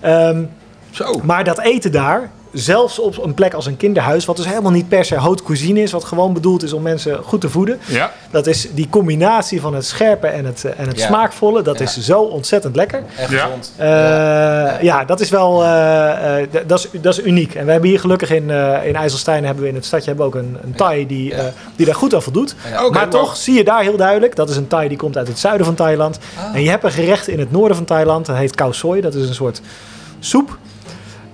Ehm, 0.00 0.44
Zo. 0.90 1.20
maar 1.22 1.44
dat 1.44 1.58
eten 1.58 1.92
daar, 1.92 2.30
zelfs 2.58 2.98
op 2.98 3.24
een 3.24 3.34
plek 3.34 3.54
als 3.54 3.66
een 3.66 3.76
kinderhuis, 3.76 4.24
wat 4.24 4.36
dus 4.36 4.46
helemaal 4.46 4.70
niet 4.72 4.88
per 4.88 5.04
se 5.04 5.14
haute 5.16 5.42
cuisine 5.42 5.80
is, 5.82 5.92
wat 5.92 6.04
gewoon 6.04 6.32
bedoeld 6.32 6.62
is 6.62 6.72
om 6.72 6.82
mensen 6.82 7.18
goed 7.22 7.40
te 7.40 7.48
voeden. 7.48 7.78
Ja. 7.86 8.12
Dat 8.30 8.46
is 8.46 8.68
die 8.74 8.88
combinatie 8.90 9.60
van 9.60 9.74
het 9.74 9.86
scherpe 9.86 10.26
en 10.26 10.44
het, 10.44 10.64
eh, 10.64 10.72
en 10.80 10.86
het 10.88 10.98
Ja. 10.98 11.06
smaakvolle. 11.06 11.62
Dat 11.62 11.78
Ja. 11.78 11.84
is 11.84 11.98
zo 11.98 12.20
ontzettend 12.20 12.76
lekker. 12.76 13.02
Echt 13.16 13.30
Ja. 13.30 13.42
gezond. 13.44 13.72
Eh, 13.76 14.82
ja. 14.82 15.04
dat 15.04 15.20
is 15.20 15.30
wel 15.30 15.62
eh, 15.64 16.40
eh, 16.42 16.48
dat, 16.66 16.78
is, 16.78 17.00
dat 17.00 17.18
is 17.18 17.24
uniek. 17.24 17.54
En 17.54 17.64
we 17.64 17.70
hebben 17.72 17.90
hier 17.90 18.00
gelukkig 18.00 18.30
in, 18.30 18.50
eh, 18.50 18.86
in 18.86 18.96
IJsselstein, 18.96 19.44
hebben 19.44 19.62
we 19.62 19.68
in 19.68 19.74
het 19.74 19.84
stadje 19.84 20.06
hebben 20.06 20.30
we 20.30 20.36
ook 20.36 20.42
een, 20.44 20.56
een 20.64 20.74
Thai 20.74 21.06
die, 21.06 21.28
Ja. 21.28 21.36
eh, 21.36 21.44
die 21.76 21.86
daar 21.86 21.94
goed 21.94 22.14
aan 22.14 22.22
voldoet. 22.22 22.54
Maar 22.90 23.08
toch 23.08 23.36
zie 23.36 23.54
je 23.54 23.64
daar 23.64 23.82
heel 23.82 23.96
duidelijk, 23.96 24.36
dat 24.36 24.50
is 24.50 24.56
een 24.56 24.66
Thai 24.68 24.88
die 24.88 24.96
komt 24.98 25.16
uit 25.16 25.28
het 25.28 25.38
zuiden 25.38 25.66
van 25.66 25.74
Thailand. 25.74 26.18
Ah. 26.38 26.54
En 26.54 26.62
je 26.62 26.70
hebt 26.70 26.84
een 26.84 26.90
gerecht 26.92 27.28
in 27.28 27.38
het 27.38 27.50
noorden 27.52 27.76
van 27.76 27.86
Thailand, 27.86 28.26
dat 28.26 28.36
heet 28.36 28.54
khao 28.54 28.72
soi. 28.72 29.00
Dat 29.00 29.14
is 29.14 29.28
een 29.28 29.34
soort 29.34 29.60
soep. 30.20 30.58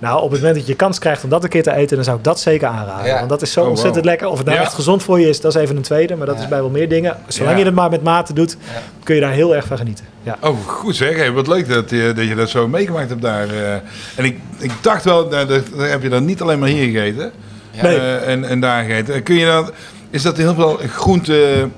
Nou, 0.02 0.22
op 0.22 0.30
het 0.30 0.40
moment 0.40 0.58
dat 0.58 0.66
je 0.66 0.74
kans 0.74 0.98
krijgt 0.98 1.24
om 1.24 1.30
dat 1.30 1.42
een 1.44 1.48
keer 1.48 1.62
te 1.62 1.74
eten, 1.74 1.96
dan 1.96 2.04
zou 2.04 2.16
ik 2.16 2.24
dat 2.24 2.40
zeker 2.40 2.68
aanraden. 2.68 3.06
Ja. 3.06 3.16
Want 3.16 3.28
dat 3.28 3.42
is 3.42 3.52
zo 3.52 3.58
Oh, 3.60 3.64
wow. 3.66 3.74
ontzettend 3.74 4.04
lekker. 4.04 4.28
Of 4.28 4.36
het 4.36 4.46
nou 4.46 4.58
Ja. 4.58 4.64
echt 4.64 4.74
gezond 4.74 5.02
voor 5.02 5.20
je 5.20 5.28
is, 5.28 5.40
dat 5.40 5.54
is 5.54 5.60
even 5.62 5.76
een 5.76 5.82
tweede. 5.82 6.16
Maar 6.16 6.26
dat 6.26 6.36
Ja. 6.36 6.42
is 6.42 6.48
bij 6.48 6.58
wel 6.60 6.70
meer 6.70 6.88
dingen. 6.88 7.16
Zolang 7.26 7.52
Ja. 7.52 7.58
je 7.58 7.64
het 7.64 7.74
maar 7.74 7.90
met 7.90 8.02
mate 8.02 8.32
doet, 8.32 8.56
Ja. 8.74 8.80
kun 9.02 9.14
je 9.14 9.20
daar 9.20 9.32
heel 9.32 9.54
erg 9.54 9.66
van 9.66 9.76
genieten. 9.76 10.04
Ja. 10.22 10.36
Oh, 10.40 10.56
goed 10.66 10.96
zeg. 10.96 11.16
Hey, 11.16 11.30
wat 11.32 11.46
leuk 11.46 11.68
dat 11.68 11.90
je, 11.90 12.12
dat 12.16 12.26
je 12.28 12.34
dat 12.34 12.48
zo 12.48 12.68
meegemaakt 12.68 13.08
hebt 13.08 13.22
daar. 13.22 13.48
eh. 13.48 13.72
en 14.16 14.24
ik, 14.24 14.38
ik 14.58 14.72
dacht 14.80 15.04
wel, 15.04 15.28
nou, 15.28 15.46
dat, 15.46 15.62
dat 15.76 15.88
heb 15.88 16.02
je 16.02 16.08
dan 16.08 16.24
niet 16.24 16.40
alleen 16.42 16.58
maar 16.58 16.68
hier 16.68 16.84
gegeten. 16.92 17.32
Ja. 17.70 17.82
Nee. 17.82 17.96
eh, 17.98 18.28
en, 18.32 18.44
en 18.44 18.60
daar 18.60 18.84
gegeten. 18.84 19.22
Kun 19.22 19.34
je 19.34 19.46
dan, 19.46 19.70
is 20.10 20.22
dat 20.22 20.36
heel 20.36 20.54
veel 20.54 20.78
groente, 20.88 21.68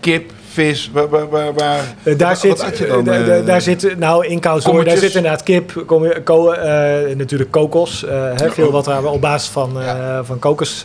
kip, 0.00 0.30
vis? 0.52 0.90
Waar, 0.92 1.08
waar, 1.54 1.80
daar 2.16 2.36
zit, 2.36 2.58
dan, 2.88 3.04
daar- 3.44 3.60
zit, 3.60 3.98
nou 3.98 4.26
in 4.26 4.40
daar 4.40 4.96
zit 4.96 5.14
inderdaad 5.14 5.42
kip, 5.42 5.82
kom, 5.86 6.12
ko, 6.24 6.50
eh, 6.50 7.16
natuurlijk 7.16 7.50
kokos, 7.50 8.04
eh, 8.04 8.30
veel 8.36 8.70
wat 8.70 8.84
daar 8.84 9.04
op 9.04 9.20
basis 9.20 9.50
van, 9.50 9.82
eh, 9.82 10.18
van 10.22 10.38
kokos 10.38 10.84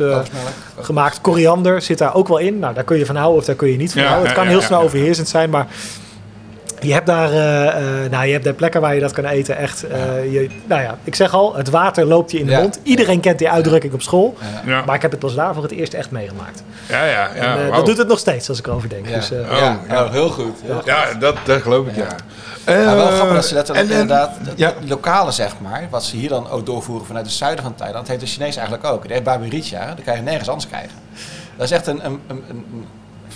gemaakt. 0.79 1.21
Koriander 1.21 1.81
zit 1.81 1.97
daar 1.97 2.15
ook 2.15 2.27
wel 2.27 2.37
in. 2.37 2.59
Nou, 2.59 2.73
daar 2.73 2.83
kun 2.83 2.97
je 2.97 3.05
van 3.05 3.15
houden 3.15 3.39
of 3.39 3.45
daar 3.45 3.55
kun 3.55 3.71
je 3.71 3.77
niet 3.77 3.93
van 3.93 4.01
houden. 4.01 4.25
Het 4.27 4.37
kan 4.37 4.47
heel 4.47 4.61
snel 4.61 4.81
overheersend 4.81 5.27
zijn, 5.27 5.49
maar 5.49 5.67
je 6.79 6.93
hebt 6.93 7.05
daar, 7.05 7.31
eh, 7.31 7.67
eh, 8.03 8.11
nou, 8.11 8.25
je 8.25 8.31
hebt 8.31 8.43
daar 8.43 8.53
plekken 8.53 8.81
waar 8.81 8.93
je 8.95 8.99
dat 8.99 9.11
kan 9.11 9.25
eten. 9.25 9.57
Echt, 9.57 9.83
eh, 9.83 9.99
je, 10.33 10.49
nou 10.67 10.81
ja, 10.81 10.97
ik 11.03 11.15
zeg 11.15 11.33
al, 11.33 11.55
het 11.55 11.69
water 11.69 12.05
loopt 12.05 12.31
je 12.31 12.39
in 12.39 12.45
de 12.45 12.51
Ja. 12.51 12.59
mond. 12.61 12.79
Iedereen 12.83 13.19
kent 13.19 13.37
die 13.39 13.49
uitdrukking 13.49 13.93
op 13.93 14.01
school. 14.01 14.37
Ja. 14.65 14.71
Ja, 14.71 14.83
Maar 14.85 14.95
ik 14.95 15.01
heb 15.01 15.11
het 15.11 15.19
pas 15.19 15.35
daar 15.35 15.53
voor 15.53 15.63
het 15.63 15.71
eerst 15.71 15.93
echt 15.93 16.11
meegemaakt. 16.11 16.63
ja, 16.89 17.03
ja. 17.05 17.29
ja, 17.35 17.57
en, 17.57 17.71
dat 17.71 17.85
doet 17.85 17.97
het 17.97 18.07
nog 18.07 18.19
steeds 18.19 18.49
als 18.49 18.59
ik 18.59 18.67
erover 18.67 18.89
denk. 18.89 19.07
Ja. 19.07 19.15
Dus, 19.15 19.31
eh, 19.31 19.39
Oh, 19.39 19.57
ja, 19.57 19.79
ja. 19.89 20.03
oh, 20.03 20.11
heel 20.11 20.29
goed. 20.29 20.55
Heel 20.65 20.75
goed. 20.75 20.85
Ja, 20.85 21.13
dat, 21.19 21.35
dat 21.45 21.61
geloof 21.61 21.87
ik, 21.87 21.95
ja. 21.95 22.07
Ja, 22.73 22.95
wel 22.95 23.07
Eh, 23.07 23.13
grappig 23.13 23.35
dat 23.35 23.45
ze 23.45 23.53
letterlijk 23.53 23.89
inderdaad, 23.89 24.31
ja. 24.55 24.73
lokale 24.87 25.31
zeg 25.31 25.51
maar, 25.59 25.87
wat 25.89 26.03
ze 26.03 26.15
hier 26.15 26.29
dan 26.29 26.49
ook 26.49 26.65
doorvoeren 26.65 27.05
vanuit 27.05 27.25
het 27.25 27.35
zuiden 27.35 27.63
van 27.63 27.75
Thailand, 27.75 28.07
heeft 28.07 28.19
de 28.19 28.25
Chinees 28.25 28.55
eigenlijk 28.55 28.87
ook. 28.87 29.01
Die 29.01 29.11
heeft 29.11 29.23
Babiricha, 29.23 29.85
dat 29.95 30.05
kan 30.05 30.15
je 30.15 30.21
nergens 30.21 30.49
anders 30.49 30.67
krijgen. 30.67 30.91
Dat 31.57 31.65
is 31.65 31.71
echt 31.71 31.87
een, 31.87 32.05
een, 32.05 32.19
een, 32.27 32.43
een 32.49 32.85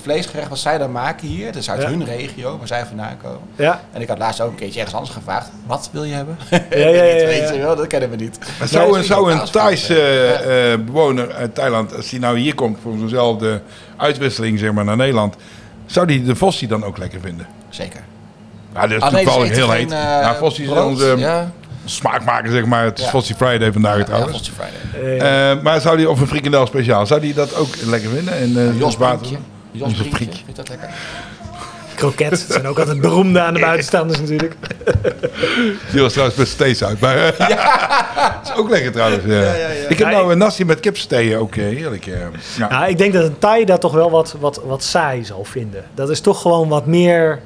vleesgerecht 0.02 0.50
wat 0.50 0.60
zij 0.60 0.78
dan 0.78 0.92
maken 0.92 1.28
hier. 1.28 1.46
Dat 1.46 1.56
is 1.56 1.70
uit 1.70 1.82
Ja. 1.82 1.88
hun 1.90 2.06
regio, 2.06 2.58
waar 2.58 2.68
zij 2.68 2.86
vandaan 2.86 3.18
komen. 3.24 3.40
ja. 3.56 3.82
En 3.94 4.02
ik 4.02 4.08
had 4.08 4.18
laatst 4.18 4.42
ook 4.42 4.50
een 4.50 4.56
keertje 4.56 4.80
ergens 4.80 4.96
anders 4.98 5.16
gevraagd. 5.16 5.50
Wat 5.66 5.90
wil 5.92 6.04
je 6.04 6.14
hebben? 6.14 6.38
Ja, 6.50 6.60
ja, 6.70 6.78
ja, 6.88 7.04
ja, 7.04 7.26
Weet 7.26 7.50
je 7.54 7.60
wel, 7.60 7.76
dat 7.76 7.88
kennen 7.88 8.10
we 8.10 8.16
niet. 8.16 8.40
Maar 8.60 8.68
zou, 8.68 8.92
Nee, 8.92 9.04
zou 9.04 9.32
een 9.32 9.42
Thaise 9.52 10.02
eh, 10.02 10.74
eh, 10.74 10.80
bewoner 10.80 11.34
uit 11.34 11.56
Thailand, 11.56 11.96
als 11.96 12.10
die 12.10 12.20
nou 12.20 12.38
hier 12.40 12.56
komt 12.56 12.78
voor 12.82 12.94
zo'nzelfde 12.98 13.62
uitwisseling 13.98 14.60
zeg 14.60 14.72
maar, 14.72 14.86
naar 14.86 14.98
Nederland, 14.98 15.36
zou 15.86 16.06
die 16.08 16.24
de 16.24 16.36
Fossi 16.36 16.68
dan 16.68 16.84
ook 16.84 16.98
lekker 16.98 17.20
vinden? 17.22 17.48
Zeker. 17.70 18.02
Ja, 18.74 18.82
dat 18.82 18.92
is 18.92 19.02
Ah, 19.04 19.10
toevallig 19.14 19.50
heel 19.50 19.68
geen, 19.68 19.78
heet. 19.78 19.92
ja, 19.92 20.36
Fossi 20.36 20.64
is 20.64 20.70
onze 20.70 21.14
Ja, 21.18 21.52
smaakmaker, 21.86 22.52
zeg 22.52 22.66
maar. 22.66 22.84
Het 22.84 22.98
is 23.00 23.04
Ja. 23.06 23.10
Fossi 23.10 23.34
Friday 23.36 23.72
vandaag 23.72 23.98
ja, 23.98 24.04
trouwens. 24.04 24.52
Friday. 24.56 25.18
Eh, 25.56 25.62
maar 25.64 25.82
zou 25.82 25.98
die, 25.98 26.10
of 26.10 26.20
een 26.20 26.28
frikandel 26.28 26.66
speciaal, 26.66 27.06
zou 27.06 27.22
die 27.22 27.34
dat 27.34 27.56
ook 27.56 27.76
lekker 27.86 28.10
vinden? 28.10 28.34
En, 28.38 28.58
eh, 28.58 28.80
Jos 28.80 28.98
water? 28.98 29.28
Jos 29.72 29.94
Brinkje, 29.94 30.26
vind 30.26 30.46
je 30.46 30.54
dat 30.54 30.70
lekker? 30.70 30.90
kroket 31.96 32.46
zijn 32.50 32.68
ook 32.68 32.80
altijd 32.80 33.02
beroemde 33.02 33.42
aan 33.42 33.54
de 33.54 33.60
buitenstaanders 33.70 34.20
natuurlijk. 34.20 34.56
Die 35.92 36.02
was 36.02 36.12
trouwens 36.12 36.38
met 36.38 36.48
steeds 36.48 36.84
uit. 36.84 37.00
Maar 37.00 37.16
dat 37.38 37.50
is 38.52 38.54
ook 38.56 38.70
lekker 38.70 38.92
trouwens. 38.92 39.24
Ja. 39.26 39.34
ja, 39.42 39.54
ja. 39.54 39.68
Ik 39.90 39.98
heb 39.98 40.08
nou 40.10 40.32
een 40.32 40.38
nasi 40.38 40.66
met 40.66 40.80
kipsteen 40.80 41.38
ook 41.38 41.56
eh, 41.56 41.64
heerlijk. 41.64 42.06
eh. 42.08 42.20
Ja. 42.58 42.70
Nou, 42.70 42.90
ik 42.90 42.98
denk 42.98 43.14
dat 43.14 43.24
een 43.24 43.40
Thai 43.40 43.66
dat 43.66 43.82
toch 43.82 43.94
wel 43.94 44.12
wat, 44.12 44.36
wat, 44.40 44.62
wat 44.66 44.84
saai 44.84 45.24
zal 45.26 45.44
vinden. 45.44 45.84
Dat 45.96 46.10
is 46.10 46.20
toch 46.22 46.42
gewoon 46.42 46.68
wat 46.70 46.86
meer 46.86 47.40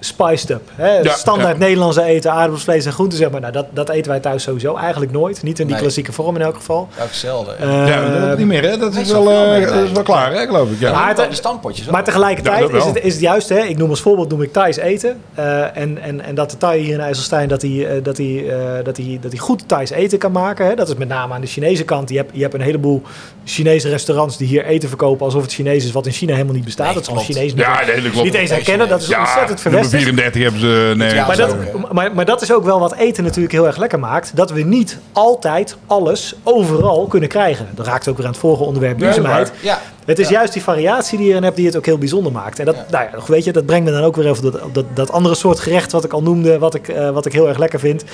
spiced 0.00 0.50
up. 0.50 0.70
Hè? 0.74 0.98
Ja, 0.98 1.12
Standaard 1.14 1.52
ja. 1.58 1.64
Nederlandse 1.64 2.02
eten, 2.02 2.30
aardappelsvlees 2.32 2.84
en 2.86 2.92
groenten, 2.92 3.18
zeg 3.18 3.30
maar. 3.30 3.40
Nou, 3.40 3.52
dat, 3.52 3.66
dat 3.70 3.88
eten 3.88 4.10
wij 4.10 4.20
thuis 4.20 4.42
sowieso 4.42 4.76
eigenlijk 4.76 5.12
nooit. 5.12 5.42
Niet 5.42 5.58
in 5.58 5.64
die 5.66 5.74
Nee. 5.74 5.82
klassieke 5.84 6.12
vorm 6.12 6.34
in 6.36 6.42
elk 6.42 6.54
geval. 6.56 6.88
Ook 7.02 7.08
zelden. 7.12 7.58
Eh, 7.58 7.86
ja, 7.88 8.08
dat 8.20 8.30
is 8.32 8.36
niet 8.38 8.46
meer 8.46 8.62
hè. 8.70 8.76
Dat 8.76 8.94
is 8.96 9.10
wel, 9.12 9.30
eh, 9.30 9.66
dat 9.68 9.84
is 9.84 9.92
wel 9.92 10.02
klaar 10.02 10.32
hè, 10.32 10.46
geloof 10.46 10.70
ik. 10.70 10.80
Ja. 10.80 10.90
Maar 10.90 10.98
maar 11.00 11.08
het- 11.08 11.18
het, 11.18 11.26
die 11.28 11.36
standpotjes. 11.36 11.86
Maar 11.86 12.04
tegelijkertijd 12.04 12.70
is, 12.72 12.84
het, 12.84 13.00
is 13.04 13.12
het 13.12 13.22
juist, 13.22 13.48
hè, 13.48 13.58
ik 13.58 13.76
noem 13.78 13.90
als 13.90 14.00
voorbeeld 14.00 14.28
noem 14.30 14.42
ik 14.42 14.52
Thais 14.52 14.76
eten. 14.76 15.20
Eh, 15.34 15.76
en, 15.76 15.98
en, 16.02 16.20
en 16.24 16.34
dat 16.34 16.50
de 16.50 16.56
Thai 16.56 16.80
hier 16.80 16.94
in 16.94 17.00
IJsselstein 17.00 17.48
dat 17.48 17.62
hij, 17.62 17.86
eh, 17.96 18.02
dat 18.04 18.16
hij, 18.16 18.44
eh, 18.50 18.84
dat 18.84 18.96
hij, 18.96 19.18
dat 19.20 19.30
hij 19.32 19.40
goed 19.40 19.68
Thais 19.68 19.90
eten 19.90 20.18
kan 20.18 20.32
maken. 20.32 20.66
Hè. 20.66 20.74
Dat 20.74 20.88
is 20.88 20.94
met 20.94 21.08
name 21.08 21.34
aan 21.34 21.40
de 21.40 21.46
Chinese 21.46 21.84
kant. 21.84 22.08
Je 22.10 22.16
hebt, 22.16 22.30
je 22.34 22.42
hebt 22.42 22.54
een 22.54 22.60
heleboel 22.60 23.02
Chinese 23.44 23.88
restaurants 23.88 24.36
die 24.36 24.46
hier 24.48 24.64
eten 24.64 24.88
verkopen 24.88 25.24
alsof 25.26 25.42
het 25.42 25.52
Chinees 25.52 25.84
is 25.84 25.92
wat 25.92 26.06
in 26.06 26.12
China 26.12 26.32
helemaal 26.32 26.54
niet 26.54 26.64
bestaat. 26.64 26.86
Nee, 26.86 26.94
dat 26.94 27.04
zal. 27.04 27.16
Chinees 27.16 27.54
niet, 27.54 27.64
Ja, 27.64 27.84
nee, 27.86 28.00
dat 28.02 28.10
klopt. 28.10 28.24
niet 28.24 28.34
eens 28.34 28.50
herkennen. 28.50 28.88
Dat 28.88 29.00
is 29.00 29.06
Ja, 29.08 29.20
ontzettend 29.20 29.60
verwesterd. 29.60 29.88
34 29.90 30.42
hebben 30.42 30.60
ze 30.60 30.92
nergens. 30.96 31.20
Ja, 31.20 31.26
Maar 31.26 31.36
dat, 31.36 31.92
maar, 31.92 32.14
maar 32.14 32.24
dat 32.24 32.42
is 32.42 32.52
ook 32.52 32.64
wel 32.64 32.80
wat 32.80 32.94
eten 32.94 33.24
natuurlijk 33.24 33.52
heel 33.52 33.66
erg 33.66 33.76
lekker 33.76 33.98
maakt. 33.98 34.36
Dat 34.36 34.50
we 34.50 34.62
niet 34.62 34.98
altijd 35.12 35.76
alles 35.86 36.34
overal 36.42 37.06
kunnen 37.06 37.28
krijgen. 37.28 37.66
Dat 37.74 37.86
raakt 37.86 38.08
ook 38.08 38.16
weer 38.16 38.26
aan 38.26 38.32
het 38.32 38.40
vorige 38.40 38.62
onderwerp 38.64 38.96
Nee, 38.98 39.04
duurzaamheid. 39.12 39.52
Ja, 39.60 39.78
Het 40.04 40.18
is 40.18 40.28
Ja. 40.28 40.34
juist 40.38 40.52
die 40.52 40.62
variatie 40.62 41.16
die 41.18 41.26
je 41.26 41.32
erin 41.32 41.44
hebt 41.44 41.56
die 41.56 41.66
het 41.66 41.76
ook 41.76 41.86
heel 41.86 41.98
bijzonder 41.98 42.32
maakt. 42.32 42.58
En 42.58 42.64
dat, 42.64 42.74
Ja. 42.74 42.84
nou 42.90 43.04
ja, 43.12 43.18
weet 43.26 43.44
je, 43.44 43.52
dat 43.52 43.66
brengt 43.66 43.84
me 43.84 43.92
dan 43.92 44.02
ook 44.04 44.16
weer 44.16 44.28
over 44.30 44.42
dat, 44.52 44.62
op 44.62 44.74
dat, 44.74 44.84
dat 44.94 45.12
andere 45.12 45.34
soort 45.34 45.60
gerecht 45.60 45.92
wat 45.92 46.04
ik 46.04 46.12
al 46.12 46.22
noemde, 46.22 46.58
wat 46.58 46.74
ik, 46.74 46.88
eh, 46.88 47.10
wat 47.10 47.26
ik 47.26 47.32
heel 47.32 47.48
erg 47.48 47.58
lekker 47.58 47.78
vind. 47.78 48.04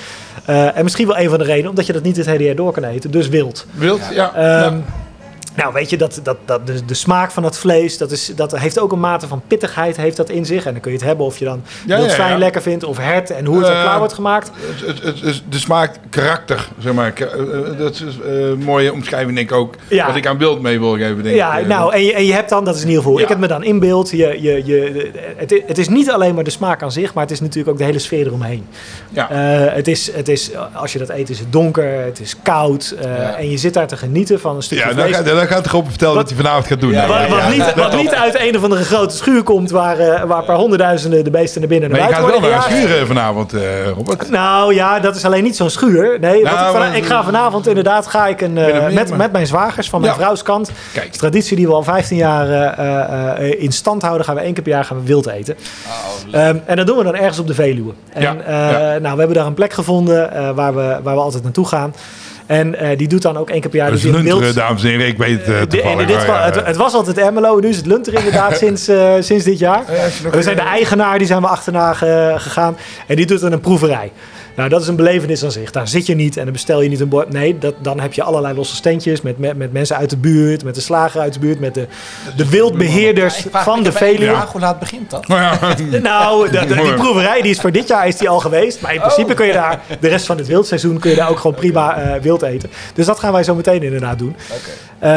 Eh, 0.45 0.77
en 0.77 0.83
misschien 0.83 1.07
wel 1.07 1.17
een 1.17 1.29
van 1.29 1.37
de 1.39 1.43
redenen, 1.45 1.69
omdat 1.69 1.85
je 1.85 1.93
dat 1.93 2.03
niet 2.03 2.17
het 2.17 2.25
hele 2.25 2.43
jaar 2.43 2.55
door 2.55 2.71
kan 2.71 2.83
eten. 2.83 3.11
Dus 3.11 3.27
wild. 3.29 3.65
Wild, 3.71 4.01
ja. 4.13 4.33
Ehm, 4.35 4.77
Nou, 5.57 5.73
weet 5.73 5.89
je, 5.89 5.97
dat, 5.97 6.19
dat, 6.23 6.37
dat, 6.45 6.67
de, 6.67 6.85
de 6.85 6.93
smaak 6.93 7.31
van 7.31 7.43
het 7.43 7.57
vlees, 7.57 7.97
dat, 7.97 8.11
is, 8.11 8.31
dat 8.35 8.57
heeft 8.57 8.79
ook 8.79 8.91
een 8.91 8.99
mate 8.99 9.27
van 9.27 9.41
pittigheid 9.47 9.97
heeft 9.97 10.17
dat 10.17 10.29
in 10.29 10.45
zich. 10.45 10.65
En 10.65 10.71
dan 10.71 10.81
kun 10.81 10.91
je 10.91 10.97
het 10.97 11.05
hebben 11.05 11.25
of 11.25 11.37
je 11.37 11.45
dan 11.45 11.63
Ja, 11.85 11.95
wild 11.97 12.09
ja, 12.09 12.15
zwijn 12.15 12.31
ja. 12.31 12.37
lekker 12.37 12.61
vindt 12.61 12.83
of 12.83 12.97
hert 12.97 13.29
en 13.29 13.45
hoe 13.45 13.57
het 13.57 13.65
dan 13.65 13.75
Eh, 13.75 13.81
klaar 13.81 13.97
wordt 13.97 14.13
gemaakt. 14.13 14.51
Het, 14.85 15.03
het, 15.03 15.21
het, 15.21 15.41
de 15.49 15.57
smaak 15.59 15.95
karakter, 16.09 16.67
zeg 16.79 16.93
maar. 16.93 17.13
Eh, 17.13 17.23
eh, 17.23 17.77
Dat 17.77 17.93
is 17.93 18.01
een 18.23 18.63
mooie 18.63 18.93
omschrijving, 18.93 19.35
denk 19.35 19.49
ik 19.49 19.55
ook. 19.55 19.75
Ja. 19.87 20.07
Wat 20.07 20.15
ik 20.15 20.27
aan 20.27 20.37
beeld 20.37 20.61
mee 20.61 20.79
wil 20.79 20.95
geven, 20.95 21.23
denk 21.23 21.35
Ja, 21.35 21.57
ik. 21.57 21.67
nou, 21.67 21.93
en 21.93 22.03
je, 22.03 22.13
en 22.13 22.25
je 22.25 22.33
hebt 22.33 22.49
dan, 22.49 22.65
dat 22.65 22.75
is 22.75 22.81
in 22.81 22.87
ieder 22.87 23.03
geval, 23.03 23.19
ik 23.19 23.27
heb 23.27 23.37
me 23.37 23.47
dan 23.47 23.63
in 23.63 23.79
beeld. 23.79 24.09
Je, 24.11 24.41
je, 24.41 24.65
je, 24.65 25.11
het, 25.37 25.61
het 25.67 25.77
is 25.77 25.89
niet 25.89 26.11
alleen 26.11 26.35
maar 26.35 26.43
de 26.43 26.49
smaak 26.49 26.83
aan 26.83 26.91
zich, 26.91 27.13
maar 27.13 27.23
het 27.23 27.31
is 27.31 27.39
natuurlijk 27.41 27.69
ook 27.69 27.77
de 27.77 27.83
hele 27.83 27.99
sfeer 27.99 28.25
eromheen. 28.25 28.67
ja. 29.09 29.27
Het 29.77 29.87
is, 29.87 30.11
het 30.13 30.27
is, 30.27 30.49
als 30.73 30.93
je 30.93 30.99
dat 30.99 31.09
eet, 31.09 31.29
is 31.29 31.39
het 31.39 31.51
donker, 31.51 32.01
het 32.05 32.19
is 32.19 32.35
koud. 32.43 32.95
En 33.37 33.49
je 33.49 33.57
zit 33.57 33.73
daar 33.73 33.87
te 33.87 33.97
genieten 33.97 34.39
van 34.39 34.55
een 34.55 34.63
stukje 34.63 34.83
vlees. 34.93 35.46
Gaat, 35.47 35.63
dan 35.63 35.63
gaat 35.63 35.63
de 35.63 35.69
groep 35.69 35.89
vertellen 35.89 36.15
Wat- 36.15 36.27
hij 36.29 36.37
vanavond 36.37 36.67
gaat 36.67 36.81
doen. 36.81 36.91
Ja, 36.91 37.05
Nou, 37.07 37.29
Wat, 37.29 37.49
niet, 37.49 37.73
wat 37.75 37.95
niet 37.95 38.13
uit 38.13 38.39
een 38.39 38.57
of 38.57 38.63
andere 38.63 38.83
grote 38.83 39.15
schuur 39.15 39.43
komt 39.43 39.71
waar, 39.71 39.99
eh, 39.99 40.23
waar 40.23 40.43
per 40.43 40.55
honderdduizenden 40.55 41.23
de 41.23 41.29
beesten 41.29 41.59
naar 41.59 41.69
binnen 41.69 41.89
en 41.91 41.97
Maar 41.97 42.07
je 42.07 42.13
gaat 42.15 42.25
wel 42.25 42.39
naar 42.39 42.49
een 42.49 42.61
gejaagd. 42.61 42.85
schuur 42.87 43.05
vanavond, 43.05 43.53
eh, 43.53 43.61
Robert. 43.95 44.29
Nou 44.29 44.73
ja, 44.73 44.99
dat 44.99 45.15
is 45.15 45.25
alleen 45.25 45.43
niet 45.43 45.55
zo'n 45.55 45.69
schuur. 45.69 46.19
Nee, 46.19 46.43
Nou, 46.43 46.95
ik, 46.95 47.05
ga 47.05 47.23
vanavond 47.23 47.67
inderdaad 47.67 48.07
ga 48.07 48.27
ik 48.27 48.41
een, 48.41 48.57
eh, 48.57 48.93
met, 48.93 49.17
met 49.17 49.31
mijn 49.31 49.47
zwagers 49.47 49.89
van 49.89 50.01
mijn 50.01 50.13
Ja. 50.13 50.19
vrouwskant. 50.19 50.71
Kijk. 50.93 51.11
Traditie 51.11 51.55
die 51.55 51.67
we 51.67 51.73
al 51.73 51.83
15 51.83 52.17
jaar 52.17 52.79
in 53.59 53.71
stand 53.71 54.01
houden. 54.01 54.25
Gaan 54.25 54.35
we 54.35 54.41
één 54.41 54.53
keer 54.53 54.63
per 54.63 54.71
jaar 54.71 54.85
gaan 54.85 54.97
we 54.97 55.03
wild 55.03 55.27
eten. 55.27 55.55
Oh, 55.87 56.39
Ehm, 56.41 56.57
en 56.65 56.75
dat 56.75 56.87
doen 56.87 56.97
we 56.97 57.03
dan 57.03 57.15
ergens 57.15 57.39
op 57.39 57.47
de 57.47 57.53
Veluwe. 57.53 57.91
En, 58.13 58.21
Ja. 58.21 58.33
Nou, 58.99 59.13
we 59.13 59.17
hebben 59.19 59.33
daar 59.33 59.45
een 59.45 59.53
plek 59.53 59.73
gevonden 59.73 60.55
waar, 60.55 60.75
we, 60.75 60.99
waar 61.03 61.15
we 61.15 61.21
altijd 61.21 61.43
naartoe 61.43 61.67
gaan. 61.67 61.93
En 62.47 62.75
eh, 62.75 62.97
die 62.97 63.07
doet 63.07 63.21
dan 63.21 63.37
ook 63.37 63.49
één 63.49 63.61
keer 63.61 63.69
per 63.69 63.79
jaar. 63.79 63.91
Doet 63.91 64.01
hij 64.01 64.09
een 64.09 64.15
Lunteren, 64.15 64.41
wild- 64.41 64.55
dames 64.55 64.83
en 64.83 64.89
heren. 64.89 65.07
Ik 65.07 65.17
weet 65.17 65.45
het 65.45 65.73
eh, 65.73 65.85
en 65.85 65.91
in 65.91 65.97
dit 65.97 66.07
wel, 66.07 66.19
geval, 66.19 66.35
ja, 66.35 66.45
het, 66.45 66.55
ja. 66.55 66.63
het 66.63 66.75
was 66.75 66.93
altijd 66.93 67.17
Ermelo, 67.17 67.59
nu 67.59 67.67
is 67.69 67.77
het 67.77 67.85
Lunter 67.85 68.13
inderdaad 68.13 68.57
sinds, 68.57 68.87
eh, 68.87 69.13
sinds 69.19 69.43
dit 69.45 69.59
jaar. 69.59 69.83
We 70.31 70.41
zijn 70.41 70.55
de 70.55 70.61
eigenaar, 70.61 71.17
die 71.17 71.27
zijn 71.27 71.41
we 71.41 71.47
achterna 71.47 71.93
ge- 71.93 72.35
gegaan. 72.37 72.77
En 73.07 73.15
die 73.15 73.25
doet 73.25 73.39
dan 73.39 73.51
een 73.51 73.59
proeverij. 73.59 74.11
Nou, 74.57 74.69
dat 74.69 74.81
is 74.81 74.87
een 74.87 74.95
belevenis 74.95 75.43
aan 75.43 75.51
zich. 75.51 75.71
Daar 75.71 75.87
zit 75.87 76.05
je 76.05 76.15
niet 76.15 76.37
en 76.37 76.43
dan 76.43 76.53
bestel 76.53 76.81
je 76.81 76.89
niet 76.89 76.99
een 76.99 77.09
bord. 77.09 77.31
Nee, 77.31 77.57
dat, 77.57 77.73
dan 77.81 77.99
heb 77.99 78.13
je 78.13 78.23
allerlei 78.23 78.55
losse 78.55 78.75
standjes 78.75 79.21
met, 79.21 79.37
met, 79.37 79.57
met 79.57 79.71
mensen 79.73 79.95
uit 79.97 80.09
de 80.09 80.17
buurt, 80.17 80.63
met 80.63 80.75
de 80.75 80.81
slager 80.81 81.21
uit 81.21 81.33
de 81.33 81.39
buurt, 81.39 81.59
met 81.59 81.73
de, 81.73 81.87
de 82.35 82.49
wildbeheerders 82.49 83.45
ik 83.45 83.49
vraag 83.51 83.63
van 83.63 83.83
de 83.83 83.91
Veluwe. 83.91 84.45
Hoe 84.51 84.61
laat 84.61 84.79
begint 84.79 85.09
dat? 85.09 85.27
Maar 85.27 85.41
ja, 85.41 85.75
Nou, 85.99 86.49
de- 86.51 86.65
de- 86.65 86.75
die 86.75 86.93
proeverij 86.93 87.41
die 87.41 87.51
is 87.51 87.59
voor 87.59 87.71
dit 87.71 87.87
jaar 87.87 88.07
is 88.07 88.15
die 88.15 88.29
al 88.29 88.39
geweest. 88.39 88.81
Maar 88.81 88.93
in 88.93 88.99
principe 88.99 89.33
kun 89.33 89.45
je 89.45 89.53
daar 89.53 89.81
de 89.99 90.07
rest 90.07 90.25
van 90.25 90.37
het 90.37 90.47
wildseizoen 90.47 90.99
kun 90.99 91.09
je 91.09 91.15
daar 91.15 91.29
ook 91.29 91.39
gewoon 91.39 91.55
prima 91.55 91.97
eh, 91.97 92.21
wild 92.21 92.41
eten. 92.41 92.69
Dus 92.93 93.05
dat 93.05 93.19
gaan 93.19 93.31
wij 93.31 93.43
zo 93.43 93.55
meteen 93.55 93.83
inderdaad 93.83 94.19
doen. 94.19 94.35
Oké. 94.51 94.69
Eh, 94.99 95.09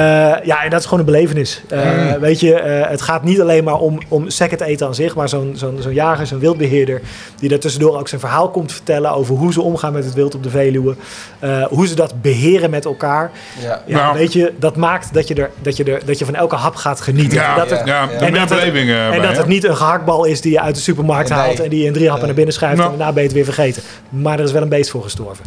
ja, 0.42 0.62
en 0.64 0.70
dat 0.70 0.78
is 0.80 0.84
gewoon 0.84 0.98
een 1.00 1.04
belevenis. 1.12 1.62
Eh, 1.68 2.12
Weet 2.20 2.40
je, 2.40 2.54
eh, 2.54 2.90
het 2.90 3.02
gaat 3.02 3.22
niet 3.24 3.40
alleen 3.40 3.64
maar 3.64 3.78
om, 3.78 3.98
om 4.08 4.30
sec 4.30 4.50
het 4.50 4.60
eten 4.60 4.86
aan 4.86 4.94
zich, 4.94 5.14
maar 5.14 5.28
zo'n 5.28 5.52
zo'n 5.56 5.76
zo'n 5.80 5.92
jager, 5.92 6.26
zo'n 6.26 6.38
wildbeheerder, 6.38 7.00
die 7.38 7.48
daar 7.48 7.58
tussendoor 7.58 7.98
ook 7.98 8.08
zijn 8.08 8.20
verhaal 8.20 8.50
komt 8.50 8.72
vertellen 8.72 9.10
over 9.12 9.34
hoe 9.36 9.52
ze 9.52 9.60
omgaan 9.62 9.92
met 9.92 10.04
het 10.04 10.14
wild 10.14 10.34
op 10.34 10.42
de 10.42 10.50
Veluwe. 10.50 10.94
Eh, 11.38 11.62
hoe 11.66 11.86
ze 11.86 11.94
dat 11.94 12.22
beheren 12.22 12.70
met 12.70 12.84
elkaar. 12.84 13.30
Ja. 13.62 13.82
Ja, 13.86 13.96
Nou. 14.02 14.18
weet 14.18 14.32
je, 14.32 14.52
dat 14.58 14.76
maakt 14.76 15.14
dat 15.14 15.28
je, 15.28 15.34
er, 15.34 15.50
dat, 15.62 15.76
je 15.76 15.84
er, 15.84 16.00
dat 16.04 16.18
je 16.18 16.24
van 16.24 16.34
elke 16.34 16.56
hap 16.56 16.74
gaat 16.74 17.00
genieten. 17.00 17.38
ja, 17.38 17.50
En 17.52 17.58
dat 17.58 17.70
het, 17.78 17.86
ja, 17.86 18.08
En 18.10 18.32
dat 18.32 18.40
het- 18.40 18.48
beleving 18.58 18.88
eh, 18.90 19.04
en 19.04 19.10
bij, 19.10 19.20
dat 19.20 19.36
het 19.36 19.46
niet 19.46 19.64
een 19.64 19.76
gehaktbal 19.76 20.24
is 20.24 20.40
die 20.40 20.52
je 20.52 20.60
uit 20.60 20.74
de 20.74 20.80
supermarkt 20.80 21.28
Nee. 21.28 21.38
haalt 21.38 21.60
en 21.60 21.70
die 21.70 21.80
je 21.80 21.86
in 21.86 21.92
drie 21.92 22.08
happen 22.08 22.26
Nee. 22.26 22.26
naar 22.26 22.36
binnen 22.44 22.54
schuift 22.54 22.76
Nou. 22.78 22.90
en 22.92 22.96
daarna 22.96 23.12
ben 23.12 23.22
je 23.22 23.28
het 23.28 23.36
weer 23.38 23.54
vergeten. 23.54 23.82
Maar 24.08 24.38
er 24.38 24.44
is 24.44 24.52
wel 24.52 24.62
een 24.62 24.68
beest 24.68 24.90
voor 24.90 25.02
gestorven. 25.02 25.44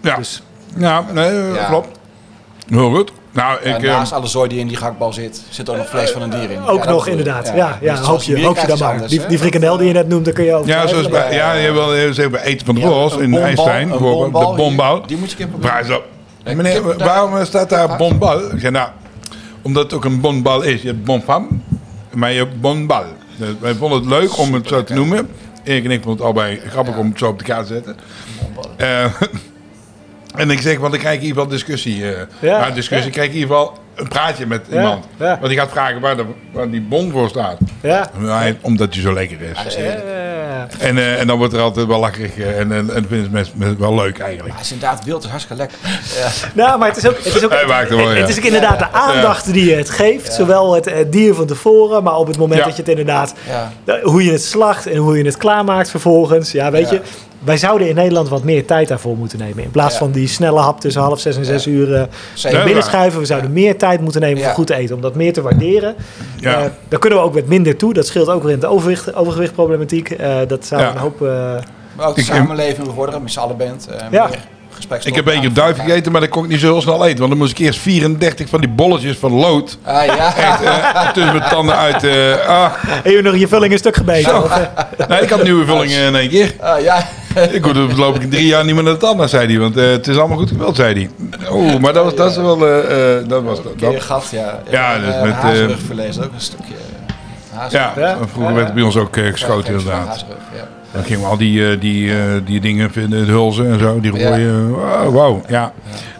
Ja, 0.00 0.16
Dus 0.16 0.42
ja 0.76 1.04
nee, 1.12 1.28
eh, 1.28 1.54
Ja. 1.54 1.64
klopt. 1.68 1.88
Heel 2.68 2.90
goed. 2.90 3.12
Nou, 3.34 3.58
ik... 3.62 3.82
eh, 3.82 3.90
naast 3.90 4.12
alle 4.12 4.26
zooi 4.26 4.48
die 4.48 4.58
in 4.58 4.66
die 4.68 4.76
gehaktbal 4.76 5.12
zit, 5.12 5.42
zit 5.48 5.70
ook 5.70 5.76
nog 5.76 5.88
vlees 5.88 6.10
van 6.10 6.22
een 6.22 6.30
dier 6.30 6.50
in. 6.50 6.66
ook 6.66 6.84
Ja, 6.84 6.90
nog 6.90 7.06
inderdaad. 7.06 7.52
Ja, 7.54 7.78
ja, 7.80 7.96
Dus 7.96 8.06
hoop, 8.06 8.22
je, 8.22 8.44
hoop 8.44 8.56
je 8.58 8.66
dan 8.66 8.78
maar. 8.78 9.06
die, 9.08 9.26
die 9.26 9.38
frikandel 9.38 9.76
die 9.76 9.86
je 9.86 9.92
net 9.92 10.08
noemde, 10.08 10.32
kun 10.32 10.44
je 10.44 10.54
ook. 10.54 10.66
ja, 10.66 10.86
zoals 10.86 11.08
bij, 11.08 11.34
ja, 11.34 11.52
je 11.52 11.72
wil 11.72 11.94
even 11.94 12.30
bij 12.30 12.42
eten 12.42 12.66
van 12.66 12.74
de 12.74 12.80
Bos 12.80 13.12
een 13.14 13.20
in 13.20 13.30
bonbal, 13.30 13.46
IJstein, 13.48 13.82
een 13.82 13.88
bijvoorbeeld, 13.88 14.32
bonbal 14.32 14.50
de 14.50 14.56
bonbal. 14.56 14.96
hier, 14.98 15.06
Die 15.06 15.16
moet 15.16 15.30
je 15.30 15.42
een 15.44 15.50
keer 15.50 15.58
proberen. 15.60 16.00
Nee, 16.44 16.54
Meneer, 16.56 16.96
waarom 16.98 17.44
staat 17.44 17.68
daar 17.68 17.88
Ah. 17.88 17.98
bonbal? 17.98 18.40
Ik 18.52 18.60
zeg, 18.60 18.70
nou, 18.70 18.88
omdat 19.62 19.82
het 19.82 19.92
ook 19.92 20.04
een 20.04 20.20
bonbal 20.20 20.62
is. 20.62 20.82
Je 20.82 20.88
hebt 20.88 21.04
bonfam, 21.04 21.62
maar 22.12 22.32
je 22.32 22.38
hebt 22.38 22.60
bonbal. 22.60 23.04
Dus 23.36 23.48
wij 23.60 23.74
vonden 23.74 23.98
het 23.98 24.08
leuk 24.08 24.38
om 24.38 24.54
het 24.54 24.68
zo 24.68 24.84
te 24.84 24.94
noemen. 24.94 25.28
Erik 25.64 25.84
en 25.84 25.90
ik 25.90 26.02
vonden 26.02 26.12
het 26.26 26.36
allebei 26.36 26.60
grappig 26.68 26.94
Ja. 26.94 27.00
om 27.00 27.08
het 27.08 27.18
zo 27.18 27.26
op 27.28 27.38
de 27.38 27.44
kaart 27.44 27.66
te 27.66 27.72
zetten. 27.72 27.96
Eh, 28.76 29.04
en 30.34 30.50
ik 30.50 30.60
zeg, 30.60 30.78
want 30.78 30.94
ik 30.94 31.00
krijg 31.00 31.16
in 31.16 31.22
ieder 31.22 31.36
geval 31.36 31.52
discussie. 31.56 32.04
eh 32.14 32.20
Ja. 32.40 32.60
nou, 32.60 32.72
discussie, 32.72 33.06
ik 33.06 33.12
krijg 33.12 33.28
in 33.28 33.34
ieder 33.34 33.48
geval 33.48 33.78
een 33.94 34.08
praatje 34.08 34.46
met 34.46 34.60
Ja, 34.70 34.76
iemand. 34.76 35.04
ja. 35.16 35.26
Want 35.38 35.46
die 35.48 35.58
gaat 35.58 35.70
vragen 35.70 36.00
waar, 36.00 36.16
de, 36.16 36.24
waar 36.52 36.70
die 36.70 36.80
bon 36.80 37.10
voor 37.10 37.28
staat. 37.28 37.58
Ja. 37.82 38.10
Omdat 38.60 38.94
hij 38.94 39.02
zo 39.02 39.12
lekker 39.12 39.36
is. 39.66 39.74
Eh, 39.76 39.84
En, 40.78 40.98
eh, 40.98 41.20
en 41.20 41.26
dan 41.26 41.38
wordt 41.38 41.52
er 41.52 41.60
altijd 41.60 41.86
wel 41.86 41.98
lacherig 42.00 42.38
eh, 42.38 42.58
en, 42.60 42.72
en, 42.72 42.94
en 42.94 43.06
vinden 43.08 43.30
mensen 43.30 43.54
mensen 43.56 43.78
wel 43.78 43.94
leuk 43.94 44.18
eigenlijk. 44.18 44.52
Hij 44.54 44.62
is 44.62 44.72
inderdaad 44.72 45.04
wild, 45.04 45.22
het 45.22 45.24
is 45.24 45.30
hartstikke 45.30 45.62
lekker. 45.62 45.78
Ja. 46.20 46.28
Nou, 46.64 46.78
maar 46.78 46.88
het 46.88 46.96
is 46.96 47.06
ook, 47.08 47.16
het 47.16 47.26
is 47.26 47.44
ook, 47.44 47.50
wel, 47.50 47.68
het, 47.76 47.88
ja. 47.88 48.04
het 48.20 48.28
is 48.28 48.38
ook 48.38 48.44
inderdaad 48.44 48.78
de 48.78 48.90
aandacht 48.92 49.52
die 49.52 49.64
je 49.70 49.74
het 49.76 49.90
geeft. 49.90 50.32
Zowel 50.32 50.74
het, 50.74 50.84
het 50.84 51.12
dier 51.12 51.34
van 51.34 51.46
tevoren, 51.46 52.02
maar 52.02 52.16
op 52.16 52.26
het 52.26 52.36
moment 52.38 52.60
Ja. 52.60 52.66
dat 52.66 52.76
je 52.76 52.80
het 52.82 52.90
inderdaad... 52.90 53.34
Ja. 53.84 54.00
Hoe 54.02 54.24
je 54.24 54.32
het 54.32 54.42
slacht 54.44 54.86
en 54.86 54.96
hoe 54.96 55.18
je 55.18 55.24
het 55.24 55.36
klaarmaakt 55.36 55.90
vervolgens. 55.90 56.52
Ja, 56.52 56.70
weet 56.70 56.90
Ja. 56.90 56.94
je... 56.94 57.00
Wij 57.44 57.56
zouden 57.56 57.88
in 57.88 57.94
Nederland 57.94 58.28
wat 58.28 58.42
meer 58.44 58.64
tijd 58.66 58.88
daarvoor 58.88 59.16
moeten 59.16 59.38
nemen. 59.38 59.64
In 59.64 59.70
plaats 59.70 59.92
Ja. 59.92 59.98
van 59.98 60.10
die 60.10 60.28
snelle 60.28 60.60
hap 60.60 60.80
tussen 60.80 61.02
half 61.02 61.20
zes 61.20 61.36
en 61.36 61.44
zes 61.44 61.66
uur 61.66 61.94
eh 61.94 62.02
Zeker. 62.34 62.56
naar 62.56 62.66
binnen 62.66 62.84
schuiven. 62.84 63.20
We 63.20 63.26
zouden 63.26 63.52
meer 63.52 63.78
tijd 63.78 64.00
moeten 64.00 64.20
nemen 64.20 64.38
Ja. 64.38 64.44
voor 64.44 64.54
goed 64.54 64.70
eten. 64.70 64.94
Om 64.94 65.00
dat 65.00 65.14
meer 65.14 65.32
te 65.32 65.42
waarderen. 65.42 65.94
Ja. 66.40 66.54
Eh, 66.58 66.64
daar 66.88 66.98
kunnen 67.00 67.18
we 67.18 67.24
ook 67.24 67.34
met 67.34 67.48
minder 67.48 67.76
toe. 67.76 67.92
Dat 67.94 68.06
scheelt 68.06 68.28
ook 68.28 68.42
weer 68.42 68.52
in 68.52 68.60
de 68.60 68.66
overwicht, 68.66 69.14
overgewichtproblematiek. 69.14 70.10
Eh, 70.10 70.36
dat 70.48 70.66
zou 70.66 70.80
Ja. 70.82 70.90
een 70.90 70.96
hoop... 70.98 71.22
eh, 71.22 71.28
Maar 71.96 72.06
ook 72.06 72.14
de 72.14 72.20
Ik- 72.20 72.26
samenleving 72.26 72.86
bevorderen, 72.86 73.22
met 73.22 73.32
z'n 73.32 73.38
allen 73.38 73.56
bent. 73.56 73.86
eh 73.88 73.96
Ja. 74.10 74.26
meer 74.26 74.38
gespreksstof. 74.70 75.12
Ik 75.16 75.24
heb 75.24 75.32
één 75.34 75.40
keer 75.40 75.52
duif 75.52 75.78
gegeten, 75.78 76.12
maar 76.12 76.20
dat 76.20 76.30
kon 76.30 76.44
ik 76.44 76.50
niet 76.50 76.60
zo 76.60 76.72
heel 76.72 76.80
snel 76.80 77.04
eten. 77.06 77.18
Want 77.18 77.30
dan 77.30 77.38
moest 77.38 77.50
ik 77.50 77.58
eerst 77.58 77.78
34 77.80 78.48
van 78.48 78.60
die 78.60 78.68
bolletjes 78.68 79.16
van 79.16 79.32
lood 79.32 79.78
Ah, 79.82 80.04
ja. 80.04 80.36
eh, 80.36 81.12
tussen 81.12 81.36
mijn 81.36 81.50
tanden 81.50 81.76
uit. 81.76 82.04
eh, 82.04 82.46
ah. 82.48 82.72
en 83.02 83.10
je 83.12 83.22
nog 83.22 83.36
je 83.36 83.48
vulling 83.48 83.72
een 83.72 83.78
stuk 83.78 83.96
gebeten. 83.96 84.42
Of, 84.44 84.50
eh, 84.96 85.08
Nee, 85.08 85.20
ik 85.20 85.30
had 85.30 85.42
nieuwe 85.42 85.64
vullingen 85.64 86.06
in 86.06 86.14
één 86.16 86.28
keer. 86.28 86.54
Ah, 86.60 86.80
ja. 86.80 87.06
Ik 87.52 87.66
er 87.66 87.96
loop 87.98 88.20
ik 88.20 88.30
drie 88.30 88.46
jaar 88.46 88.64
niet 88.64 88.74
meer 88.74 88.84
naar 88.84 88.92
de 88.92 88.98
tandarts, 88.98 89.32
zei 89.32 89.46
hij. 89.46 89.58
Want 89.58 89.76
eh, 89.76 89.90
het 89.90 90.06
is 90.08 90.16
allemaal 90.18 90.38
goed 90.38 90.48
gewild, 90.48 90.76
zei 90.76 90.94
hij. 90.94 91.10
Oeh, 91.52 91.78
maar 91.78 91.92
dat 91.92 92.04
was, 92.04 92.14
dat 92.14 92.30
is 92.30 92.36
wel... 92.36 92.66
eh, 92.68 93.16
eh, 93.18 93.28
dat 93.28 93.42
was 93.42 93.62
dat. 93.62 93.72
Een 93.72 93.76
keer 93.90 94.02
gat, 94.02 94.28
ja. 94.32 94.62
Ja, 94.70 94.98
dus 94.98 95.06
met, 95.22 95.32
eh, 95.32 95.40
hazenrugverlees, 95.40 96.18
ook 96.18 96.24
een 96.34 96.40
stukje 96.40 96.74
uh. 96.74 97.60
Ja, 97.70 97.92
Ja. 97.96 98.16
vroeger 98.32 98.54
werd 98.54 98.66
het 98.66 98.74
bij 98.74 98.82
ons 98.84 98.96
ook 98.96 99.16
geschoten 99.16 99.72
Ja, 99.72 99.78
inderdaad. 99.78 100.24
ja. 100.54 100.68
Dan 100.92 101.04
gingen 101.04 101.20
we 101.20 101.26
al 101.26 101.36
die, 101.36 101.70
eh, 101.70 101.80
die, 101.80 102.12
eh, 102.12 102.18
die 102.44 102.60
dingen 102.60 102.90
vinden, 102.90 103.24
de 103.26 103.30
hulzen 103.32 103.72
en 103.72 103.78
zo, 103.78 104.00
die 104.00 104.14
Ja. 104.16 104.28
rode. 104.28 104.68
Wow, 104.68 105.12
wow, 105.12 105.50
ja. 105.50 105.72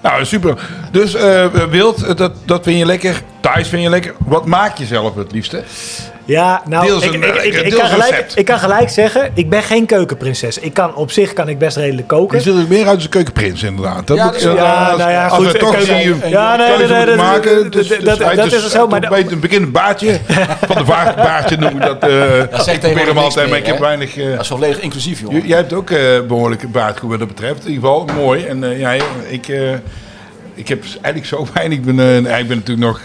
Nou, 0.02 0.24
super. 0.24 0.58
Dus 0.90 1.14
eh, 1.14 1.46
wild, 1.70 2.16
dat, 2.18 2.32
dat 2.44 2.62
vind 2.62 2.78
je 2.78 2.86
lekker. 2.86 3.22
Thais 3.52 3.68
vind 3.68 3.82
je 3.82 3.88
lekker. 3.90 4.14
Wat 4.18 4.46
maak 4.46 4.76
je 4.78 4.84
zelf 4.86 5.14
het 5.14 5.32
liefste? 5.32 5.62
Ja, 6.24 6.62
nou, 6.68 6.86
Deels 6.86 7.04
ik, 7.04 7.12
een- 7.12 7.22
ik, 7.22 7.34
ik, 7.34 7.52
deels 7.52 7.56
ik 7.66 7.72
een 7.72 7.78
kan 7.78 7.88
gelijk, 7.88 8.10
recept. 8.10 8.38
ik 8.38 8.44
kan 8.44 8.58
gelijk 8.58 8.88
zeggen, 8.88 9.30
ik 9.34 9.48
ben 9.50 9.62
geen 9.62 9.86
keukenprinses. 9.86 10.58
Ik 10.58 10.74
kan, 10.74 10.94
op 10.94 11.10
zich 11.10 11.32
kan 11.32 11.48
ik 11.48 11.58
best 11.58 11.76
redelijk 11.76 12.06
koken. 12.08 12.38
Je 12.38 12.42
zit 12.44 12.62
ook 12.62 12.68
meer 12.68 12.86
uit 12.88 13.02
de 13.02 13.08
keukenprins 13.08 13.62
inderdaad. 13.62 14.06
Dat 14.06 14.16
Ja, 14.16 14.24
moet, 14.24 14.34
eh, 14.36 14.54
ja, 14.54 14.96
nou 14.96 15.10
ja, 15.10 15.26
als 15.26 15.36
goed, 15.44 15.52
we 15.52 15.58
toch 15.58 15.80
zie 15.82 15.94
je 15.94 16.16
Ja, 16.28 16.56
nee, 16.56 16.86
nee, 16.88 17.04
nee, 17.06 17.16
maken. 17.16 17.54
dat- 17.62 17.72
Dus, 17.72 17.88
dat- 17.88 18.00
dus 18.00 18.18
dat- 18.18 18.36
dat 18.36 18.52
is 18.52 18.70
zo, 18.70 18.86
maar 18.86 19.00
dat- 19.00 19.18
Een 19.30 19.40
bekend 19.40 19.72
baardje. 19.72 20.18
Van 20.68 20.76
de 20.76 20.84
vaartbaardje 20.84 21.56
noem 21.56 21.70
ik 21.76 21.82
dat. 21.82 22.02
eh, 22.02 22.38
ik 22.74 22.80
probeer 22.80 23.06
hem 23.06 23.18
altijd, 23.18 23.48
maar 23.48 23.58
ik 23.58 23.66
heb 23.66 23.78
weinig... 23.78 24.16
eh, 24.16 24.30
Dat 24.30 24.40
is 24.40 24.48
volledig 24.48 24.80
inclusief, 24.80 25.20
jongen. 25.20 25.42
J- 25.42 25.46
Jij 25.48 25.56
hebt 25.56 25.72
ook 25.72 25.90
eh 25.90 26.20
behoorlijk 26.28 26.72
baardgoed 26.72 27.10
wat 27.10 27.18
dat 27.18 27.28
betreft. 27.28 27.64
In 27.66 27.72
ieder 27.72 27.88
geval, 27.88 28.08
mooi. 28.16 28.44
En 28.44 28.64
eh, 28.64 28.78
ja, 28.78 28.92
ik, 29.28 29.48
eh, 29.48 29.72
ik 30.54 30.68
heb 30.68 30.82
eigenlijk 30.84 31.26
zo 31.26 31.46
weinig. 31.54 31.78
Ik 31.78 31.84
ben, 31.84 31.98
eh, 32.00 32.38
ik 32.38 32.48
ben 32.48 32.56
natuurlijk 32.56 32.86
nog... 32.86 33.00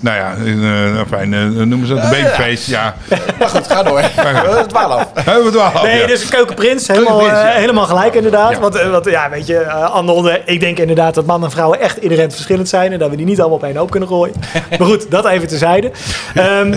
Nou 0.00 0.16
ja, 0.16 0.34
uh, 0.44 1.00
fijn, 1.08 1.34
eh, 1.34 1.40
noemen 1.44 1.86
ze 1.86 1.94
dat 1.94 2.02
een 2.04 2.10
babyface. 2.10 2.70
Ja, 2.70 2.94
Maar 3.38 3.48
goed, 3.48 3.66
ga 3.66 3.82
door. 3.82 4.00
We 4.00 4.64
dwalen 4.66 4.96
af. 4.96 5.08
hebben 5.14 5.34
we 5.38 5.44
het 5.44 5.54
wel 5.54 5.62
af, 5.62 5.82
Nee, 5.82 6.00
ja. 6.00 6.06
dus 6.06 6.28
keukenprins, 6.28 6.88
helemaal, 6.88 7.18
Keukenprins, 7.18 7.52
ja. 7.52 7.58
helemaal 7.60 7.84
gelijk 7.86 8.14
inderdaad. 8.14 8.50
Ja. 8.50 8.58
Want, 8.60 8.80
want 8.82 9.04
ja, 9.10 9.30
weet 9.30 9.46
je, 9.46 9.88
onder, 9.92 10.42
ik 10.44 10.60
denk 10.60 10.78
inderdaad 10.78 11.14
dat 11.14 11.26
mannen 11.26 11.48
en 11.48 11.54
vrouwen 11.54 11.80
echt 11.80 11.98
inherent 12.02 12.34
verschillend 12.34 12.68
zijn. 12.68 12.92
En 12.92 12.98
dat 12.98 13.10
we 13.10 13.16
die 13.16 13.26
niet 13.26 13.38
allemaal 13.40 13.58
op 13.58 13.64
één 13.64 13.76
hoop 13.76 13.90
kunnen 13.90 14.08
gooien. 14.08 14.34
maar 14.78 14.88
goed, 14.88 15.10
dat 15.10 15.26
even 15.26 15.48
terzijde. 15.48 15.90
Ehm 16.34 16.74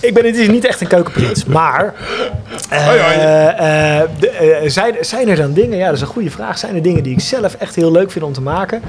ik 0.00 0.14
ben 0.14 0.24
het 0.24 0.36
is 0.36 0.48
niet 0.48 0.64
echt 0.64 0.80
een 0.80 0.86
keukenprins, 0.86 1.44
maar... 1.44 1.94
eh, 2.70 3.98
eh, 4.00 4.08
de- 4.18 4.28
eh, 4.30 4.70
zijn, 4.70 4.94
zijn 5.00 5.28
er 5.28 5.36
dan 5.36 5.52
dingen, 5.52 5.78
ja 5.78 5.86
dat 5.86 5.94
is 5.94 6.00
een 6.00 6.06
goede 6.06 6.30
vraag. 6.30 6.58
Zijn 6.58 6.74
er 6.74 6.82
dingen 6.82 7.02
die 7.02 7.12
ik 7.12 7.20
zelf 7.20 7.54
echt 7.54 7.74
heel 7.74 7.92
leuk 7.92 8.10
vind 8.10 8.24
om 8.24 8.32
te 8.32 8.40
maken? 8.40 8.82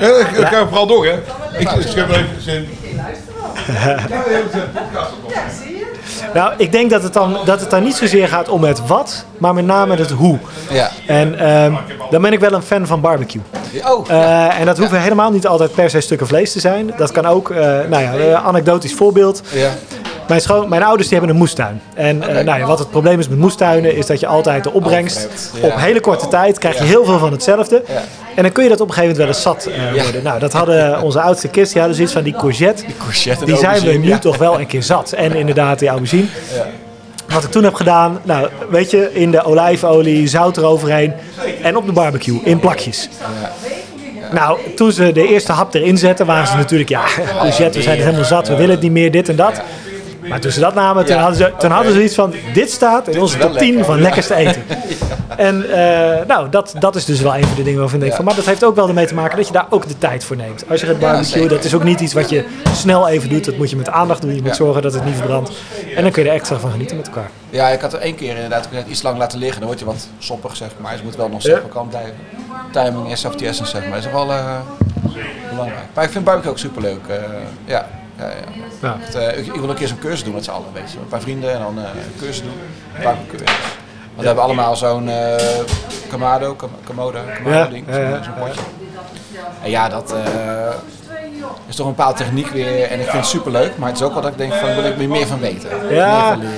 Ja, 0.00 0.06
ik, 0.18 0.30
ik 0.30 0.46
ga 0.46 0.66
vooral 0.66 0.86
door, 0.86 1.06
hè. 1.06 1.12
Ik, 1.58 1.70
ik 1.70 1.86
schrijf 1.88 2.08
even 2.10 2.28
zin. 2.42 2.68
Nou, 6.34 6.52
ik 6.56 6.72
denk 6.72 6.90
dat 6.90 7.02
het, 7.02 7.12
dan, 7.12 7.36
dat 7.44 7.60
het 7.60 7.70
dan 7.70 7.82
niet 7.82 7.94
zozeer 7.94 8.28
gaat 8.28 8.48
om 8.48 8.64
het 8.64 8.86
wat, 8.86 9.24
maar 9.38 9.54
met 9.54 9.64
name 9.64 9.96
het 9.96 10.10
hoe. 10.10 10.38
Ja. 10.70 10.90
En 11.06 11.38
ehm, 11.38 11.74
dan 12.10 12.22
ben 12.22 12.32
ik 12.32 12.40
wel 12.40 12.52
een 12.52 12.62
fan 12.62 12.86
van 12.86 13.00
barbecue. 13.00 13.42
Oh, 13.86 14.10
Eh, 14.10 14.60
en 14.60 14.66
dat 14.66 14.78
hoeven 14.78 15.00
helemaal 15.00 15.30
niet 15.30 15.46
altijd 15.46 15.74
per 15.74 15.90
se 15.90 16.00
stukken 16.00 16.26
vlees 16.26 16.52
te 16.52 16.60
zijn. 16.60 16.92
Dat 16.96 17.10
kan 17.12 17.26
ook, 17.26 17.50
eh, 17.50 17.56
nou 17.88 18.02
ja, 18.02 18.12
een 18.14 18.36
anekdotisch 18.36 18.94
voorbeeld. 18.94 19.42
ja. 19.52 19.70
Mijn, 20.28 20.40
schoon, 20.40 20.68
mijn 20.68 20.82
ouders 20.82 21.08
die 21.08 21.18
hebben 21.18 21.34
een 21.34 21.40
moestuin. 21.40 21.80
En 21.94 22.22
eh, 22.22 22.44
nou 22.44 22.58
ja, 22.58 22.66
wat 22.66 22.78
het 22.78 22.90
probleem 22.90 23.18
is 23.18 23.28
met 23.28 23.38
moestuinen, 23.38 23.96
is 23.96 24.06
dat 24.06 24.20
je 24.20 24.26
altijd 24.26 24.64
de 24.64 24.72
opbrengst 24.72 25.28
ja. 25.60 25.66
op 25.66 25.72
hele 25.76 26.00
korte 26.00 26.28
tijd 26.28 26.58
krijg 26.58 26.78
je 26.78 26.84
heel 26.84 27.04
veel 27.04 27.18
van 27.18 27.32
hetzelfde. 27.32 27.82
Ja. 27.88 28.02
En 28.34 28.42
dan 28.42 28.52
kun 28.52 28.62
je 28.62 28.68
dat 28.68 28.80
op 28.80 28.88
een 28.88 28.94
gegeven 28.94 29.16
moment 29.16 29.42
wel 29.44 29.54
eens 29.54 29.64
zat 29.64 29.74
eh, 29.94 30.02
worden. 30.02 30.22
Nou, 30.22 30.38
dat 30.38 30.52
hadden 30.52 31.02
onze 31.02 31.20
oudste 31.20 31.48
kids, 31.48 31.70
die 31.70 31.78
hadden 31.78 31.96
zoiets 31.96 32.14
van 32.14 32.22
die 32.22 32.36
courgette. 32.36 32.84
courgette 32.98 33.40
en 33.40 33.46
die 33.46 33.56
zijn 33.56 33.82
we 33.82 33.92
nu 33.92 34.18
toch 34.18 34.36
wel 34.36 34.60
een 34.60 34.66
keer 34.66 34.82
zat. 34.82 35.12
En 35.12 35.34
inderdaad 35.34 35.78
die 35.78 35.88
aubergine. 35.88 36.26
Wat 37.28 37.44
ik 37.44 37.50
toen 37.50 37.64
heb 37.64 37.74
gedaan, 37.74 38.20
nou, 38.22 38.48
weet 38.70 38.90
je, 38.90 39.10
in 39.12 39.30
de 39.30 39.42
olijfolie, 39.42 40.28
zout 40.28 40.56
eroverheen 40.56 41.12
en 41.62 41.76
op 41.76 41.86
de 41.86 41.92
barbecue 41.92 42.40
in 42.44 42.58
plakjes. 42.58 43.08
Nou, 44.32 44.58
toen 44.76 44.92
ze 44.92 45.12
de 45.12 45.28
eerste 45.28 45.52
hap 45.52 45.74
erin 45.74 45.98
zetten, 45.98 46.26
waren 46.26 46.46
ze 46.46 46.56
natuurlijk, 46.56 46.90
ja, 46.90 47.04
courgette, 47.38 47.78
we 47.78 47.84
zijn 47.84 47.96
het 47.96 48.04
helemaal 48.04 48.26
zat, 48.26 48.48
we 48.48 48.54
willen 48.54 48.70
het 48.70 48.80
niet 48.80 48.92
meer, 48.92 49.10
dit 49.10 49.28
en 49.28 49.36
dat. 49.36 49.62
Maar 50.28 50.40
toen 50.40 50.50
ze 50.50 50.60
dat 50.60 50.74
namen, 50.74 51.04
toen 51.04 51.14
Ja. 51.14 51.20
hadden 51.20 51.38
ze, 51.38 51.52
toen 51.58 51.70
hadden 51.70 51.92
ze 51.92 52.02
iets 52.04 52.14
van, 52.14 52.34
dit 52.54 52.70
staat 52.70 53.08
in 53.08 53.20
onze 53.20 53.38
top 53.38 53.52
10 53.58 53.66
lekker. 53.68 53.84
van 53.84 54.00
lekkerste 54.00 54.34
eten. 54.34 54.62
En 55.36 55.70
eh, 55.70 56.26
nou, 56.26 56.48
dat, 56.48 56.74
dat 56.78 56.96
is 56.96 57.04
dus 57.04 57.20
wel 57.20 57.36
een 57.36 57.44
van 57.46 57.56
de 57.56 57.62
dingen 57.62 57.78
waarvan 57.80 57.98
ik 57.98 58.04
denk 58.04 58.16
van, 58.16 58.24
maar 58.24 58.34
dat 58.34 58.44
heeft 58.46 58.64
ook 58.64 58.74
wel 58.74 58.88
ermee 58.88 59.06
te 59.06 59.14
maken 59.14 59.36
dat 59.36 59.46
je 59.46 59.52
daar 59.52 59.66
ook 59.70 59.88
de 59.88 59.98
tijd 59.98 60.24
voor 60.24 60.36
neemt. 60.36 60.64
Als 60.70 60.80
je 60.80 60.86
gaat 60.86 60.98
barbecue, 60.98 61.48
dat 61.48 61.64
is 61.64 61.74
ook 61.74 61.82
niet 61.84 62.00
iets 62.00 62.12
wat 62.12 62.28
je 62.30 62.44
snel 62.74 63.08
even 63.08 63.28
doet, 63.28 63.44
dat 63.44 63.56
moet 63.56 63.70
je 63.70 63.76
met 63.76 63.88
aandacht 63.88 64.20
doen, 64.22 64.30
je 64.34 64.40
moet 64.40 64.46
Ja. 64.50 64.54
zorgen 64.54 64.82
dat 64.82 64.92
het 64.92 65.04
niet 65.04 65.14
verbrandt. 65.16 65.50
En 65.96 66.02
dan 66.02 66.12
kun 66.12 66.22
je 66.22 66.28
er 66.28 66.34
extra 66.34 66.58
van 66.58 66.70
genieten 66.70 66.96
met 66.96 67.06
elkaar. 67.06 67.30
Ja, 67.50 67.68
ik 67.68 67.80
had 67.80 67.92
er 67.92 67.98
één 67.98 68.14
keer 68.14 68.34
inderdaad 68.34 68.68
het 68.70 68.86
iets 68.88 69.02
lang 69.02 69.18
laten 69.18 69.38
liggen. 69.38 69.58
Dan 69.58 69.66
word 69.68 69.78
je 69.80 69.84
wat 69.86 70.08
soppig, 70.18 70.56
zeg 70.56 70.68
maar. 70.80 70.90
Dus 70.90 71.00
je 71.00 71.06
moet 71.06 71.16
wel 71.16 71.28
nog 71.28 71.42
zeg 71.42 71.52
maar 71.62 71.70
kant 71.70 71.88
blijven. 71.88 72.14
Timing 72.72 73.16
the 73.16 73.46
essence, 73.46 73.70
zeg 73.70 73.82
maar. 73.82 73.90
Dat 73.96 74.04
is 74.04 74.12
wel 74.12 74.30
eh, 74.32 74.44
belangrijk. 75.50 75.84
Maar 75.94 76.04
ik 76.04 76.10
vind 76.10 76.24
barbecue 76.24 76.50
ook 76.50 76.58
superleuk. 76.58 77.06
eh 77.08 77.16
ja. 77.64 77.72
Ja, 77.74 77.88
ja. 78.18 78.28
Ja. 78.82 78.96
Eh, 79.20 79.38
ik, 79.38 79.46
ik 79.46 79.60
wil 79.60 79.68
een 79.68 79.74
keer 79.74 79.88
zo'n 79.88 79.98
cursus 79.98 80.24
doen 80.24 80.34
met 80.34 80.44
z'n 80.44 80.50
allen, 80.50 80.66
weet 80.72 80.82
je. 80.90 80.94
Met 80.94 81.02
een 81.04 81.08
paar 81.10 81.20
vrienden 81.20 81.52
en 81.52 81.58
dan 81.58 81.78
eh, 81.78 81.84
een 81.84 82.14
cursus 82.18 82.42
doen. 82.42 82.52
Barbecue 83.02 83.28
cursus. 83.38 83.56
Want 84.06 84.20
we 84.20 84.26
hebben 84.26 84.44
allemaal 84.44 84.76
zo'n 84.76 85.08
eh 85.08 85.34
Kamado, 86.10 86.54
Kam- 86.54 86.70
Komodo, 86.84 87.18
Kamado 87.36 87.56
Ja, 87.56 87.66
ding, 87.66 87.84
ja, 87.90 87.98
ja, 87.98 88.22
zo'n- 88.22 88.34
potje. 88.38 88.60
En 89.62 89.70
ja, 89.70 89.88
dat 89.88 90.12
eh, 90.12 90.18
is 91.66 91.76
toch 91.76 91.86
een 91.86 91.94
bepaalde 91.94 92.18
techniek 92.18 92.48
weer. 92.48 92.82
En 92.82 92.98
ik 93.00 93.04
vind 93.06 93.12
het 93.12 93.26
superleuk. 93.26 93.72
Maar 93.78 93.88
het 93.88 93.98
is 93.98 94.04
ook 94.04 94.12
wel 94.12 94.22
dat 94.22 94.30
ik 94.30 94.38
denk 94.38 94.52
van, 94.52 94.68
daar 94.68 94.82
wil 94.82 94.84
ik 94.84 95.08
meer 95.08 95.26
van 95.26 95.38
weten. 95.40 95.68
Ja. 95.94 96.34
Meer 96.36 96.48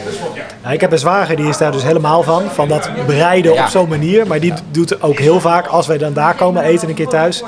van 0.62 0.72
ik 0.72 0.80
heb 0.80 0.92
een 0.92 0.98
zwager, 0.98 1.36
die 1.36 1.48
is 1.48 1.56
daar 1.58 1.72
dus 1.72 1.82
helemaal 1.82 2.22
van. 2.22 2.42
Van 2.50 2.68
dat 2.68 2.90
bereiden 3.06 3.52
Ja. 3.52 3.62
op 3.62 3.68
zo'n 3.68 3.88
manier. 3.88 4.26
Maar 4.26 4.40
die 4.40 4.52
doet 4.70 5.02
ook 5.02 5.18
heel 5.18 5.40
vaak, 5.40 5.66
als 5.66 5.86
wij 5.86 5.98
dan 5.98 6.12
daar 6.12 6.34
komen 6.34 6.62
eten 6.62 6.88
een 6.88 6.94
keer 6.94 7.08
thuis... 7.08 7.42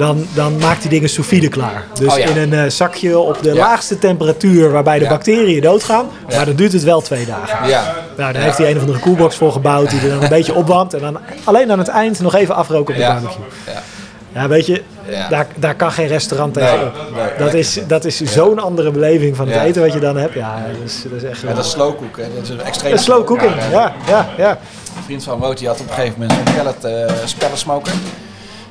Dan, 0.00 0.26
dan 0.34 0.58
maakt 0.58 0.80
hij 0.80 0.90
dingen 0.90 1.08
sous 1.08 1.48
klaar. 1.48 1.84
Dus 1.98 2.12
Oh 2.12 2.18
ja. 2.18 2.26
in 2.26 2.36
een 2.36 2.52
eh, 2.64 2.70
zakje 2.70 3.18
op 3.18 3.42
de 3.42 3.48
Ja. 3.48 3.54
laagste 3.54 3.98
temperatuur 3.98 4.70
waarbij 4.72 4.98
de 4.98 5.06
bacteriën 5.08 5.60
doodgaan. 5.62 6.06
Ja. 6.28 6.36
Maar 6.36 6.46
dan 6.46 6.54
duurt 6.54 6.72
het 6.72 6.82
wel 6.82 7.00
twee 7.00 7.26
dagen. 7.26 7.68
Ja. 7.68 7.94
Nou, 8.16 8.32
daar 8.32 8.42
heeft 8.42 8.58
hij 8.58 8.70
een 8.70 8.76
of 8.76 8.80
andere 8.82 8.98
koelbox 8.98 9.36
voor 9.36 9.52
gebouwd 9.52 9.90
die 9.90 10.00
er 10.00 10.08
dan 10.08 10.22
een 10.22 10.28
beetje 10.38 10.54
opwarmt. 10.54 10.94
En 10.94 11.00
dan 11.00 11.18
alleen 11.44 11.72
aan 11.72 11.78
het 11.78 11.88
eind 11.88 12.20
nog 12.20 12.34
even 12.34 12.54
afroken 12.54 12.94
op 12.94 13.00
de 13.00 13.06
Ja. 13.06 13.12
barbecue. 13.12 13.44
Ja. 13.66 13.82
Ja, 14.32 14.48
weet 14.48 14.66
je, 14.66 14.82
Ja. 15.08 15.28
daar, 15.28 15.46
daar 15.56 15.74
kan 15.74 15.92
geen 15.92 16.06
restaurant 16.06 16.54
Nee, 16.54 16.64
tegen 16.70 16.86
op. 16.86 16.94
nee, 17.14 17.24
dat, 17.38 17.54
is, 17.54 17.78
dat 17.86 18.04
is 18.04 18.20
zo'n 18.22 18.58
andere 18.58 18.90
beleving 18.90 19.36
van 19.36 19.46
het 19.46 19.54
Ja. 19.56 19.62
eten 19.64 19.82
wat 19.82 19.92
je 19.92 20.00
dan 20.00 20.16
hebt. 20.16 20.34
Ja, 20.34 20.66
dat 20.72 20.88
is, 20.90 21.02
dat 21.10 21.22
is 21.22 21.28
echt... 21.28 21.40
Ja, 21.40 21.54
dat 21.54 21.64
is 21.64 21.70
slow 21.70 21.96
cook, 21.98 22.16
hè. 22.16 22.22
Dat 22.34 22.42
is 22.42 22.48
een 22.48 22.60
extreem 22.62 22.92
Een 22.92 22.98
slow 22.98 23.26
cooking, 23.26 23.52
ja, 23.70 23.94
ja, 24.06 24.28
ja. 24.36 24.50
Een 24.96 25.02
vriend 25.04 25.24
van 25.24 25.38
Wout 25.38 25.58
die 25.58 25.68
had 25.68 25.80
op 25.80 25.88
een 25.88 25.94
gegeven 25.94 26.20
moment 26.20 26.38
zo'n 26.46 26.54
pellet 26.54 27.08
uh, 27.08 27.14
spellensmoker. 27.24 27.92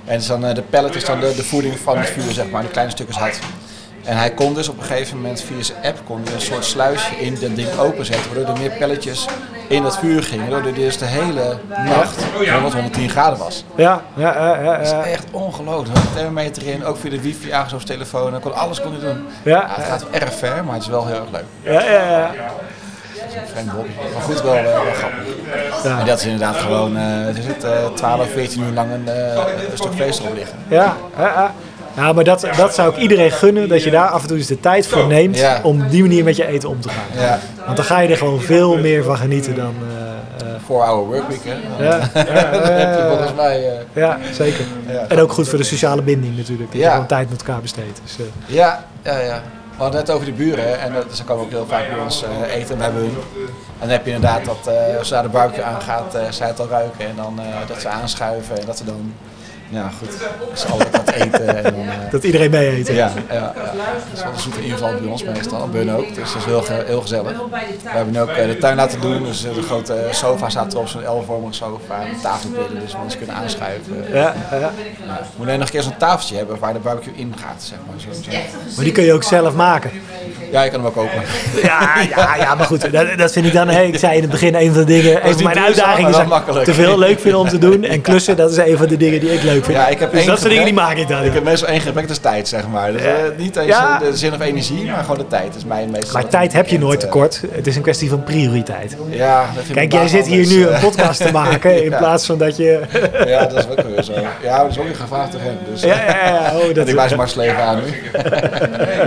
En 0.10 0.18
dus 0.18 0.28
dan, 0.28 0.46
eh, 0.46 0.56
de 0.56 0.62
pellet 0.62 0.96
is 0.96 1.06
dan 1.06 1.20
de, 1.20 1.36
de 1.36 1.44
voeding 1.44 1.80
van 1.80 1.98
het 1.98 2.10
vuur, 2.10 2.32
zeg 2.32 2.50
maar, 2.50 2.62
de 2.62 2.68
kleine 2.68 2.92
stukjes 2.92 3.18
hout. 3.18 3.40
En 4.04 4.18
hij 4.18 4.32
kon 4.32 4.54
dus 4.54 4.70
op 4.70 4.78
een 4.78 4.84
gegeven 4.84 5.18
moment 5.18 5.42
via 5.42 5.64
zijn 5.64 5.84
app 5.84 6.02
kon 6.06 6.22
een 6.34 6.42
soort 6.42 6.66
sluisje 6.66 7.16
in 7.16 7.38
dat 7.40 7.56
ding 7.56 7.78
openzetten, 7.78 8.34
waardoor 8.34 8.54
er 8.56 8.60
meer 8.62 8.72
pelletjes 8.72 9.28
in 9.68 9.84
dat 9.84 9.98
vuur 9.98 10.24
gingen. 10.24 10.50
Waardoor 10.50 10.74
dus 10.74 10.98
de 10.98 11.06
hele 11.06 11.58
nacht 11.86 12.24
100, 12.34 12.74
110 12.74 13.10
graden 13.10 13.40
was. 13.40 13.64
Ja, 13.76 14.02
ja, 14.16 14.34
ja, 14.36 14.62
ja, 14.62 14.78
Dat 14.78 14.86
is 14.86 15.12
echt 15.12 15.26
ongelooflijk. 15.32 15.98
Een 15.98 16.14
thermometer 16.14 16.68
in, 16.68 16.86
ook 16.86 16.98
via 16.98 17.10
de 17.10 17.22
wifi 17.22 17.52
aangesloten 17.52 17.88
telefoon. 17.88 18.40
Kon, 18.40 18.56
alles 18.56 18.82
kon 18.82 18.92
hij 18.92 19.02
doen. 19.02 19.28
Ja, 19.44 19.52
Ja, 19.52 19.68
het 19.70 19.86
gaat 19.86 20.02
wel 20.10 20.22
erg 20.22 20.34
ver, 20.34 20.64
maar 20.64 20.74
het 20.74 20.84
is 20.84 20.90
wel 20.90 21.08
heel 21.08 21.16
erg 21.16 21.32
leuk. 21.32 21.46
ja, 21.64 21.84
ja, 21.92 22.10
ja. 22.10 22.32
Hobby. 23.76 23.90
Maar 24.14 24.22
goed, 24.22 24.42
wel, 24.42 24.54
eh, 24.56 24.64
wel 24.64 24.74
grappig. 24.94 25.20
Ja. 25.84 26.00
En 26.00 26.06
dat 26.06 26.20
is 26.20 26.26
inderdaad 26.26 26.56
gewoon, 26.56 26.98
eh 26.98 27.04
het 27.26 27.38
is 27.38 27.46
het, 27.46 27.64
eh 27.64 27.72
12, 27.94 28.30
14 28.32 28.62
uur 28.64 28.74
lang 28.74 28.92
een, 28.94 29.08
eh, 29.08 29.40
stuk 29.74 29.94
vlees 29.94 30.20
erop 30.20 30.34
liggen. 30.36 30.58
Ja. 30.68 30.96
Ja, 31.96 32.14
maar 32.14 32.24
dat, 32.24 32.48
dat 32.58 32.74
zou 32.74 32.90
ik 32.94 32.98
iedereen 32.98 33.32
gunnen, 33.32 33.70
dat 33.70 33.84
je 33.84 33.92
daar 33.92 34.08
af 34.08 34.22
en 34.22 34.28
toe 34.28 34.38
eens 34.38 34.48
de 34.48 34.60
tijd 34.60 34.88
voor 34.88 35.08
neemt 35.08 35.38
Ja. 35.38 35.60
om 35.64 35.88
die 35.90 36.02
manier 36.02 36.24
met 36.24 36.36
je 36.36 36.48
eten 36.48 36.70
om 36.70 36.82
te 36.82 36.90
gaan. 36.90 37.24
Ja, 37.24 37.40
Want 37.66 37.76
dan 37.78 37.86
ga 37.86 38.00
je 38.00 38.10
er 38.10 38.18
gewoon 38.18 38.42
veel 38.42 38.78
meer 38.78 39.04
van 39.04 39.18
genieten 39.18 39.56
dan... 39.56 39.74
eh, 39.90 40.48
eh, 40.48 40.56
voor 40.66 40.82
our 40.84 41.06
workweek, 41.06 41.40
hè. 41.44 41.84
ja, 41.84 41.96
ja, 41.96 42.00
heb 42.70 42.98
je 42.98 43.06
volgens 43.08 43.34
mij... 43.36 43.68
eh, 43.68 43.74
ja, 43.94 44.18
zeker. 44.34 44.66
Ja. 44.88 45.06
En 45.08 45.20
ook 45.22 45.32
goed 45.32 45.50
voor 45.50 45.58
de 45.58 45.64
sociale 45.64 46.02
binding 46.02 46.38
natuurlijk. 46.38 46.72
Dat 46.72 46.82
je 46.82 46.90
gewoon 46.90 47.06
tijd 47.06 47.30
met 47.30 47.40
elkaar 47.40 47.62
besteedt. 47.62 48.02
Dus, 48.04 48.18
eh, 48.20 48.56
Ja, 48.56 48.84
ja, 49.04 49.18
ja. 49.20 49.42
We 49.80 49.86
hadden 49.86 50.04
het 50.04 50.12
over 50.12 50.26
die 50.26 50.36
buren 50.36 50.80
en 50.80 50.94
ze 51.14 51.24
komen 51.24 51.44
ook 51.44 51.50
heel 51.50 51.66
vaak 51.66 51.90
bij 51.90 52.00
ons 52.00 52.24
eh, 52.24 52.56
eten 52.56 52.76
en 52.76 52.82
hebben 52.82 53.02
hun. 53.02 53.12
En 53.12 53.80
dan 53.80 53.90
heb 53.90 54.06
je 54.06 54.12
inderdaad 54.12 54.46
dat 54.46 54.68
uh, 54.68 54.96
zodra 54.98 55.22
de 55.22 55.30
barbecue 55.30 55.64
aangaat, 55.64 56.16
uh, 56.16 56.22
zij 56.30 56.48
het 56.48 56.60
al 56.60 56.68
ruiken 56.68 57.06
en 57.06 57.16
dan 57.16 57.40
dat 57.68 57.82
ze 57.82 57.88
aanschuiven 57.88 58.60
en 58.60 58.66
dat 58.66 58.78
ze 58.78 58.84
dan, 58.86 59.14
ja 59.70 59.92
goed, 59.98 60.14
ze 60.60 60.68
allen 60.68 60.92
wat 60.92 61.10
eten. 61.10 61.58
En 61.58 61.64
dan, 61.64 61.82
uh, 61.82 62.12
dat 62.12 62.24
iedereen 62.24 62.52
mee 62.52 62.78
eet. 62.78 62.88
Ja, 62.88 62.94
ja, 62.94 63.14
ja. 63.30 63.54
Dat 63.54 64.14
is 64.14 64.24
wel 64.24 64.32
een 64.32 64.40
zoete 64.40 64.62
inval 64.62 64.94
bij 65.02 65.10
ons 65.10 65.24
meestal, 65.24 65.68
bij 65.68 65.80
hun 65.82 65.96
ook, 65.96 66.16
dus 66.16 66.34
dat 66.34 66.42
is 66.42 66.46
heel, 66.46 66.64
heel 66.86 67.02
gezellig. 67.02 67.32
We 67.84 67.90
hebben 67.90 68.14
nu 68.14 68.20
ook 68.20 68.30
uh, 68.30 68.36
de 68.36 68.58
tuin 68.58 68.76
laten 68.76 69.02
doen, 69.02 69.24
dus 69.24 69.42
de 69.42 69.62
grote 69.62 70.08
sofa 70.12 70.50
staat 70.50 70.74
erop, 70.74 70.88
zo'n 70.88 71.02
L-vormige 71.02 71.54
sofa, 71.54 72.02
een 72.02 72.22
tafelpillen, 72.22 72.80
dus 72.80 72.96
mensen 73.02 73.18
kunnen 73.18 73.36
aanschuiven. 73.36 74.06
Ja, 74.14 74.34
ja. 74.52 74.58
Ja. 74.60 74.72
We 75.08 75.26
moeten 75.38 75.58
nog 75.58 75.68
een 75.68 75.74
keer 75.74 75.84
zo'n 75.84 75.98
tafeltje 75.98 76.36
hebben 76.36 76.60
waar 76.60 76.74
de 76.74 76.80
barbecue 76.80 77.14
in 77.16 77.34
gaat, 77.38 77.64
zeg 77.64 77.78
maar. 77.88 78.00
Zo, 78.00 78.22
zo. 78.22 78.38
Maar 78.76 78.84
die 78.84 78.94
kun 78.94 79.04
je 79.04 79.14
ook 79.14 79.24
zelf 79.24 79.54
maken. 79.56 79.92
Ja, 80.52 80.64
je 80.64 80.70
kan 80.70 80.80
hem 80.80 80.88
ook 80.88 80.94
kopen. 80.96 81.22
Ja, 81.64 81.90
ja, 82.16 82.36
ja 82.36 82.56
maar 82.56 82.66
goed, 82.66 82.92
dat, 82.92 83.08
dat 83.18 83.32
vind 83.32 83.46
ik 83.46 83.54
dan, 83.54 83.68
hey, 83.68 83.88
ik 83.88 83.98
zei 84.00 84.16
in 84.16 84.22
het 84.22 84.32
begin, 84.32 84.56
een 84.56 84.74
van 84.74 84.80
de 84.80 84.84
dingen, 84.86 85.26
een 85.28 85.34
van 85.34 85.44
mijn 85.44 85.60
uitdagingen 85.60 86.10
is 86.12 86.18
dat 86.18 86.64
te 86.66 86.74
veel 86.74 86.98
leuk 87.00 87.20
vinden 87.20 87.40
om 87.40 87.48
te 87.48 87.58
doen. 87.58 87.84
En 87.84 88.02
klussen, 88.02 88.38
dat 88.38 88.52
is 88.52 88.58
een 88.58 88.78
van 88.78 88.88
de 88.88 88.98
dingen 88.98 89.20
die 89.20 89.34
ik 89.34 89.44
leuk 89.44 89.66
vind. 89.66 89.78
Ja, 89.78 89.88
ik 89.88 90.00
heb 90.00 90.12
dus 90.12 90.26
dat 90.26 90.38
soort 90.40 90.50
dingen 90.50 90.66
die 90.66 90.74
maak 90.74 90.98
ik 90.98 91.08
dan. 91.08 91.24
Ik 91.24 91.34
heb 91.34 91.44
meestal 91.44 91.68
één 91.68 91.82
gebrek, 91.82 92.08
dat 92.08 92.16
is 92.16 92.22
tijd, 92.22 92.48
zeg 92.48 92.68
maar. 92.68 92.92
Dus, 92.92 93.02
uh, 93.02 93.10
niet 93.38 93.56
eens 93.56 93.68
Ja. 93.68 93.98
de 94.00 94.18
zin 94.18 94.34
of 94.34 94.40
energie, 94.42 94.86
maar 94.86 95.02
gewoon 95.02 95.18
de 95.18 95.28
tijd. 95.28 95.56
is 95.56 95.66
mijn 95.66 95.92
meestal 95.92 96.14
Maar 96.14 96.28
tijd 96.30 96.54
heb 96.54 96.68
je 96.68 96.80
nooit 96.80 97.00
eh, 97.00 97.06
tekort. 97.06 97.42
Het 97.52 97.68
is 97.68 97.76
een 97.76 97.82
kwestie 97.82 98.10
van 98.10 98.24
prioriteit. 98.24 98.96
Ja, 99.10 99.46
dat 99.56 99.64
vind 99.64 99.78
Kijk, 99.78 99.92
jij 99.94 100.08
zit 100.08 100.28
hier 100.28 100.48
nu 100.48 100.64
eh, 100.68 100.74
een 100.74 100.80
podcast 100.80 101.22
te 101.22 101.32
maken 101.32 101.76
in 101.84 101.90
Ja. 101.90 101.98
plaats 101.98 102.26
van 102.26 102.38
dat 102.38 102.58
je... 102.58 102.80
Ja, 103.26 103.46
dat 103.46 103.58
is 103.58 103.66
ook 103.70 103.82
weer 103.88 104.04
zo. 104.04 104.14
Ja, 104.44 104.62
dat 104.62 104.72
is 104.72 104.78
ook 104.80 104.86
weer 104.86 104.96
gevraagd 104.96 105.32
tegen 105.32 105.46
hem. 105.46 105.58
Dus, 105.72 105.82
Ja, 105.82 105.96
ja, 105.96 106.28
ja. 106.30 106.52
Oh, 106.58 106.74
dat 106.76 106.88
ik 106.88 106.96
wijs 106.96 107.16
Mars 107.16 107.36
leven 107.36 107.64
aan 107.64 107.76
nu. 107.86 107.86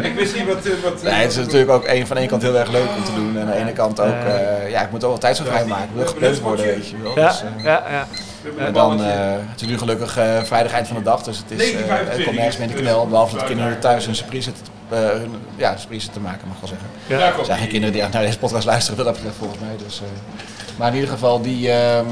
Ik 0.09 0.15
wist 0.17 0.35
niet 0.37 0.47
wat... 0.47 0.67
eh, 0.67 0.73
wat 0.83 1.03
Nee, 1.03 1.31
het 1.37 1.47
is 1.47 1.53
natuurlijk 1.53 1.71
ook 1.71 1.87
een, 1.87 2.07
van 2.07 2.17
de 2.17 2.23
ene 2.23 2.31
kant 2.31 2.43
heel 2.43 2.57
erg 2.59 2.71
leuk 2.71 2.89
om 2.97 3.05
te 3.05 3.15
doen. 3.15 3.37
En 3.37 3.41
aan 3.41 3.47
de 3.53 3.57
ene 3.57 3.73
kant 3.73 4.01
ook, 4.01 4.07
eh, 4.27 4.71
ja, 4.71 4.81
ik 4.83 4.91
moet 4.91 5.05
ook 5.05 5.11
wel 5.11 5.19
tijd 5.19 5.37
zo 5.37 5.45
vrij 5.45 5.65
maken. 5.65 5.85
Ik 5.89 5.95
wil 5.95 6.07
gepland 6.07 6.41
worden, 6.41 6.65
weet 6.65 6.89
je 6.89 6.97
wel. 7.03 7.19
Ja, 7.19 7.29
Dus, 7.29 7.43
eh, 7.43 7.65
ja, 7.65 7.83
ja. 7.91 8.07
En 8.59 8.73
dan, 8.73 9.05
eh, 9.05 9.09
het 9.51 9.61
is 9.61 9.67
nu 9.67 9.79
gelukkig 9.79 10.17
eh, 10.17 10.43
vrijdag 10.43 10.73
eind 10.73 10.87
van 10.87 10.97
de 10.97 11.03
dag, 11.03 11.23
dus 11.23 11.37
het, 11.49 11.61
is, 11.61 11.73
eh, 11.75 11.79
het 11.89 12.25
komt 12.25 12.37
nergens 12.37 12.57
meer 12.57 12.69
in 12.69 12.75
de 12.77 12.81
knel. 12.83 13.07
Behalve 13.09 13.33
dat 13.33 13.41
de 13.41 13.47
kinderen 13.47 13.79
thuis 13.81 14.05
hun 14.05 14.15
surprise 14.15 14.53
te- 14.53 14.97
eh, 14.97 15.09
hun, 15.09 15.35
ja, 15.57 15.77
surprise 15.77 16.11
te 16.11 16.21
maken, 16.21 16.49
mag 16.49 16.57
ik 16.57 16.61
wel 16.61 16.71
zeggen. 16.71 16.89
Ja. 17.35 17.39
Er 17.39 17.45
zijn 17.45 17.59
geen 17.59 17.69
kinderen 17.69 17.95
die 17.95 18.03
naar 18.03 18.23
deze 18.23 18.39
podcast 18.39 18.67
luisteren, 18.67 19.05
dat 19.05 19.15
betreft 19.15 19.37
volgens 19.37 19.61
mij. 19.61 19.77
Dus, 19.87 20.01
eh, 20.01 20.07
maar 20.79 20.89
in 20.89 20.95
ieder 20.95 21.11
geval, 21.11 21.41
die 21.43 21.71
ehm, 21.73 22.07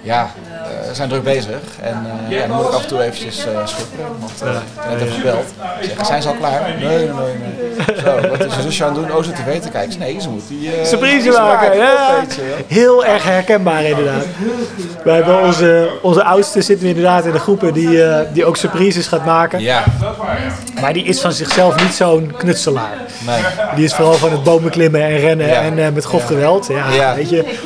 ja, 0.00 0.30
eh, 0.44 0.92
zijn 0.92 1.08
druk 1.08 1.22
bezig. 1.22 1.56
En 1.82 2.06
eh, 2.28 2.38
ja, 2.38 2.46
dan 2.46 2.56
moet 2.56 2.66
ik 2.66 2.72
af 2.72 2.82
en 2.82 2.88
toe 2.88 3.02
eventjes 3.02 3.38
eh 3.46 3.66
schupperen. 3.66 4.06
Want 4.20 4.32
eh, 4.42 4.90
net 4.90 5.00
heb 5.00 5.10
gebeld. 5.12 5.46
Zeggen, 5.82 6.06
zijn 6.06 6.22
ze 6.22 6.28
al 6.28 6.34
klaar? 6.34 6.60
Nee, 6.80 6.86
nee, 6.88 7.08
nee. 7.08 7.96
Zo, 8.04 8.28
wat 8.28 8.44
is 8.44 8.54
je 8.54 8.62
zusje 8.62 8.84
aan 8.84 8.94
het 8.96 9.06
doen? 9.08 9.16
Oh, 9.16 9.22
ze 9.24 9.32
tv 9.32 9.60
te 9.60 9.68
kijken. 9.68 9.98
Nee, 9.98 10.20
ze 10.20 10.28
moet 10.28 10.48
die... 10.48 10.70
Surprise 10.84 11.30
maken, 11.30 11.76
ja. 11.76 12.16
weet 12.20 12.34
je 12.34 12.42
wel. 12.42 12.56
Heel 12.66 13.04
erg 13.04 13.24
herkenbaar 13.24 13.82
inderdaad. 13.84 14.24
Wij 15.04 15.14
hebben 15.14 15.40
onze, 15.42 15.90
onze 16.02 16.24
oudste 16.24 16.62
zitten 16.62 16.84
we 16.86 16.94
inderdaad 16.94 17.24
in 17.24 17.32
de 17.32 17.38
groepen 17.38 17.72
die, 17.72 18.00
die 18.32 18.44
ook 18.44 18.56
surprises 18.56 19.06
gaat 19.06 19.24
maken. 19.24 19.60
Ja, 19.60 19.84
Maar 20.80 20.92
die 20.92 21.04
is 21.04 21.20
van 21.20 21.32
zichzelf 21.32 21.82
niet 21.82 21.92
zo'n 21.94 22.32
knutselaar. 22.38 22.96
nee. 23.26 23.40
Die 23.74 23.84
is 23.84 23.94
vooral 23.94 24.14
van 24.14 24.30
het 24.30 24.42
bomen 24.42 24.70
klimmen 24.70 25.02
en 25.02 25.16
rennen 25.18 25.46
Ja. 25.46 25.60
en 25.62 25.92
met 25.94 26.04
grof 26.04 26.24
geweld. 26.24 26.66
Ja, 26.66 26.90
Ja. 26.90 27.14
weet 27.14 27.30
je. 27.30 27.56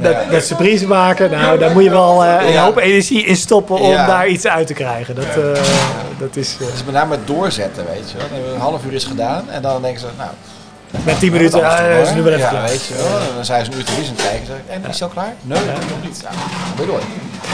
Dat, 0.00 0.12
Ja. 0.12 0.30
dat 0.30 0.44
surprise 0.44 0.86
maken, 0.86 1.30
nou, 1.30 1.58
daar 1.58 1.70
moet 1.70 1.84
je 1.84 1.90
wel 1.90 2.24
eh, 2.24 2.46
een 2.46 2.52
Ja. 2.52 2.64
hoop 2.64 2.76
energie 2.78 3.24
in 3.24 3.36
stoppen 3.36 3.78
om 3.78 3.90
Ja. 3.90 4.06
daar 4.06 4.28
iets 4.28 4.46
uit 4.46 4.66
te 4.66 4.72
krijgen. 4.74 5.14
Dat, 5.14 5.24
eh, 5.24 5.62
dat 6.18 6.36
is 6.36 6.56
is 6.74 6.84
met 6.84 6.94
name 6.94 7.16
doorzetten, 7.24 7.84
weet 7.86 8.10
je 8.10 8.16
wel. 8.16 8.26
Dan 8.26 8.32
hebben 8.32 8.48
we 8.50 8.54
een 8.54 8.60
half 8.60 8.84
uur 8.84 8.92
is 8.92 9.04
gedaan 9.04 9.50
en 9.50 9.62
dan 9.62 9.82
denken 9.82 10.00
ze, 10.00 10.06
nou... 10.18 10.30
met 11.04 11.18
10 11.18 11.32
minuten 11.32 11.58
is 11.62 11.64
mooi. 11.80 12.14
nu 12.14 12.22
wel 12.22 12.32
even 12.32 12.44
Ja, 12.44 12.48
klaar. 12.48 12.68
weet 12.68 12.84
je 12.86 12.94
wel. 12.94 13.06
En 13.18 13.34
dan 13.34 13.44
zijn 13.44 13.64
ze 13.64 13.70
een 13.70 13.76
uur 13.78 13.84
televisie 13.84 14.10
aan 14.10 14.16
het 14.16 14.28
kijken. 14.30 14.54
En 14.68 14.80
is 14.80 14.94
het 14.94 15.02
al 15.02 15.08
klaar? 15.08 15.32
Nee, 15.42 15.58
nog 15.58 16.02
niet. 16.02 16.20
Ja, 16.22 16.28
ben 16.76 16.86
je 16.86 16.90
door. 16.92 17.00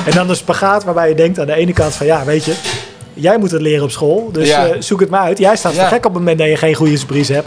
En 0.06 0.12
dan 0.12 0.28
een 0.28 0.36
spagaat 0.36 0.84
waarbij 0.84 1.08
je 1.08 1.14
denkt 1.14 1.38
aan 1.38 1.46
de 1.46 1.54
ene 1.54 1.72
kant 1.72 1.94
van 1.94 2.06
ja, 2.06 2.24
weet 2.24 2.44
je, 2.44 2.54
jij 3.14 3.38
moet 3.38 3.50
het 3.50 3.60
leren 3.60 3.84
op 3.84 3.90
school, 3.90 4.28
dus 4.32 4.48
Ja. 4.48 4.66
zoek 4.78 5.00
het 5.00 5.10
maar 5.10 5.20
uit. 5.20 5.38
Jij 5.38 5.56
staat 5.56 5.74
Ja. 5.74 5.78
voor 5.80 5.88
gek 5.88 5.96
op 6.06 6.12
het 6.12 6.12
moment 6.22 6.38
dat 6.38 6.48
je 6.48 6.56
geen 6.56 6.74
goede 6.74 6.96
surprise 6.96 7.32
hebt. 7.32 7.46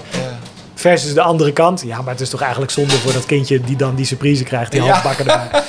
Versus 0.83 1.13
de 1.13 1.21
andere 1.21 1.51
kant, 1.51 1.83
ja, 1.85 2.01
maar 2.01 2.11
het 2.13 2.21
is 2.21 2.29
toch 2.29 2.41
eigenlijk 2.41 2.71
zonde 2.71 2.93
voor 2.93 3.13
dat 3.13 3.25
kindje 3.25 3.61
die 3.61 3.75
dan 3.75 3.95
die 3.95 4.05
surprise 4.05 4.43
krijgt, 4.43 4.71
die 4.71 4.83
Ja. 4.83 4.91
halfbakken 4.91 5.27
erbij. 5.27 5.61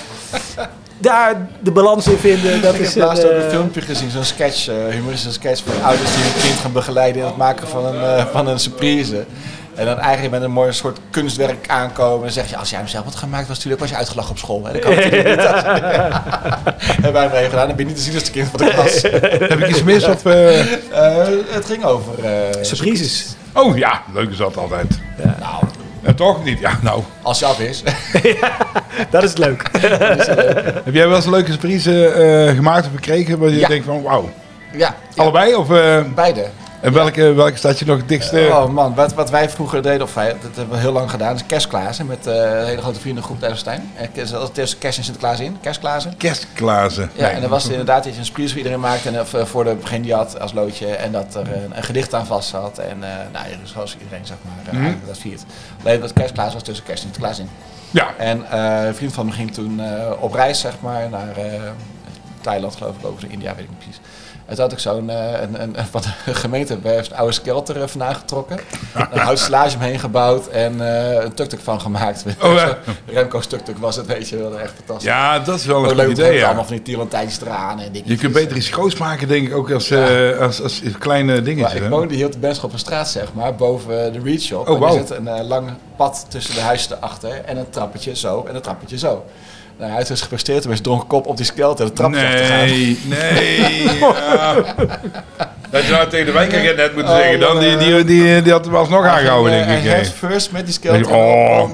Daar 0.98 1.48
de 1.60 1.70
balans 1.70 2.06
in 2.06 2.16
vinden, 2.18 2.62
dat 2.62 2.74
Ik 2.74 2.80
is 2.80 2.94
heb 2.94 3.04
laatst 3.04 3.22
een, 3.22 3.28
ook 3.28 3.34
een 3.36 3.42
eh, 3.42 3.48
filmpje 3.48 3.80
gezien, 3.80 4.10
zo'n 4.10 4.24
sketch, 4.24 4.68
eh 4.68 4.74
humoristische 4.90 5.32
sketch 5.32 5.62
van 5.66 5.82
ouders 5.84 6.14
die 6.14 6.22
hun 6.22 6.42
kind 6.42 6.58
gaan 6.58 6.72
begeleiden 6.72 7.20
in 7.22 7.26
het 7.28 7.36
maken 7.36 7.68
van 7.68 7.84
een, 7.86 8.02
eh, 8.16 8.24
van 8.32 8.46
een 8.46 8.58
surprise. 8.58 9.24
En 9.74 9.84
dan 9.86 9.98
eigenlijk 9.98 10.30
met 10.34 10.42
een 10.42 10.50
mooi 10.50 10.72
soort 10.72 10.98
kunstwerk 11.10 11.68
aankomen. 11.68 12.16
En 12.16 12.22
dan 12.22 12.30
zeg 12.32 12.50
je, 12.50 12.56
als 12.56 12.70
jij 12.70 12.78
hem 12.78 12.88
zelf 12.88 13.04
had 13.04 13.14
gemaakt, 13.14 13.46
was 13.48 13.56
natuurlijk 13.56 13.80
was 13.82 13.90
je 13.90 13.96
uitgelachen 13.96 14.30
op 14.30 14.38
school. 14.38 14.64
Hè? 14.66 14.72
Dat 14.72 14.80
kan 14.82 14.94
natuurlijk 14.94 15.28
niet. 15.28 15.40
Hebben 17.02 17.12
wij 17.12 17.28
mee 17.32 17.44
gedaan, 17.48 17.66
dan 17.66 17.76
ben 17.76 17.86
je 17.86 17.92
niet 17.92 17.96
te 17.96 18.02
zien 18.02 18.14
als 18.14 18.24
de 18.24 18.30
kind 18.30 18.48
van 18.48 18.66
de 18.66 18.72
klas. 18.72 19.02
Heb 19.50 19.58
ik 19.60 19.68
iets 19.68 19.82
mis? 19.82 20.04
Of, 20.04 20.24
eh, 20.24 20.60
Eh, 20.60 21.26
het 21.48 21.64
ging 21.66 21.84
over... 21.84 22.24
eh, 22.24 22.62
surprises. 22.62 23.26
Oh 23.54 23.76
ja, 23.76 24.02
leuk 24.12 24.30
is 24.30 24.36
dat 24.36 24.56
altijd. 24.56 25.00
Nou, 25.40 25.64
En 26.02 26.14
toch 26.16 26.44
niet? 26.44 26.58
Ja, 26.58 26.78
nou. 26.82 27.02
als 27.22 27.38
je 27.38 27.44
af 27.46 27.60
is. 27.60 27.82
Dat 29.10 29.22
is 29.22 29.36
leuk. 29.46 29.68
Heb 30.84 30.94
jij 30.94 31.06
wel 31.08 31.16
eens 31.16 31.24
een 31.24 31.30
leuke 31.30 31.50
surprise 31.50 32.06
eh, 32.08 32.54
gemaakt 32.56 32.86
of 32.86 32.92
gekregen 32.94 33.38
waar 33.38 33.48
je 33.50 33.58
Ja. 33.58 33.68
denkt 33.68 33.84
van 33.86 34.02
wauw? 34.02 34.28
ja, 34.72 34.94
ja, 35.14 35.22
Allebei? 35.22 35.54
Of 35.54 35.70
eh, 35.70 36.02
beide. 36.14 36.46
En 36.84 36.92
welke, 36.92 37.32
welke 37.32 37.56
staat 37.56 37.78
je 37.78 37.84
nog 37.84 37.96
het 37.96 38.08
dichtste? 38.08 38.48
Oh 38.50 38.68
man, 38.68 38.94
wat, 38.94 39.14
wat 39.14 39.30
wij 39.30 39.50
vroeger 39.50 39.82
deden, 39.82 40.02
of 40.02 40.14
wij, 40.14 40.36
dat 40.42 40.56
hebben 40.56 40.74
we 40.74 40.80
heel 40.80 40.92
lang 40.92 41.10
gedaan, 41.10 41.34
is 41.34 41.46
kerstklazen 41.46 42.06
met 42.06 42.26
eh, 42.26 42.34
een 42.34 42.66
hele 42.66 42.80
grote 42.80 43.00
vriendengroep. 43.00 43.42
En 43.42 44.12
kerst- 44.12 44.32
dat 44.32 44.40
was 44.40 44.50
tussen 44.52 44.78
kerst 44.78 44.98
en 44.98 45.04
Sinterklaas 45.04 45.40
in, 45.40 45.56
kerstklazen. 45.60 46.16
Kerstklazen. 46.16 47.10
Ja, 47.14 47.30
en 47.30 47.40
dan 47.40 47.50
was 47.50 47.62
het 47.62 47.72
inderdaad 47.72 48.04
dat 48.04 48.12
je 48.12 48.18
een 48.18 48.24
surprise 48.24 48.48
voor 48.48 48.58
iedereen 48.58 48.80
maakte 48.80 49.08
en 49.08 49.14
eh, 49.14 49.44
voor 49.44 49.64
de 49.64 49.74
begin 49.74 50.02
die 50.02 50.14
had 50.14 50.40
als 50.40 50.52
loodje 50.52 50.86
en 50.86 51.12
dat 51.12 51.34
er 51.34 51.54
een, 51.54 51.76
een 51.76 51.82
gedicht 51.82 52.14
aan 52.14 52.26
vast 52.26 52.48
zat. 52.48 52.78
En 52.78 53.02
eh 53.02 53.10
nou, 53.32 53.48
ja, 53.48 53.56
zoals 53.62 53.96
iedereen 54.02 54.26
zeg 54.26 54.36
maar, 54.42 54.74
eh, 54.74 54.78
eigenlijk 54.80 55.06
dat 55.06 55.18
viert. 55.18 55.44
Alleen 55.84 56.00
dat 56.00 56.12
kerstklaas 56.12 56.52
was 56.52 56.62
tussen 56.62 56.84
kerst 56.84 57.04
en 57.04 57.10
Sinterklaas 57.12 57.38
in. 57.38 57.48
Ja. 57.94 58.14
En 58.16 58.50
eh, 58.50 58.86
een 58.86 58.94
vriend 58.94 59.12
van 59.12 59.26
me 59.26 59.32
ging 59.32 59.52
toen 59.52 59.80
eh, 59.80 60.10
op 60.20 60.32
reis, 60.32 60.60
zeg 60.60 60.74
maar, 60.80 61.08
naar 61.08 61.36
eh, 61.36 61.60
Thailand, 62.40 62.76
geloof 62.76 62.96
ik, 62.96 63.06
of 63.06 63.22
India, 63.22 63.54
weet 63.54 63.64
ik 63.64 63.70
niet 63.70 63.78
precies. 63.78 64.00
En 64.54 64.60
toen 64.60 64.70
had 64.70 64.78
ik 64.78 64.92
zo'n, 64.92 65.10
eh, 65.10 65.40
een, 65.40 65.62
een, 65.62 65.78
een, 65.78 65.86
van 65.90 66.02
de 66.24 66.34
gemeente 66.34 66.78
heeft 66.82 67.10
een 67.10 67.16
oude 67.16 67.32
skelter 67.32 67.82
eh, 67.82 67.88
vandaan 67.88 68.14
getrokken. 68.14 68.58
Een 69.12 69.18
hout 69.18 69.38
slage 69.38 69.76
omheen 69.76 69.98
gebouwd 69.98 70.46
en 70.46 70.80
eh, 70.80 71.24
een 71.24 71.34
tuk-tuk 71.34 71.60
van 71.60 71.80
gemaakt. 71.80 72.24
Oh, 72.42 72.54
ja. 72.60 72.78
Remco's 73.06 73.46
tuk-tuk 73.46 73.78
was 73.78 73.96
het, 73.96 74.06
weet 74.06 74.28
je 74.28 74.36
wel, 74.36 74.60
echt 74.60 74.72
fantastisch. 74.76 75.06
ja, 75.06 75.38
dat 75.38 75.58
is 75.58 75.64
wel 75.64 75.82
een 75.82 75.88
goed 75.88 75.96
leuk, 75.96 76.10
idee. 76.10 76.38
Ja. 76.38 76.46
allemaal 76.46 76.64
van 76.64 76.74
die 76.74 76.82
tierlantijntjes 76.82 77.40
eraan 77.40 77.80
en 77.80 77.92
dingetjes. 77.92 78.14
Je 78.14 78.16
kunt 78.16 78.32
beter 78.32 78.56
iets 78.56 78.68
groots 78.68 78.96
maken, 78.96 79.28
denk 79.28 79.46
ik, 79.46 79.54
ook 79.54 79.70
als, 79.70 79.92
als, 80.40 80.62
als 80.62 80.82
kleine 80.98 81.32
Maar 81.32 81.44
dingetjes. 81.44 81.74
ik 81.74 81.82
hè? 81.82 81.88
woonde 81.88 82.14
hier 82.14 82.26
op 82.26 82.32
de 82.32 82.38
Benschop 82.38 82.72
een 82.72 82.78
straat, 82.78 83.08
zeg 83.08 83.32
maar, 83.32 83.54
boven 83.54 84.12
de 84.12 84.20
Reed 84.20 84.42
Shop. 84.42 84.68
Oh, 84.68 84.78
En. 84.78 84.96
Er 85.00 85.06
zit 85.06 85.10
een 85.10 85.28
eh, 85.28 85.46
lang 85.46 85.70
pad 85.96 86.26
tussen 86.28 86.54
de 86.54 86.60
huizen 86.60 86.96
erachter 86.96 87.44
en 87.44 87.56
een 87.56 87.70
trappetje 87.70 88.16
zo 88.16 88.44
en 88.48 88.54
een 88.54 88.62
trappetje 88.62 88.98
zo. 88.98 89.24
Nou, 89.76 89.88
hij 89.88 89.96
heeft 89.96 90.08
dus 90.08 90.20
gepresteerd 90.20 90.56
met 90.64 90.72
zijn 90.72 90.82
dronken 90.82 91.06
kop 91.08 91.26
op 91.26 91.36
die 91.36 91.46
skelter 91.46 91.86
de 91.86 91.92
trap 91.92 92.14
af 92.14 92.20
te 92.20 92.44
gaan. 92.44 92.58
Nee, 92.58 92.98
nee. 93.04 93.82
ja. 93.98 94.54
Dat 95.70 95.84
je 95.84 95.90
nou 95.92 96.08
tegen 96.08 96.26
de 96.26 96.32
wijkagent 96.32 96.76
net 96.76 96.94
moeten 96.94 97.12
Oh, 97.12 97.18
zeggen. 97.18 97.40
Dan, 97.40 97.58
die, 97.60 97.76
die, 97.76 98.04
die, 98.04 98.42
die 98.42 98.52
had 98.52 98.64
hem 98.64 98.74
alsnog 98.74 99.04
aangehouden, 99.06 99.52
denk 99.52 99.64
ik. 99.64 99.76
eh, 99.76 99.82
hè. 99.82 99.88
Hij 99.90 100.04
first 100.04 100.52
met 100.52 100.64
die 100.64 100.74
skelter. 100.74 101.14
Oh. 101.14 101.70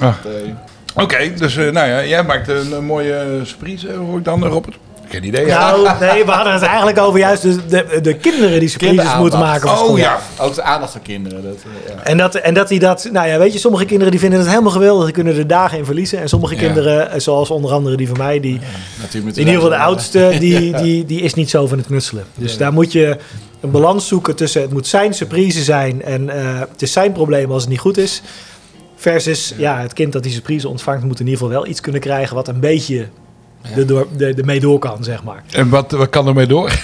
Ah. 0.00 0.08
eh, 0.24 1.02
Oké, 1.02 1.34
dus 1.34 1.56
eh, 1.56 1.70
nou 1.72 1.88
ja, 1.88 2.04
jij 2.04 2.22
maakt 2.22 2.48
een, 2.48 2.84
mooie 2.84 3.40
surprise, 3.42 3.92
hoor 3.92 4.18
ik 4.18 4.24
dan, 4.24 4.44
eh, 4.44 4.50
Robert? 4.50 4.76
Geen 5.08 5.24
idee. 5.24 5.46
ja. 5.46 5.76
Nou, 5.76 5.98
nee, 6.00 6.24
we 6.24 6.30
hadden 6.30 6.52
het 6.52 6.62
eigenlijk 6.62 6.98
over 6.98 7.18
juist 7.18 7.42
de, 7.42 7.58
de, 7.68 8.00
de 8.02 8.14
kinderen 8.16 8.60
die 8.60 8.68
surprises 8.68 9.16
moeten 9.16 9.38
maken. 9.38 9.70
op 9.70 9.76
school. 9.76 9.88
Oh 9.90 9.98
ja. 9.98 10.18
Ook 10.38 10.54
de 10.54 10.62
aandacht 10.62 10.92
van 10.92 11.02
kinderen. 11.02 11.42
Dat, 11.42 11.54
eh, 11.54 11.94
ja. 11.94 12.02
En 12.04 12.16
dat, 12.16 12.34
en 12.34 12.54
dat 12.54 12.68
die 12.68 12.78
dat, 12.78 13.08
nou 13.12 13.28
ja, 13.28 13.38
weet 13.38 13.52
je, 13.52 13.58
sommige 13.58 13.84
kinderen 13.84 14.10
die 14.10 14.20
vinden 14.20 14.38
het 14.38 14.48
helemaal 14.48 14.72
geweldig, 14.72 15.04
die 15.04 15.14
kunnen 15.14 15.36
er 15.36 15.46
dagen 15.46 15.78
in 15.78 15.84
verliezen. 15.84 16.18
En 16.20 16.28
sommige 16.28 16.54
Ja. 16.54 16.60
kinderen, 16.60 17.10
eh, 17.10 17.20
zoals 17.20 17.50
onder 17.50 17.70
andere 17.72 17.96
die 17.96 18.08
van 18.08 18.16
mij, 18.16 18.40
die, 18.40 18.60
in 19.12 19.38
ieder 19.38 19.54
geval 19.54 19.68
de 19.68 19.76
oudste, 19.76 20.30
die, 20.40 20.76
die, 20.76 21.04
die 21.04 21.20
is 21.20 21.34
niet 21.34 21.50
zo 21.50 21.66
van 21.66 21.78
het 21.78 21.86
knutselen. 21.86 22.24
Dus 22.34 22.56
daar 22.56 22.72
moet 22.72 22.92
je 22.92 23.16
een 23.60 23.70
balans 23.70 24.08
zoeken 24.08 24.36
tussen 24.36 24.60
het 24.62 24.72
moet 24.72 24.86
zijn 24.86 25.14
surprise 25.14 25.62
zijn 25.62 26.02
en 26.02 26.30
eh, 26.30 26.58
het 26.58 26.82
is 26.82 26.92
zijn 26.92 27.12
probleem 27.12 27.50
als 27.52 27.62
het 27.62 27.70
niet 27.70 27.80
goed 27.80 27.98
is. 27.98 28.22
Versus, 28.96 29.54
ja, 29.56 29.80
het 29.80 29.92
kind 29.92 30.12
dat 30.12 30.22
die 30.22 30.32
surprise 30.32 30.68
ontvangt 30.68 31.04
moet 31.04 31.20
in 31.20 31.26
ieder 31.26 31.38
geval 31.40 31.54
wel 31.60 31.66
iets 31.66 31.80
kunnen 31.80 32.00
krijgen 32.00 32.34
wat 32.34 32.48
een 32.48 32.60
beetje 32.60 33.06
Ja. 33.62 33.76
er 33.76 33.86
door, 33.86 34.06
de, 34.16 34.34
de 34.34 34.44
mee 34.44 34.60
door 34.60 34.78
kan, 34.78 35.04
zeg 35.04 35.22
maar. 35.22 35.42
En 35.52 35.68
wat, 35.68 35.90
wat 35.90 36.08
kan 36.10 36.26
er 36.26 36.34
mee 36.34 36.46
door? 36.46 36.72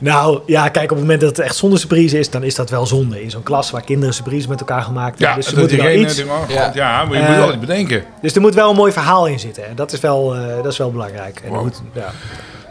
Nou, 0.00 0.40
ja, 0.46 0.68
kijk, 0.68 0.84
op 0.84 0.90
het 0.90 0.98
moment 1.00 1.20
dat 1.20 1.36
het 1.36 1.38
echt 1.46 1.56
zonder 1.56 1.78
surprise 1.78 2.18
is, 2.18 2.30
dan 2.30 2.42
is 2.42 2.54
dat 2.54 2.70
wel 2.70 2.86
zonde. 2.86 3.22
In 3.22 3.30
zo'n 3.30 3.42
klas 3.42 3.70
waar 3.70 3.82
kinderen 3.84 4.14
surprise 4.14 4.48
met 4.48 4.60
elkaar 4.60 4.82
gemaakt 4.82 5.18
hebben. 5.18 5.28
Ja, 5.28 5.34
dus, 5.34 5.44
ze 5.44 5.50
dat 5.50 5.60
moeten 5.60 5.76
je 5.76 5.82
wel 5.82 5.92
iets. 6.02 6.24
Ja. 6.48 6.70
Ja, 6.74 7.04
maar 7.04 7.16
je 7.16 7.22
Eh, 7.22 7.28
moet 7.28 7.36
wel 7.36 7.48
iets 7.48 7.58
bedenken. 7.58 8.04
dus 8.22 8.34
er 8.34 8.40
moet 8.40 8.54
wel 8.54 8.70
een 8.70 8.76
mooi 8.76 8.92
verhaal 8.92 9.26
in 9.26 9.38
zitten. 9.38 9.66
En 9.68 9.74
dat 9.74 9.92
is 9.92 10.00
wel, 10.00 10.34
eh, 10.34 10.56
dat 10.62 10.72
is 10.72 10.78
wel 10.78 10.90
belangrijk. 10.90 11.40
En 11.44 11.50
Wow. 11.50 11.62
moet, 11.62 11.82
ja. 11.92 12.06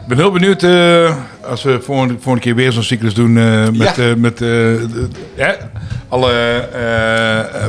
Ik 0.00 0.06
ben 0.06 0.16
heel 0.16 0.30
benieuwd 0.32 0.62
eh, 0.62 1.16
als 1.48 1.62
we 1.62 1.80
volgende, 1.80 2.14
volgende 2.14 2.40
keer 2.40 2.54
weer 2.54 2.72
zo'n 2.72 2.82
cyclus 2.82 3.14
doen 3.14 3.38
eh, 3.38 3.68
met, 3.68 3.96
Ja. 3.96 4.08
eh, 4.08 4.14
met 4.14 4.32
eh, 4.32 4.38
de- 4.48 5.08
hè, 5.34 5.52
alle 6.08 6.30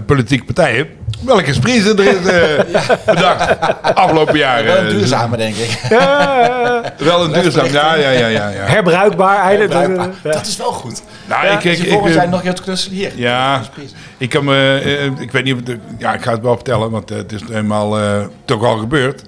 politieke 0.05 0.45
partijen. 0.45 0.88
Welke 1.20 1.53
sprints 1.53 1.86
er 1.86 1.99
is 1.99 2.26
eh, 2.26 2.82
bedacht 3.15 3.57
afgelopen 3.93 4.38
jaren. 4.38 4.65
Wel 4.65 4.78
een 4.78 4.89
duurzame, 4.89 5.38
denk 5.38 5.55
ik. 5.55 5.80
Wel 7.07 7.24
een 7.24 7.32
duurzaam, 7.41 7.65
ja, 7.65 7.95
ja, 7.95 8.09
ja, 8.09 8.28
ja. 8.28 8.47
ja. 8.49 8.63
Herbruikbaar 8.63 9.39
eigenlijk. 9.41 9.70
Bruikbaar. 9.72 10.09
Ja. 10.24 10.32
Dat 10.32 10.45
is 10.47 10.57
wel 10.57 10.72
goed. 10.72 11.01
Nou, 11.28 11.45
Ja, 11.45 11.51
ik, 11.51 11.63
ik, 11.63 11.78
je 11.78 11.84
ik, 11.84 11.91
volgend 11.91 12.09
eh, 12.09 12.15
jaar 12.15 12.30
nog 12.30 12.43
je 12.43 12.53
te 12.53 12.61
knutselen 12.61 12.95
hier. 12.97 13.11
Ja, 13.15 13.61
ik 14.17 14.30
kan 14.30 14.43
me, 14.43 14.82
eh, 14.84 15.22
ik 15.22 15.32
weet 15.32 15.43
niet, 15.43 15.53
of 15.55 15.76
ja, 15.97 16.13
ik 16.13 16.22
ga 16.22 16.32
het 16.32 16.41
wel 16.41 16.55
vertellen, 16.55 16.91
want 16.91 17.11
eh, 17.11 17.17
het 17.17 17.32
is 17.32 17.41
eenmaal 17.51 17.99
eh, 17.99 18.26
toch 18.45 18.63
al 18.63 18.78
gebeurd. 18.78 19.24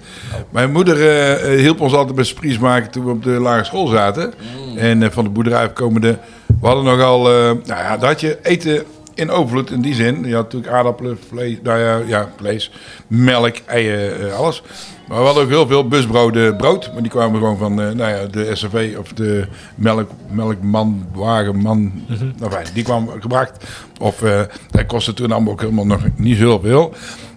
Mijn 0.50 0.72
moeder 0.72 0.96
eh, 1.02 1.54
eh, 1.54 1.60
hielp 1.60 1.82
ons 1.82 1.94
altijd 1.94 2.16
bij 2.16 2.24
surprise 2.24 2.60
maken 2.60 2.92
toen 2.92 3.06
we 3.06 3.12
op 3.12 3.24
de 3.24 3.30
lagere 3.30 3.64
school 3.66 3.88
zaten. 3.88 4.34
En 4.78 5.04
eh, 5.04 5.10
van 5.12 5.24
de 5.24 5.30
boerderij 5.30 5.70
komende, 5.70 6.18
we 6.62 6.68
hadden 6.68 6.84
nogal, 6.84 7.28
eh 7.30 7.34
nou 7.44 7.62
ja, 7.66 7.98
had 8.00 8.22
je 8.22 8.38
eten 8.44 8.84
in 9.14 9.30
overvloed 9.30 9.72
in 9.72 9.82
die 9.82 9.94
zin. 9.94 10.24
Je 10.24 10.34
had 10.34 10.44
natuurlijk 10.44 10.74
aardappelen, 10.74 11.18
vlees, 11.28 11.58
nou 11.64 11.80
ja, 11.80 11.98
ja 12.08 12.30
vlees, 12.36 12.72
melk, 13.08 13.56
eieren, 13.66 14.30
eh, 14.30 14.38
alles. 14.38 14.64
Maar 15.08 15.20
we 15.20 15.26
hadden 15.26 15.44
ook 15.44 15.50
heel 15.50 15.68
veel 15.68 15.88
busbroden 15.88 16.56
brood. 16.56 16.94
Maar 16.94 17.02
die 17.02 17.12
kwamen 17.12 17.40
gewoon 17.40 17.58
van 17.58 17.82
eh, 17.82 17.92
nou 17.92 18.12
ja, 18.12 18.26
de 18.26 18.56
SRV 18.56 18.96
of 19.00 19.14
de 19.14 19.48
melk, 19.76 20.10
melkman, 20.30 21.06
wagenman. 21.14 21.92
Nou 22.38 22.52
fijn, 22.52 22.68
die 22.74 22.84
kwam 22.84 23.10
gebracht. 23.20 23.66
Of 24.00 24.22
eh, 24.22 24.42
dat 24.72 24.86
kostte 24.86 25.14
toen 25.14 25.32
allemaal 25.32 25.54
ook 25.54 25.62
helemaal 25.62 25.86
nog 25.86 26.02
niet 26.16 26.38
zo 26.38 26.44
heel 26.44 26.60
veel. 26.60 26.94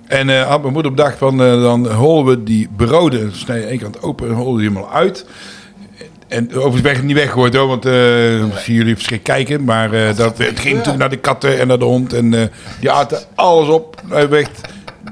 En 0.06 0.42
had 0.46 0.60
mijn 0.60 0.72
moeder 0.72 0.90
bedacht 0.90 1.18
van 1.18 1.38
dan 1.38 1.92
holen 1.92 2.24
we 2.24 2.42
die 2.42 2.68
broden, 2.76 3.36
snij 3.36 3.58
je 3.58 3.66
één 3.66 3.78
kant 3.78 4.02
open 4.02 4.28
en 4.28 4.34
holen 4.34 4.60
die 4.60 4.68
helemaal 4.68 4.92
uit. 4.92 5.26
En 6.35 6.49
overigens 6.55 6.80
weg, 6.80 7.03
niet 7.03 7.16
weggegooid 7.16 7.55
hoor, 7.55 7.66
want 7.66 7.87
eh 7.87 7.93
zien 8.57 8.74
jullie 8.74 8.95
verschrikkelijk 8.95 9.47
kijken. 9.47 9.64
Maar 9.64 9.93
eh, 9.93 10.16
dat, 10.16 10.39
het 10.39 10.61
ging 10.61 10.74
natuurlijk 10.74 10.99
naar 10.99 11.11
de 11.11 11.16
katten 11.16 11.59
en 11.59 11.66
naar 11.66 11.78
de 11.78 11.85
hond. 11.85 12.12
En 12.12 12.35
eh, 12.35 12.41
die 12.80 12.91
aten 12.91 13.18
alles 13.35 13.68
op. 13.68 14.03
Weg. 14.28 14.49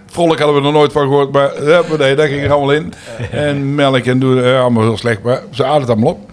Vrolijk 0.07 0.41
hadden 0.41 0.61
we 0.61 0.66
er 0.66 0.75
nooit 0.75 0.93
van 0.93 1.03
gehoord, 1.03 1.33
maar 1.33 1.53
nee, 1.99 2.14
daar 2.14 2.29
ging 2.29 2.43
er 2.43 2.51
allemaal 2.51 2.73
in. 2.73 2.93
En 3.31 3.75
melk 3.75 4.05
en 4.05 4.18
doen, 4.18 4.45
allemaal 4.45 4.83
heel 4.83 4.97
slecht. 4.97 5.23
Maar 5.23 5.41
ze 5.51 5.64
aten 5.64 5.81
het 5.81 5.91
allemaal 5.91 6.11
op. 6.11 6.31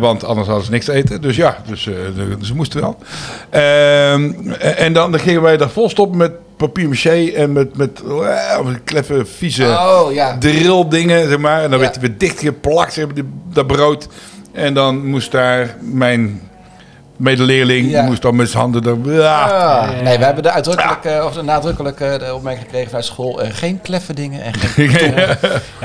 Want 0.00 0.24
anders 0.24 0.46
hadden 0.46 0.64
ze 0.64 0.70
niks 0.70 0.84
te 0.84 0.92
eten. 0.92 1.20
Dus 1.20 1.36
ja, 1.36 1.56
dus, 1.66 1.82
ze 2.42 2.54
moesten 2.54 2.80
wel. 2.80 2.98
Ehm, 3.50 4.50
en 4.58 4.92
dan, 4.92 5.10
dan 5.10 5.20
gingen 5.20 5.42
wij 5.42 5.56
daar 5.56 5.70
vol 5.70 5.88
stoppen 5.88 6.18
met 6.18 6.32
papier 6.56 6.88
maché 6.88 7.30
en 7.34 7.52
met, 7.52 7.76
met 7.76 8.02
eh, 8.08 8.66
kleffe, 8.84 9.24
vieze 9.24 9.64
Oh, 9.64 10.12
ja. 10.12 10.36
drilldingen, 10.38 11.28
zeg 11.28 11.38
maar. 11.38 11.56
En 11.62 11.70
dan 11.70 11.78
Ja. 11.78 11.84
werd 11.84 11.94
hij 12.00 12.08
weer 12.08 12.18
dichtgeplakt, 12.18 12.92
zeg 12.92 13.04
maar, 13.04 13.14
die- 13.14 13.28
dat 13.52 13.66
brood. 13.66 14.08
En 14.52 14.74
dan 14.74 15.06
moest 15.06 15.30
daar 15.32 15.76
mijn 15.80 16.40
medeleerling, 17.16 17.90
Ja. 17.90 18.02
moest 18.02 18.22
dan 18.22 18.36
met 18.36 18.48
zijn 18.48 18.62
handen... 18.62 19.02
Ja. 19.04 19.42
Ah, 19.44 19.88
nee, 20.02 20.18
we 20.18 20.24
hebben 20.24 20.42
de 20.42 20.50
uitdrukkelijke, 20.50 21.22
of 21.24 21.32
de 21.34 21.42
nadrukkelijke 21.42 22.16
de 22.18 22.34
opmerking 22.34 22.64
gekregen 22.64 22.86
vanuit 22.88 23.04
school. 23.06 23.42
eh, 23.42 23.48
geen 23.52 23.80
kleffe 23.82 24.14
dingen 24.14 24.42
en 24.42 24.54
geen 24.54 24.90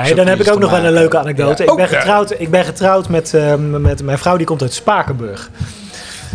Ja, 0.05 0.15
dan 0.15 0.27
heb 0.27 0.39
ik 0.39 0.51
ook 0.51 0.59
nog 0.59 0.71
wel 0.71 0.83
een 0.85 0.93
leuke 0.93 1.17
anekdote. 1.19 1.63
Ja. 1.63 1.69
Ik, 1.71 1.75
ben 1.77 1.85
Oh, 1.85 1.91
ja. 1.91 1.97
getrouwd, 1.99 2.31
ik 2.37 2.49
ben 2.49 2.65
getrouwd 2.65 3.09
met, 3.09 3.33
eh, 3.33 3.55
met 3.55 4.03
mijn 4.03 4.17
vrouw, 4.17 4.37
die 4.37 4.45
komt 4.45 4.61
uit 4.61 4.73
Spakenburg. 4.73 5.49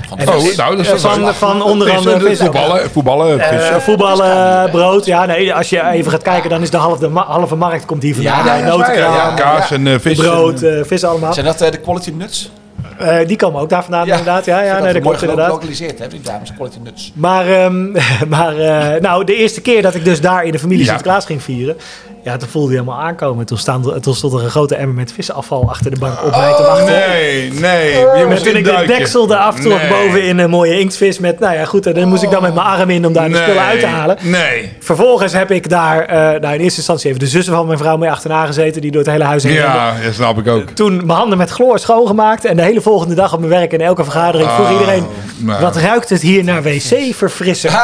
Van 0.08 0.20
Oh, 0.20 0.26
nou, 0.56 0.76
dat 0.76 0.86
is 0.86 0.90
Eh, 1.04 1.10
van, 1.10 1.34
van 1.34 1.62
onder 1.62 1.90
andere 1.96 2.36
voetballen, 2.36 2.90
voetballen, 2.90 3.40
Eh, 3.40 3.48
vissen. 3.48 3.82
voetballen, 3.82 4.70
brood. 4.70 5.04
Ja, 5.06 5.24
nee, 5.26 5.54
als 5.54 5.70
je 5.70 5.82
even 5.90 6.10
gaat 6.10 6.22
kijken, 6.22 6.50
dan 6.50 6.62
is 6.62 6.70
de 6.70 6.76
halve, 6.76 7.08
ma- 7.08 7.24
halve 7.26 7.54
markt 7.56 7.84
komt 7.84 8.02
hier 8.02 8.14
vandaan. 8.14 8.44
Ja, 8.46 8.56
Ja, 8.56 8.66
ja, 8.66 8.76
notenkraam, 8.76 9.14
ja, 9.14 9.34
kaas 9.34 9.70
en 9.70 9.86
eh, 9.86 9.94
vis. 10.00 10.18
brood, 10.18 10.62
eh, 10.62 10.80
vis 10.84 11.04
allemaal. 11.04 11.32
Zijn 11.32 11.46
dat 11.46 11.60
eh, 11.60 11.70
de 11.70 11.78
quality 11.78 12.12
nuts? 12.16 12.50
Eh, 12.98 13.16
die 13.26 13.36
komen 13.36 13.60
ook 13.60 13.68
daar 13.68 13.82
vandaan 13.82 14.06
inderdaad. 14.08 14.44
Ja, 14.44 14.62
ja 14.62 14.78
nee, 14.80 14.92
dat 14.92 15.02
klopt 15.02 15.20
inderdaad. 15.22 15.46
gelokaliseerd, 15.46 15.98
hè, 15.98 16.08
die 16.08 16.20
dames, 16.20 16.52
quality 16.54 16.78
nuts. 16.82 17.12
Maar, 17.14 17.46
ehm, 17.48 17.90
maar 18.28 18.56
eh, 18.58 19.00
nou, 19.00 19.24
de 19.24 19.36
eerste 19.36 19.60
keer 19.60 19.82
dat 19.82 19.94
ik 19.94 20.04
dus 20.04 20.20
daar 20.20 20.44
in 20.44 20.52
de 20.52 20.58
familie 20.58 20.84
Ja. 20.84 20.88
Sinterklaas 20.90 21.24
ging 21.26 21.42
vieren, 21.42 21.76
ja, 22.24 22.36
toen 22.36 22.48
voelde 22.48 22.72
je 22.72 22.78
helemaal 22.78 23.00
aankomen. 23.00 23.46
Toen, 23.46 23.58
staan, 23.58 24.00
toen 24.00 24.14
stond 24.14 24.32
er 24.32 24.44
een 24.44 24.50
grote 24.50 24.74
emmer 24.74 24.94
met 24.94 25.12
visafval 25.12 25.68
achter 25.70 25.90
de 25.90 25.98
bank 25.98 26.24
op 26.24 26.30
mij 26.30 26.52
te 26.56 26.62
wachten. 26.62 26.86
Nee, 26.86 27.52
nee. 27.52 27.90
Je 27.90 28.06
En 28.06 28.28
moest 28.28 28.44
toen 28.44 28.56
ik 28.56 28.64
de 28.64 28.84
deksel 28.86 29.30
eraf 29.30 29.60
trok 29.60 29.78
Nee. 29.80 29.88
boven 29.88 30.22
in 30.22 30.38
een 30.38 30.50
mooie 30.50 30.78
inktvis 30.80 31.18
met, 31.18 31.38
nou 31.38 31.54
ja 31.54 31.64
goed, 31.64 31.86
en 31.86 31.94
dan 31.94 32.08
moest 32.08 32.22
ik 32.22 32.30
dan 32.30 32.42
met 32.42 32.54
mijn 32.54 32.66
arm 32.66 32.90
in 32.90 33.06
om 33.06 33.12
daar 33.12 33.28
de 33.28 33.36
spullen 33.36 33.62
uit 33.62 33.80
te 33.80 33.86
halen. 33.86 34.16
Nee. 34.22 34.72
Vervolgens 34.80 35.32
heb 35.32 35.50
ik 35.50 35.68
daar, 35.68 36.00
eh, 36.04 36.16
nou 36.18 36.54
in 36.54 36.60
eerste 36.60 36.78
instantie 36.78 37.08
even 37.08 37.20
de 37.20 37.26
zussen 37.26 37.54
van 37.54 37.66
mijn 37.66 37.78
vrouw 37.78 37.96
mee 37.96 38.10
achterna 38.10 38.46
gezeten, 38.46 38.80
die 38.80 38.90
door 38.90 39.02
het 39.02 39.10
hele 39.10 39.24
huis 39.24 39.42
heen. 39.42 39.52
Ja, 39.52 39.94
dat 40.04 40.14
snap 40.14 40.38
ik 40.38 40.48
ook. 40.48 40.70
Toen 40.70 40.96
mijn 40.96 41.18
handen 41.18 41.38
met 41.38 41.50
chloor 41.50 41.78
schoongemaakt 41.78 42.44
en 42.44 42.56
de 42.56 42.62
hele 42.62 42.80
volgende 42.80 43.14
dag 43.14 43.32
op 43.32 43.38
mijn 43.38 43.50
werk 43.52 43.72
in 43.72 43.80
elke 43.80 44.04
vergadering 44.04 44.50
vroeg 44.50 44.66
Oh, 44.66 44.72
iedereen, 44.72 45.06
nou. 45.36 45.60
wat 45.60 45.76
ruikt 45.76 46.08
het 46.10 46.20
hier 46.22 46.44
naar 46.44 46.62
wc-verfrisser? 46.62 47.72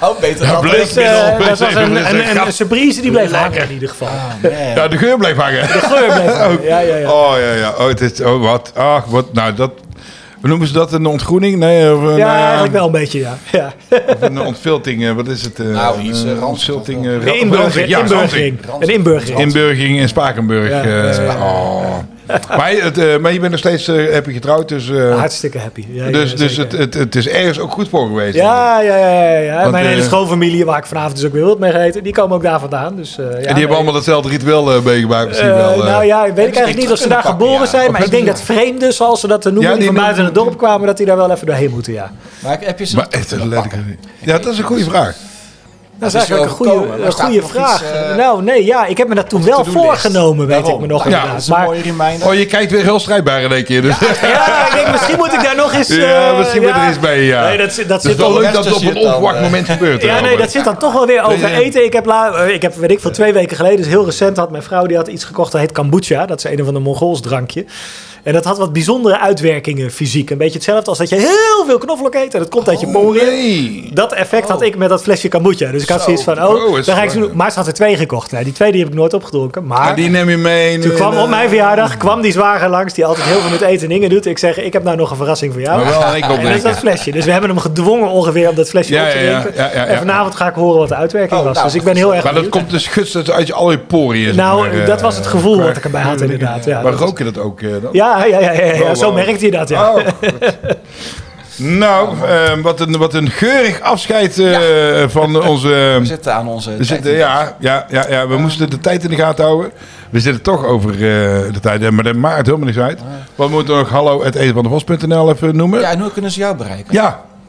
Oh, 0.00 0.18
beter 0.20 0.46
Ja, 0.46 0.52
dan 0.52 0.60
bleek 0.60 0.74
Dus, 0.80 0.92
middel, 0.92 1.38
dat 1.38 1.58
was 1.58 1.74
een, 1.74 1.96
een, 1.96 2.46
een 2.46 2.52
surprise 2.52 3.00
die 3.00 3.10
bleef 3.10 3.32
hangen 3.32 3.67
in 3.68 3.74
ieder 3.74 3.88
geval. 3.88 4.08
man. 4.42 4.50
Ja, 4.74 4.88
de 4.88 4.96
geur 4.98 5.18
bleef 5.18 5.36
hangen. 5.36 5.62
De 5.62 5.68
geur 5.68 6.14
bleef 6.14 6.32
hangen. 6.36 6.62
Ja, 6.62 6.78
ja, 6.80 6.96
ja. 6.96 7.10
Oh 7.12 7.32
ja, 7.40 7.52
ja. 7.54 7.74
Oh, 7.78 7.86
het 7.88 8.00
is, 8.00 8.20
oh 8.20 8.42
wat. 8.42 8.72
Ach, 8.74 9.04
wat. 9.04 9.32
Nou, 9.32 9.54
dat. 9.54 9.70
Noemen 10.42 10.66
ze 10.66 10.72
dat? 10.72 10.92
Een 10.92 11.06
ontgroening? 11.06 11.58
Nee, 11.58 11.94
of 11.94 12.02
een, 12.02 12.16
Ja, 12.16 12.34
eh, 12.36 12.42
eigenlijk 12.42 12.72
wel 12.72 12.86
een 12.86 12.92
beetje, 12.92 13.18
ja. 13.18 13.38
ja. 13.52 13.72
of 13.90 14.20
een 14.20 14.40
ontvilting. 14.40 15.04
eh, 15.04 15.12
Wat 15.12 15.28
is 15.28 15.42
het? 15.42 15.58
eh, 15.60 15.66
Nou, 15.66 16.00
iets, 16.00 16.24
eh, 16.24 16.30
Een 16.30 16.38
ranzig. 16.38 16.74
inburgering. 16.86 17.88
Ja, 17.88 17.98
inburgering. 17.98 18.58
Een 18.80 18.88
inburgering. 18.88 19.38
Inburgering 19.40 19.98
in 19.98 20.08
Spakenburg. 20.08 20.68
Ja, 20.70 20.82
eh, 20.82 21.16
ja. 21.26 21.34
oh. 21.36 21.94
Maar, 22.56 22.70
het, 22.70 22.98
eh, 22.98 23.16
maar 23.18 23.32
je 23.32 23.38
bent 23.38 23.50
nog 23.50 23.60
steeds 23.60 23.88
eh, 23.88 24.12
heb 24.12 24.26
je 24.26 24.32
getrouwd, 24.32 24.68
dus, 24.68 24.90
eh, 24.90 25.18
Hartstikke 25.18 25.58
happy. 25.58 25.84
Ja, 25.90 26.04
ja, 26.04 26.10
dus, 26.12 26.36
dus 26.36 26.56
het, 26.56 26.72
het, 26.72 26.94
het 26.94 27.14
is 27.16 27.28
ergens 27.28 27.58
ook 27.58 27.70
goed 27.72 27.88
voor 27.88 28.06
geweest. 28.06 28.34
Ja, 28.34 28.80
ja, 28.80 28.96
ja. 28.96 29.38
ja. 29.38 29.58
Want, 29.60 29.70
Mijn 29.70 29.86
hele 29.86 30.00
eh, 30.00 30.06
schoonfamilie, 30.06 30.64
waar 30.64 30.78
ik 30.78 30.86
vanavond 30.86 31.16
dus 31.16 31.24
ook 31.26 31.32
weer 31.32 31.44
wilt 31.44 31.58
mee 31.58 31.70
gegeten, 31.72 32.02
die 32.02 32.12
komen 32.12 32.36
ook 32.36 32.42
daar 32.42 32.60
vandaan. 32.60 32.96
Dus, 32.96 33.18
eh, 33.18 33.24
ja, 33.24 33.30
en 33.30 33.36
die 33.36 33.44
nee. 33.46 33.54
hebben 33.58 33.76
allemaal 33.76 33.94
hetzelfde 33.94 34.28
ritueel 34.28 34.72
eh, 34.74 34.82
meegemaakt 34.82 35.28
misschien 35.28 35.48
Eh, 35.48 35.56
wel. 35.56 35.72
eh. 35.72 35.90
nou 35.90 36.04
ja, 36.04 36.22
weet 36.22 36.30
ik 36.32 36.38
eigenlijk 36.54 36.76
niet 36.76 36.90
of 36.92 36.98
ze 36.98 37.08
daar 37.08 37.22
geboren 37.22 37.60
ja. 37.60 37.66
zijn. 37.66 37.86
Of 37.86 37.92
Maar 37.92 38.04
ik 38.04 38.10
denk 38.10 38.26
dat 38.26 38.42
vreemden, 38.42 38.92
zoals 38.92 39.20
ze 39.20 39.26
dat 39.26 39.42
te 39.42 39.48
noemen, 39.50 39.70
Ja, 39.70 39.76
die 39.76 39.82
die 39.84 39.92
van 39.94 40.02
buiten 40.02 40.24
het 40.24 40.34
dorp 40.34 40.58
kwamen, 40.58 40.86
dat 40.86 40.96
die 40.96 41.06
daar 41.06 41.16
wel 41.16 41.30
even 41.30 41.46
doorheen 41.46 41.70
moeten, 41.70 41.92
ja. 41.92 42.12
Maar 42.42 42.58
heb 42.60 42.78
je 42.78 42.84
ze 42.86 42.96
maar 42.96 43.06
echt, 43.10 43.30
letterlijk. 43.30 43.60
pakken? 43.60 43.98
Ja, 44.18 44.38
dat 44.38 44.52
is 44.52 44.58
een 44.58 44.64
goede 44.64 44.84
vraag. 44.84 45.16
Dat 45.98 46.08
is 46.14 46.22
is 46.22 46.28
eigenlijk 46.28 46.50
een 46.50 46.56
goede, 46.56 47.02
een 47.04 47.12
goede 47.12 47.42
vraag. 47.42 47.82
iets, 47.82 47.90
eh, 47.92 48.16
nou, 48.16 48.42
nee, 48.42 48.64
ja, 48.64 48.86
ik 48.86 48.98
heb 48.98 49.08
me 49.08 49.14
dat 49.14 49.28
toen 49.28 49.44
wel 49.44 49.64
voorgenomen, 49.64 50.46
weet 50.46 50.68
ik 50.68 50.78
me 50.78 50.86
nog 50.86 50.98
Ja, 50.98 51.04
inderdaad. 51.04 51.30
dat 51.32 51.40
is 51.40 51.46
een 51.48 51.52
maar, 51.54 51.64
mooie 51.64 51.82
reminder. 51.82 52.26
Oh, 52.28 52.34
je 52.34 52.46
kijkt 52.46 52.70
weer 52.70 52.82
heel 52.82 52.98
strijdbaar 52.98 53.40
in 53.42 53.52
één 53.52 53.64
keer. 53.64 53.82
Dus. 53.82 53.98
ja, 54.20 54.66
ik 54.66 54.72
denk, 54.74 54.90
misschien 54.90 55.16
moet 55.16 55.32
ik 55.32 55.42
daar 55.42 55.56
nog 55.56 55.72
eens... 55.74 55.88
Ja, 55.96 56.30
eh, 56.30 56.38
misschien 56.38 56.62
moet 56.62 56.70
er 56.70 56.86
eens 56.86 56.98
bij, 56.98 57.22
ja. 57.22 57.42
Nee, 57.48 57.58
dat, 57.58 57.72
zit- 57.72 57.88
dat 57.88 58.02
Het 58.02 58.12
is 58.12 58.18
zit 58.18 58.26
wel 58.28 58.40
leuk 58.40 58.52
dat 58.52 58.64
het 58.64 58.74
op 58.74 58.82
een 58.82 58.94
dan, 58.94 59.02
onverwacht 59.04 59.36
eh, 59.36 59.42
moment 59.42 59.68
gebeurt. 59.68 60.02
Ja, 60.02 60.20
nee, 60.20 60.36
dat 60.36 60.50
zit 60.50 60.64
dan 60.64 60.78
toch 60.78 60.92
wel 60.92 61.06
weer 61.06 61.22
over 61.22 61.52
eten. 61.52 61.84
Ik 61.84 61.92
heb, 61.92 62.06
la, 62.06 62.32
eh, 62.32 62.54
ik 62.54 62.62
heb, 62.62 62.74
weet 62.74 62.90
ik 62.90 63.00
veel, 63.00 63.10
twee 63.10 63.32
weken 63.32 63.56
geleden, 63.56 63.76
dus 63.76 63.86
heel 63.86 64.04
recent, 64.04 64.36
had 64.36 64.50
mijn 64.50 64.62
vrouw 64.62 64.86
die 64.86 64.96
had 64.96 65.08
iets 65.08 65.24
gekocht, 65.24 65.52
dat 65.52 65.60
heet 65.60 65.72
kombucha. 65.72 66.26
Dat 66.26 66.44
is 66.44 66.50
een 66.58 66.64
van 66.64 66.74
de 66.74 66.80
Mongols 66.80 67.20
drankje. 67.20 67.64
En 68.22 68.32
dat 68.32 68.44
had 68.44 68.58
wat 68.58 68.72
bijzondere 68.72 69.18
uitwerkingen 69.20 69.90
fysiek. 69.90 70.30
Een 70.30 70.38
beetje 70.38 70.54
hetzelfde 70.54 70.88
als 70.88 70.98
dat 70.98 71.08
je 71.08 71.16
heel 71.16 71.64
veel 71.66 71.78
knoflook 71.78 72.14
eet 72.14 72.34
en 72.34 72.40
dat 72.40 72.48
komt 72.48 72.68
uit 72.68 72.80
je 72.80 72.86
poriën. 72.88 73.26
Nee. 73.26 73.90
Dat 73.92 74.12
effect 74.12 74.48
had 74.48 74.62
ik 74.62 74.76
met 74.76 74.88
dat 74.88 75.02
flesje 75.02 75.28
kombucha. 75.28 75.70
Dus 75.70 75.82
ik 75.82 75.88
had 75.88 75.98
Zo. 75.98 76.04
zoiets 76.04 76.22
van, 76.22 76.42
oh, 76.42 76.64
Oh, 76.68 76.78
is 76.78 76.86
dan 76.86 76.96
ga 76.96 77.02
ik 77.02 77.10
zo, 77.10 77.30
maar 77.34 77.50
ze 77.50 77.58
had 77.58 77.66
er 77.66 77.72
twee 77.72 77.96
gekocht. 77.96 78.30
Nou, 78.32 78.44
die 78.44 78.52
twee 78.52 78.72
die 78.72 78.80
heb 78.80 78.90
ik 78.90 78.96
nooit 78.96 79.14
opgedronken. 79.14 79.66
Maar 79.66 79.78
Maar 79.80 79.96
die 79.96 80.08
neem 80.10 80.28
je 80.28 80.36
mee. 80.36 80.78
toen 80.78 80.94
kwam 80.94 81.12
eh, 81.14 81.22
op 81.22 81.28
mijn 81.28 81.48
verjaardag, 81.48 81.96
kwam 81.96 82.20
die 82.20 82.32
zwager 82.32 82.68
langs, 82.68 82.94
die 82.94 83.06
altijd 83.06 83.26
heel 83.26 83.40
veel 83.40 83.50
met 83.50 83.60
eten 83.60 83.82
en 83.82 83.88
dingen 83.88 84.10
doet. 84.10 84.26
Ik 84.26 84.38
zeg, 84.38 84.58
ik 84.60 84.72
heb 84.72 84.82
nou 84.82 84.96
nog 84.96 85.10
een 85.10 85.16
verrassing 85.16 85.52
voor 85.52 85.62
jou. 85.62 85.76
Maar 85.84 85.90
wel 85.90 86.02
een 86.02 86.14
enkel 86.22 86.36
En 86.36 86.42
dat 86.44 86.54
is 86.54 86.62
dat 86.62 86.78
flesje. 86.78 87.10
Dus 87.10 87.24
we 87.24 87.30
hebben 87.30 87.50
hem 87.50 87.58
gedwongen 87.58 88.08
ongeveer 88.08 88.48
om 88.48 88.54
dat 88.54 88.68
flesje 88.68 88.92
Ja, 88.92 89.04
op 89.04 89.10
te 89.10 89.18
ja, 89.18 89.22
ja, 89.30 89.40
drinken. 89.40 89.62
ja, 89.62 89.70
ja, 89.74 89.80
ja. 89.80 89.86
En 89.86 89.98
vanavond 89.98 90.34
ga 90.34 90.48
ik 90.48 90.54
horen 90.54 90.78
wat 90.78 90.88
de 90.88 90.94
uitwerking 90.94 91.38
Oh, 91.40 91.46
was. 91.46 91.54
nou, 91.54 91.66
dus 91.66 91.74
ik 91.76 91.82
ben 91.82 91.96
heel 91.96 92.14
erg 92.14 92.24
Maar 92.24 92.34
dat 92.34 92.42
benieuwd. 92.42 92.50
komt 92.60 92.70
dus 92.70 92.86
guts 92.86 93.30
uit 93.30 93.46
je 93.46 93.52
al 93.54 93.70
je 93.70 93.78
poriën. 93.78 94.24
zeg 94.26 94.34
Nou, 94.36 94.60
maar, 94.68 94.80
eh, 94.80 94.86
dat 94.86 95.00
was 95.00 95.16
het 95.16 95.26
gevoel 95.26 95.62
wat 95.62 95.76
ik 95.76 95.84
erbij 95.84 96.02
had 96.02 96.20
inderdaad. 96.20 96.64
Ja, 96.64 96.82
Maar 96.82 96.90
dat- 96.90 97.00
rook 97.00 97.18
je 97.18 97.24
dat 97.24 97.38
ook 97.38 97.60
eh, 97.60 97.68
dan? 97.82 97.88
ja, 97.92 98.07
ja, 98.16 98.38
ja, 98.40 98.52
ja, 98.52 98.74
ja, 98.74 98.94
zo 98.94 99.04
wow. 99.04 99.14
merkt 99.14 99.40
hij 99.40 99.50
dat, 99.50 99.68
ja. 99.68 99.92
Oh. 99.94 100.00
Nou, 101.60 102.08
eh, 102.26 102.52
wat, 102.62 102.80
een, 102.80 102.98
wat 102.98 103.14
een 103.14 103.30
geurig 103.30 103.80
afscheid 103.80 104.38
eh, 104.38 104.58
van 105.06 105.42
onze... 105.48 105.68
We 105.98 106.04
zitten 106.04 106.34
aan 106.34 106.48
onze 106.48 106.70
We 106.70 106.76
tijd. 106.76 106.88
zitten, 106.88 107.12
ja, 107.12 107.56
ja, 107.60 107.86
ja, 107.90 108.06
ja, 108.08 108.28
we 108.28 108.36
moesten 108.36 108.70
de 108.70 108.78
tijd 108.78 109.04
in 109.04 109.10
de 109.10 109.16
gaten 109.16 109.44
houden. 109.44 109.70
We 110.10 110.20
zitten 110.20 110.42
toch 110.42 110.64
over 110.64 110.92
eh, 110.92 110.98
de 111.52 111.60
tijd, 111.60 111.82
eh, 111.82 111.90
maar 111.90 112.04
dat 112.04 112.14
maakt 112.16 112.46
helemaal 112.46 112.66
niks 112.66 112.78
uit. 112.78 113.00
Wat 113.34 113.50
moeten 113.50 113.74
we 113.74 113.80
nog 113.80 113.90
hallo 113.90 114.24
het 114.24 114.34
eten 114.34 114.54
van 114.54 114.62
de 114.62 114.68
vos.nl 114.68 115.30
even 115.30 115.56
noemen? 115.56 115.80
Ja, 115.80 115.86
Ja, 115.86 115.92
en 115.92 116.00
hoe 116.00 116.12
kunnen 116.12 116.30
ze 116.30 116.38
jou 116.38 116.56
bereiken? 116.56 116.94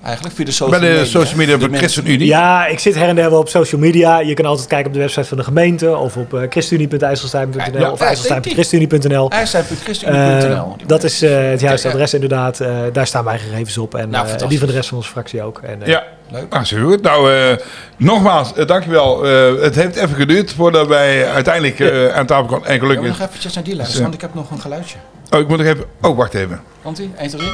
Eigenlijk? 0.04 0.36
Via 0.36 0.46
de 0.46 0.52
social 0.52 0.80
Bij 0.80 0.90
de 0.90 0.96
media. 0.96 1.10
social 1.12 1.38
media 1.38 1.54
De 1.54 1.60
van 1.62 1.70
mensen- 1.72 1.90
ChristenUnie. 1.90 2.28
Ja, 2.28 2.66
ik 2.68 2.80
zit 2.80 2.96
her 2.96 3.08
en 3.08 3.16
der 3.16 3.30
wel 3.30 3.40
op 3.40 3.50
social 3.50 3.82
media. 3.82 4.20
Je 4.20 4.34
kan 4.34 4.46
altijd 4.46 4.68
kijken 4.68 4.88
op 4.88 4.94
de 4.94 5.00
website 5.00 5.26
van 5.28 5.38
de 5.38 5.44
gemeente 5.44 5.96
of 5.96 6.18
op 6.18 6.34
uh, 6.34 6.42
christenunie.ijsselstein.nl 6.50 7.80
Ja, 7.80 7.92
of 7.92 8.00
ja, 8.00 8.06
ijsselstein.christenunie.nl. 8.06 9.30
IJsselstein.christenunie.nl. 9.30 10.76
Eh, 10.80 10.88
dat 10.88 11.04
is 11.04 11.22
eh, 11.22 11.50
het 11.50 11.60
juiste 11.62 11.88
adres 11.88 12.14
inderdaad. 12.14 12.60
Eh, 12.60 12.72
daar 12.94 13.08
staan 13.08 13.24
mijn 13.24 13.40
gegevens 13.40 13.78
op 13.78 13.96
en 13.96 14.10
Nou, 14.10 14.28
eh, 14.28 14.48
die 14.48 14.60
van 14.60 14.68
de 14.68 14.74
rest 14.74 14.90
van 14.90 14.98
onze 14.98 15.10
fractie 15.10 15.42
ook. 15.44 15.60
En, 15.64 15.82
eh, 15.82 15.88
Ja, 15.88 16.04
Leuk. 16.32 16.50
Nou, 16.50 16.64
zo 16.66 16.78
goed. 16.88 17.02
Nou, 17.02 17.34
eh, 17.34 17.56
nogmaals, 17.98 18.54
eh, 18.54 18.68
dankjewel. 18.68 19.26
Eh, 19.28 19.62
het 19.62 19.76
heeft 19.76 19.96
even 19.96 20.16
geduurd 20.16 20.54
voordat 20.54 20.88
wij 20.88 21.28
uiteindelijk 21.30 21.80
eh, 21.80 22.08
aan 22.16 22.26
tafel 22.26 22.46
kwamen. 22.46 22.68
En 22.68 22.74
Ik 22.74 22.80
wil 22.82 22.90
gelukkig... 22.90 23.18
nog 23.20 23.28
eventjes 23.28 23.54
naar 23.54 23.64
die 23.64 23.76
luisteren, 23.76 24.02
want 24.04 24.14
ik 24.16 24.22
heb 24.22 24.34
nog 24.34 24.52
een 24.52 24.60
geluidje. 24.62 24.98
Oh, 25.30 25.40
ik 25.40 25.48
moet 25.48 25.58
nog 25.58 25.68
even... 25.68 25.84
Oh, 26.02 26.18
wacht 26.18 26.34
even. 26.34 26.62
Komt-ie? 26.84 27.12
1, 27.18 27.28
2, 27.30 27.42
3. 27.42 27.52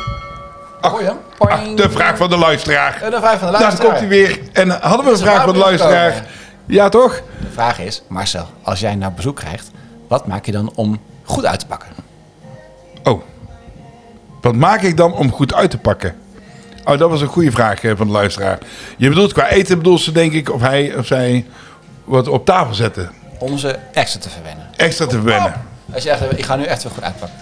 Ach, 0.82 0.94
de 1.76 1.90
vraag 1.90 2.18
van 2.18 2.30
de 2.30 2.38
luisteraar. 2.38 3.02
Eh, 3.02 3.12
De 3.12 3.18
vraag 3.18 3.40
van 3.40 3.52
de 3.52 3.58
luisteraar. 3.58 3.78
dan 3.78 3.86
komt 3.86 4.00
hij 4.00 4.08
weer. 4.08 4.40
En 4.54 4.70
hadden 4.70 5.06
we 5.06 5.12
een 5.12 5.18
vraag 5.18 5.44
van 5.44 5.54
de 5.54 5.60
luisteraar? 5.60 6.26
Ja, 6.66 6.90
toch? 6.90 7.22
De 7.42 7.48
vraag 7.54 7.80
is, 7.80 8.02
Marcel, 8.08 8.48
als 8.62 8.80
jij 8.80 8.96
nou 8.96 9.12
bezoek 9.12 9.36
krijgt, 9.36 9.72
wat 10.08 10.28
maak 10.28 10.46
je 10.46 10.52
dan 10.52 10.72
om 10.76 11.00
goed 11.24 11.46
uit 11.46 11.60
te 11.60 11.66
pakken? 11.66 11.90
Oh. 13.04 13.22
Wat 14.42 14.56
maak 14.56 14.82
ik 14.82 14.98
dan 14.98 15.14
om 15.14 15.32
goed 15.32 15.54
uit 15.54 15.70
te 15.70 15.78
pakken? 15.78 16.16
Oh, 16.86 16.98
dat 16.98 17.10
was 17.10 17.22
een 17.22 17.28
goede 17.28 17.52
vraag 17.52 17.84
eh, 17.84 17.92
van 17.96 18.08
de 18.08 18.14
luisteraar. 18.14 18.58
Je 18.98 19.10
bedoelt 19.10 19.34
qua 19.34 19.48
eten 19.48 19.78
bedoelt 19.78 20.02
ze 20.02 20.12
denk 20.12 20.34
ik 20.34 20.52
of 20.54 20.62
hij 20.62 20.96
of 20.98 21.06
zij 21.06 21.46
wat 22.04 22.28
op 22.28 22.46
tafel 22.46 22.74
zetten. 22.74 23.12
Om 23.40 23.58
ze 23.58 23.76
extra 23.94 24.20
te 24.20 24.30
verwennen. 24.30 24.68
Extra 24.76 25.06
te 25.06 25.16
verwennen. 25.16 25.54
Als 25.94 26.04
je 26.04 26.10
echt, 26.10 26.38
ik 26.38 26.46
ga 26.46 26.56
nu 26.56 26.64
echt 26.64 26.84
weer 26.84 26.92
goed 26.92 27.04
uitpakken. 27.04 27.38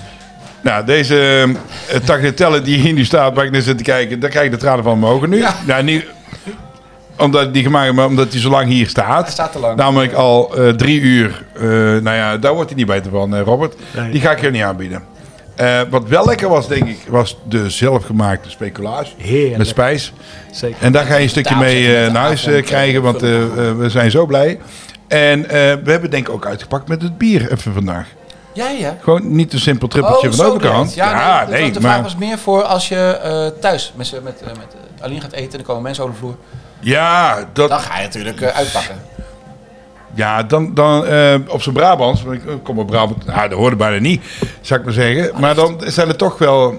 Nou, 0.63 0.85
deze 0.85 1.45
uh, 1.47 1.95
tagliatelle 1.95 2.61
die 2.61 2.77
hier 2.77 2.93
nu 2.93 3.05
staat, 3.05 3.35
waar 3.35 3.45
ik 3.45 3.51
naar 3.51 3.61
zit 3.61 3.77
te 3.77 3.83
kijken, 3.83 4.19
daar 4.19 4.29
krijg 4.29 4.45
ik 4.45 4.51
de 4.51 4.57
tranen 4.57 4.83
van 4.83 4.99
mijn 4.99 5.11
ogen 5.11 5.29
nu. 5.29 5.37
Ja. 5.37 5.55
Nou, 5.65 5.83
niet 5.83 6.05
omdat 7.17 7.53
die 7.53 7.63
gemaakt 7.63 7.93
maar 7.93 8.05
omdat 8.05 8.31
hij 8.31 8.41
zo 8.41 8.49
lang 8.49 8.67
hier 8.67 8.87
staat. 8.87 9.23
Hij 9.23 9.31
staat 9.31 9.51
te 9.51 9.59
lang. 9.59 9.77
Namelijk 9.77 10.13
al 10.13 10.55
eh, 10.55 10.69
drie 10.69 11.01
uur. 11.01 11.45
Eh, 11.53 11.61
nou 11.61 12.11
ja, 12.11 12.37
daar 12.37 12.53
wordt 12.53 12.69
hij 12.69 12.77
niet 12.77 12.87
beter 12.87 13.11
van, 13.11 13.39
Robert. 13.39 13.75
Nee. 13.95 14.11
Die 14.11 14.21
ga 14.21 14.31
ik 14.31 14.41
je 14.41 14.51
niet 14.51 14.63
aanbieden. 14.63 15.03
Wat 15.89 16.07
wel 16.07 16.25
lekker 16.25 16.49
was, 16.49 16.67
denk 16.67 16.87
ik, 16.87 16.99
was 17.07 17.37
de 17.49 17.69
zelfgemaakte 17.69 18.49
speculaas. 18.49 19.15
Heerlijk. 19.17 19.57
Met 19.57 19.67
spijs. 19.67 20.13
Zeker. 20.51 20.77
En 20.81 20.91
daar 20.91 21.05
ga 21.05 21.15
je 21.15 21.23
een 21.23 21.29
stukje 21.29 21.55
mee 21.55 21.87
naar 22.09 22.23
huis 22.23 22.47
krijgen, 22.61 23.01
want 23.01 23.21
we 23.21 23.85
zijn 23.87 24.11
zo 24.11 24.25
blij. 24.25 24.59
En 25.07 25.41
we 25.83 25.91
hebben 25.91 26.09
denk 26.09 26.27
ik 26.27 26.33
ook 26.33 26.45
uitgepakt 26.45 26.87
met 26.87 27.01
het 27.01 27.17
bier 27.17 27.51
even 27.51 27.73
vandaag. 27.73 28.07
Ja, 28.53 28.69
ja. 28.69 28.97
Gewoon 29.01 29.35
niet 29.35 29.53
een 29.53 29.59
simpel 29.59 29.87
trippeltje 29.87 30.33
van 30.33 30.45
de 30.45 30.51
overkant. 30.51 30.93
Ja, 30.93 31.45
nee, 31.49 31.65
de, 31.65 31.71
de 31.71 31.79
vraag 31.79 31.93
maar 31.93 32.03
was 32.03 32.15
meer 32.15 32.37
voor 32.37 32.63
als 32.63 32.87
je 32.87 32.95
eh, 33.23 33.59
thuis 33.61 33.93
met, 33.95 34.11
met, 34.23 34.41
eh, 34.41 34.47
met 34.47 34.57
eh, 34.97 35.03
alleen 35.03 35.21
gaat 35.21 35.31
eten 35.31 35.53
en 35.53 35.59
er 35.59 35.65
komen 35.65 35.81
mensen 35.83 36.03
over 36.03 36.15
de 36.15 36.21
vloer. 36.21 36.35
ja, 36.79 37.47
dat, 37.53 37.69
Dan 37.69 37.79
ga 37.79 37.97
je 37.97 38.03
natuurlijk 38.03 38.43
uitpakken. 38.43 38.95
ja, 40.13 40.43
dan, 40.43 40.73
dan 40.73 40.97
op 41.47 41.61
zijn 41.61 41.75
Brabants, 41.75 42.23
want 42.23 42.35
ik 42.35 42.63
kom 42.63 42.79
op 42.79 42.87
Brabant, 42.87 43.25
nou, 43.25 43.49
dat 43.49 43.57
hoorde 43.57 43.75
bijna 43.75 43.99
niet, 43.99 44.23
zou 44.61 44.79
ik 44.79 44.85
maar 44.85 44.95
zeggen. 44.95 45.39
Maar 45.39 45.55
dan 45.55 45.81
zijn 45.85 46.07
er 46.07 46.15
toch 46.15 46.37
wel 46.37 46.77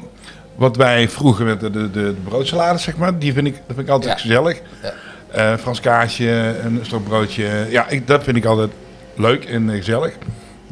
wat 0.54 0.76
wij 0.76 1.08
vroeger 1.08 1.44
met 1.44 1.60
de, 1.60 1.70
de, 1.70 1.90
de 1.90 2.14
broodsalades, 2.24 2.82
zeg 2.82 2.96
maar, 2.96 3.18
die 3.18 3.32
vind 3.32 3.46
ik, 3.46 3.54
dat 3.54 3.76
vind 3.76 3.86
ik 3.86 3.88
altijd 3.92 4.12
Ja. 4.12 4.18
gezellig. 4.20 4.60
Ja. 4.82 5.58
Frans 5.58 5.80
kaasje, 5.80 6.54
een 6.64 6.80
stokbroodje, 6.82 7.66
ja, 7.70 7.88
ik, 7.88 8.06
dat 8.06 8.22
vind 8.24 8.36
ik 8.36 8.44
altijd 8.44 8.70
leuk 9.16 9.44
en 9.44 9.70
gezellig. 9.70 10.14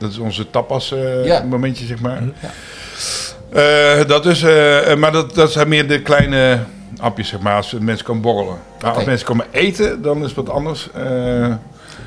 Dat 0.02 0.10
is 0.10 0.18
onze 0.18 0.50
tapas 0.50 0.92
eh, 0.92 1.24
Ja. 1.24 1.42
momentje, 1.48 1.86
zeg 1.86 2.00
maar. 2.00 2.22
Ja. 2.40 2.50
Eh, 3.98 4.06
dat 4.06 4.26
is, 4.26 4.42
eh, 4.42 4.94
maar 4.94 5.12
dat, 5.12 5.34
dat 5.34 5.52
zijn 5.52 5.68
meer 5.68 5.88
de 5.88 6.00
kleine 6.02 6.58
hapjes, 6.98 7.28
zeg 7.28 7.40
maar, 7.40 7.56
als 7.56 7.72
mensen 7.80 8.06
komen 8.06 8.22
borrelen. 8.22 8.56
Nou, 8.80 8.94
als 8.94 9.04
mensen 9.04 9.26
komen 9.26 9.46
eten, 9.50 10.02
dan 10.02 10.16
is 10.18 10.26
het 10.26 10.34
wat 10.34 10.48
anders. 10.50 10.88
Eh, 10.94 11.02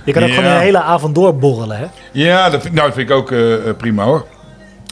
Je 0.03 0.11
kan 0.13 0.23
ook 0.23 0.29
Ja. 0.29 0.35
gewoon 0.35 0.51
een 0.51 0.59
hele 0.59 0.81
avond 0.81 1.15
doorborrelen, 1.15 1.77
hè? 1.77 1.85
ja, 2.11 2.49
dat 2.49 2.61
vind, 2.61 2.73
nou, 2.73 2.85
dat 2.87 2.95
vind 2.95 3.09
ik 3.09 3.15
ook 3.15 3.33
prima 3.77 4.03
hoor. 4.03 4.25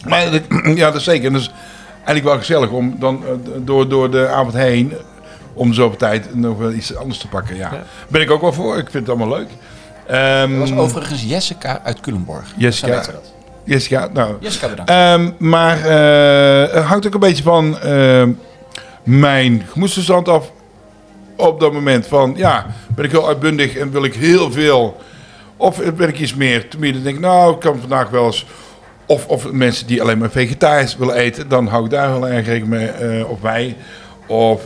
Maar 0.08 0.32
dat- 0.32 0.42
ja, 0.78 0.86
dat 0.86 0.96
is 0.96 1.04
zeker. 1.04 1.26
En 1.28 1.34
dat 1.34 1.42
is 1.42 1.52
eigenlijk 1.96 2.26
wel 2.26 2.38
gezellig 2.38 2.70
om 2.70 2.96
dan 3.00 3.24
door, 3.58 3.88
door 3.90 4.12
de 4.12 4.28
avond 4.28 4.54
heen, 4.54 4.94
om 5.54 5.68
de 5.70 5.74
zoveel 5.76 5.98
tijd 5.98 6.36
nog 6.36 6.58
wel 6.58 6.72
iets 6.72 6.96
anders 6.96 7.20
te 7.20 7.28
pakken. 7.28 7.56
Ja. 7.56 7.70
Ja. 7.74 7.84
Ben 8.08 8.22
ik 8.22 8.32
ook 8.32 8.42
wel 8.42 8.54
voor. 8.54 8.78
Ik 8.78 8.90
vind 8.90 9.08
het 9.08 9.10
allemaal 9.18 9.38
leuk. 9.38 9.48
Ehm, 10.08 10.60
Dat 10.60 10.70
was 10.70 10.78
overigens 10.78 11.24
Jessica 11.24 11.80
uit 11.84 12.00
Culemborg. 12.00 12.46
Jessica. 12.58 12.88
Dat. 12.96 13.12
Jessica, 13.64 14.10
nou, 14.14 14.36
Jessica 14.40 14.70
bedankt. 14.70 14.92
Ehm, 14.92 15.30
maar 15.38 15.78
eh, 15.86 16.74
het 16.76 16.84
hangt 16.84 17.08
ook 17.08 17.14
een 17.14 17.20
beetje 17.20 17.44
van 17.44 17.80
ehm, 17.80 18.32
mijn 19.04 19.64
gemoedstoestand 19.72 20.28
af. 20.30 20.52
Op 21.36 21.60
dat 21.60 21.74
moment 21.74 22.08
van, 22.08 22.34
ja, 22.38 22.66
ben 22.96 23.06
ik 23.06 23.12
heel 23.12 23.28
uitbundig 23.28 23.76
en 23.78 23.92
wil 23.92 24.04
ik 24.04 24.14
heel 24.14 24.52
veel. 24.52 24.98
Of 25.58 25.94
ben 25.96 26.08
ik 26.10 26.20
iets 26.20 26.36
meer 26.36 26.70
te 26.70 26.80
midden. 26.80 27.04
denk 27.04 27.16
ik, 27.16 27.22
nou, 27.22 27.54
ik 27.54 27.60
kan 27.60 27.80
vandaag 27.80 28.10
wel 28.10 28.26
eens. 28.26 28.46
Of, 29.06 29.28
of 29.28 29.52
mensen 29.52 29.88
die 29.88 30.02
alleen 30.02 30.18
maar 30.18 30.30
vegetarisch 30.30 30.98
willen 30.98 31.16
eten, 31.16 31.48
dan 31.48 31.68
hou 31.68 31.84
ik 31.86 31.90
daar 31.92 32.10
wel 32.20 32.28
erg 32.28 32.46
rekening 32.46 32.68
mee. 32.68 32.88
eh, 32.88 33.30
of 33.30 33.42
wij. 33.42 33.76
Of, 34.28 34.66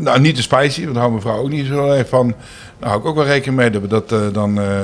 nou, 0.00 0.20
niet 0.20 0.34
te 0.34 0.42
spicy, 0.42 0.82
want 0.82 0.94
daar 0.94 1.02
houdt 1.04 1.24
mijn 1.24 1.34
vrouw 1.34 1.44
ook 1.44 1.50
niet 1.50 1.66
zo 1.66 1.90
erg 1.90 2.08
van. 2.08 2.34
Daar 2.82 2.90
hou 2.90 3.02
ik 3.02 3.08
ook 3.08 3.14
wel 3.16 3.24
rekening 3.24 3.56
mee 3.56 3.70
dat 3.70 3.82
we 3.82 3.88
dat 3.88 4.12
eh, 4.12 4.18
dan 4.32 4.60
eh, 4.60 4.78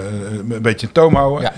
een 0.50 0.62
beetje 0.62 0.86
in 0.86 0.92
toom 0.92 1.14
houden. 1.14 1.42
Ja, 1.42 1.52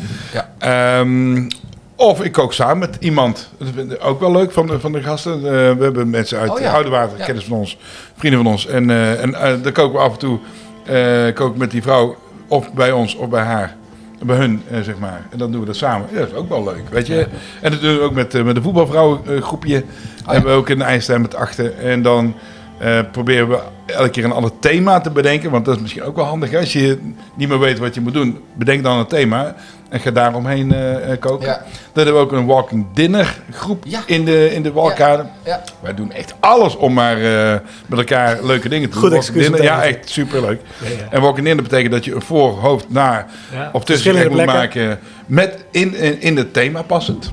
ja. 0.58 0.98
Ehm, 1.00 1.48
of 1.96 2.22
ik 2.22 2.32
kook 2.32 2.52
samen 2.52 2.78
met 2.78 2.96
iemand. 3.00 3.50
Dat 3.58 3.68
vind 3.74 3.92
ik 3.92 4.04
ook 4.04 4.20
wel 4.20 4.32
leuk 4.32 4.52
van 4.52 4.66
de, 4.66 4.80
van 4.80 4.92
de 4.92 5.02
gasten. 5.02 5.34
Eh, 5.34 5.42
we 5.42 5.76
hebben 5.82 6.10
mensen 6.10 6.38
uit 6.38 6.50
Oh 6.50 6.60
ja. 6.60 6.72
Oudewater, 6.72 7.18
Ja. 7.18 7.24
kennis 7.24 7.44
van 7.44 7.56
ons, 7.58 7.78
vrienden 8.16 8.42
van 8.42 8.52
ons. 8.52 8.66
En, 8.66 8.90
eh 8.90 9.22
en 9.22 9.34
eh, 9.34 9.62
dan 9.62 9.72
koken 9.72 9.92
we 9.92 9.98
af 10.04 10.12
en 10.12 10.18
toe 10.18 10.38
eh 10.84 11.34
kook 11.34 11.52
ik 11.52 11.58
met 11.58 11.70
die 11.70 11.82
vrouw 11.82 12.16
of 12.48 12.72
bij 12.72 12.92
ons 12.92 13.16
of 13.16 13.28
bij 13.28 13.42
haar. 13.42 13.76
Bij 14.24 14.36
hun, 14.36 14.62
eh, 14.70 14.80
zeg 14.80 14.98
maar. 14.98 15.26
En 15.30 15.38
dan 15.38 15.50
doen 15.50 15.60
we 15.60 15.66
dat 15.66 15.76
samen. 15.76 16.06
Ja, 16.12 16.18
dat 16.18 16.28
is 16.28 16.34
ook 16.34 16.48
wel 16.48 16.64
leuk, 16.64 16.82
weet 16.90 17.06
je. 17.06 17.26
En 17.60 17.70
dat 17.70 17.80
doen 17.80 17.94
we 17.96 18.00
ook 18.00 18.12
met, 18.12 18.34
eh, 18.34 18.42
met 18.42 18.54
de 18.54 18.62
voetbalvrouwengroepje. 18.62 19.76
Oh 19.76 19.82
ja. 20.26 20.32
hebben 20.32 20.50
we 20.52 20.56
ook 20.58 20.68
in 20.70 20.78
de 20.78 20.84
IJsselstein 20.84 21.20
met 21.20 21.34
achter. 21.34 21.78
En 21.78 22.02
dan 22.02 22.34
eh, 22.80 22.98
proberen 23.12 23.48
we 23.48 23.58
elke 23.86 24.10
keer 24.10 24.24
een 24.24 24.32
ander 24.32 24.52
thema 24.60 25.00
te 25.00 25.10
bedenken. 25.10 25.50
Want 25.50 25.64
dat 25.64 25.74
is 25.74 25.80
misschien 25.80 26.02
ook 26.02 26.16
wel 26.16 26.24
handig. 26.24 26.50
hè. 26.50 26.58
Als 26.58 26.72
je 26.72 26.98
niet 27.34 27.48
meer 27.48 27.58
weet 27.58 27.78
wat 27.78 27.94
je 27.94 28.00
moet 28.00 28.12
doen, 28.12 28.40
bedenk 28.54 28.82
dan 28.82 28.98
een 28.98 29.06
thema. 29.06 29.54
En 29.88 30.00
ga 30.00 30.10
daaromheen 30.10 30.72
eh, 30.74 31.12
eh, 31.12 31.18
koken. 31.20 31.46
Ja. 31.46 31.54
Dan 31.92 32.04
hebben 32.04 32.14
we 32.14 32.18
ook 32.20 32.32
een 32.32 32.46
walking 32.46 32.86
dinner 32.94 33.38
groep 33.50 33.84
Ja. 33.86 34.00
in 34.06 34.24
de, 34.24 34.54
in 34.54 34.62
de 34.62 34.72
walkade. 34.72 35.24
Ja. 35.44 35.62
Wij 35.80 35.94
doen 35.94 36.12
echt 36.12 36.34
alles 36.40 36.76
om 36.76 36.92
maar 36.92 37.16
eh, 37.16 37.58
met 37.86 37.98
elkaar 37.98 38.38
leuke 38.44 38.68
dingen 38.68 38.88
te 38.90 38.94
doen. 38.94 39.08
Goed 39.08 39.12
excuus 39.18 39.42
dinner, 39.42 39.62
Ja, 39.62 39.82
echt 39.82 40.08
superleuk. 40.10 40.60
Ja, 40.82 40.88
ja. 40.88 40.96
En 41.10 41.20
walking 41.20 41.46
dinner 41.46 41.62
betekent 41.64 41.92
dat 41.92 42.04
je 42.04 42.14
een 42.14 42.22
voor, 42.22 42.50
hoofd, 42.50 42.90
na 42.90 43.26
Ja, 43.52 43.70
of 43.72 43.84
tussengerecht 43.84 44.30
moet 44.30 44.44
maken. 44.46 44.98
Met 45.26 45.64
in, 45.70 45.94
in, 45.94 46.20
in 46.20 46.36
het 46.36 46.52
thema 46.52 46.82
passend. 46.82 47.30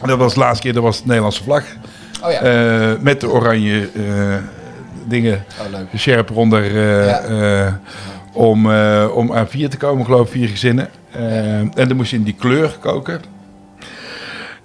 En 0.00 0.08
Dat 0.08 0.18
was 0.18 0.34
de 0.34 0.40
laatste 0.40 0.62
keer, 0.62 0.72
dat 0.72 0.82
was 0.82 0.96
de 0.98 1.06
Nederlandse 1.06 1.42
vlag. 1.42 1.64
Oh 2.24 2.30
ja. 2.32 2.40
Eh, 2.40 2.90
met 3.00 3.20
de 3.20 3.30
oranje 3.30 3.88
eh, 3.94 4.34
dingen, 5.04 5.44
oh, 5.60 5.70
leuk. 5.70 5.90
de 5.90 5.98
sjerp 5.98 6.30
eronder. 6.30 6.64
eh, 6.64 7.06
Ja. 7.06 7.20
eh, 7.20 7.72
om, 8.32 8.72
eh, 8.72 9.06
om 9.14 9.32
aan 9.32 9.48
vier 9.48 9.68
te 9.70 9.76
komen, 9.76 10.04
geloof 10.04 10.26
ik, 10.26 10.32
vier 10.32 10.48
gezinnen. 10.48 10.88
En 11.74 11.88
dan 11.88 11.96
moest 11.96 12.10
je 12.10 12.16
in 12.16 12.22
die 12.22 12.36
kleur 12.38 12.76
koken. 12.80 13.20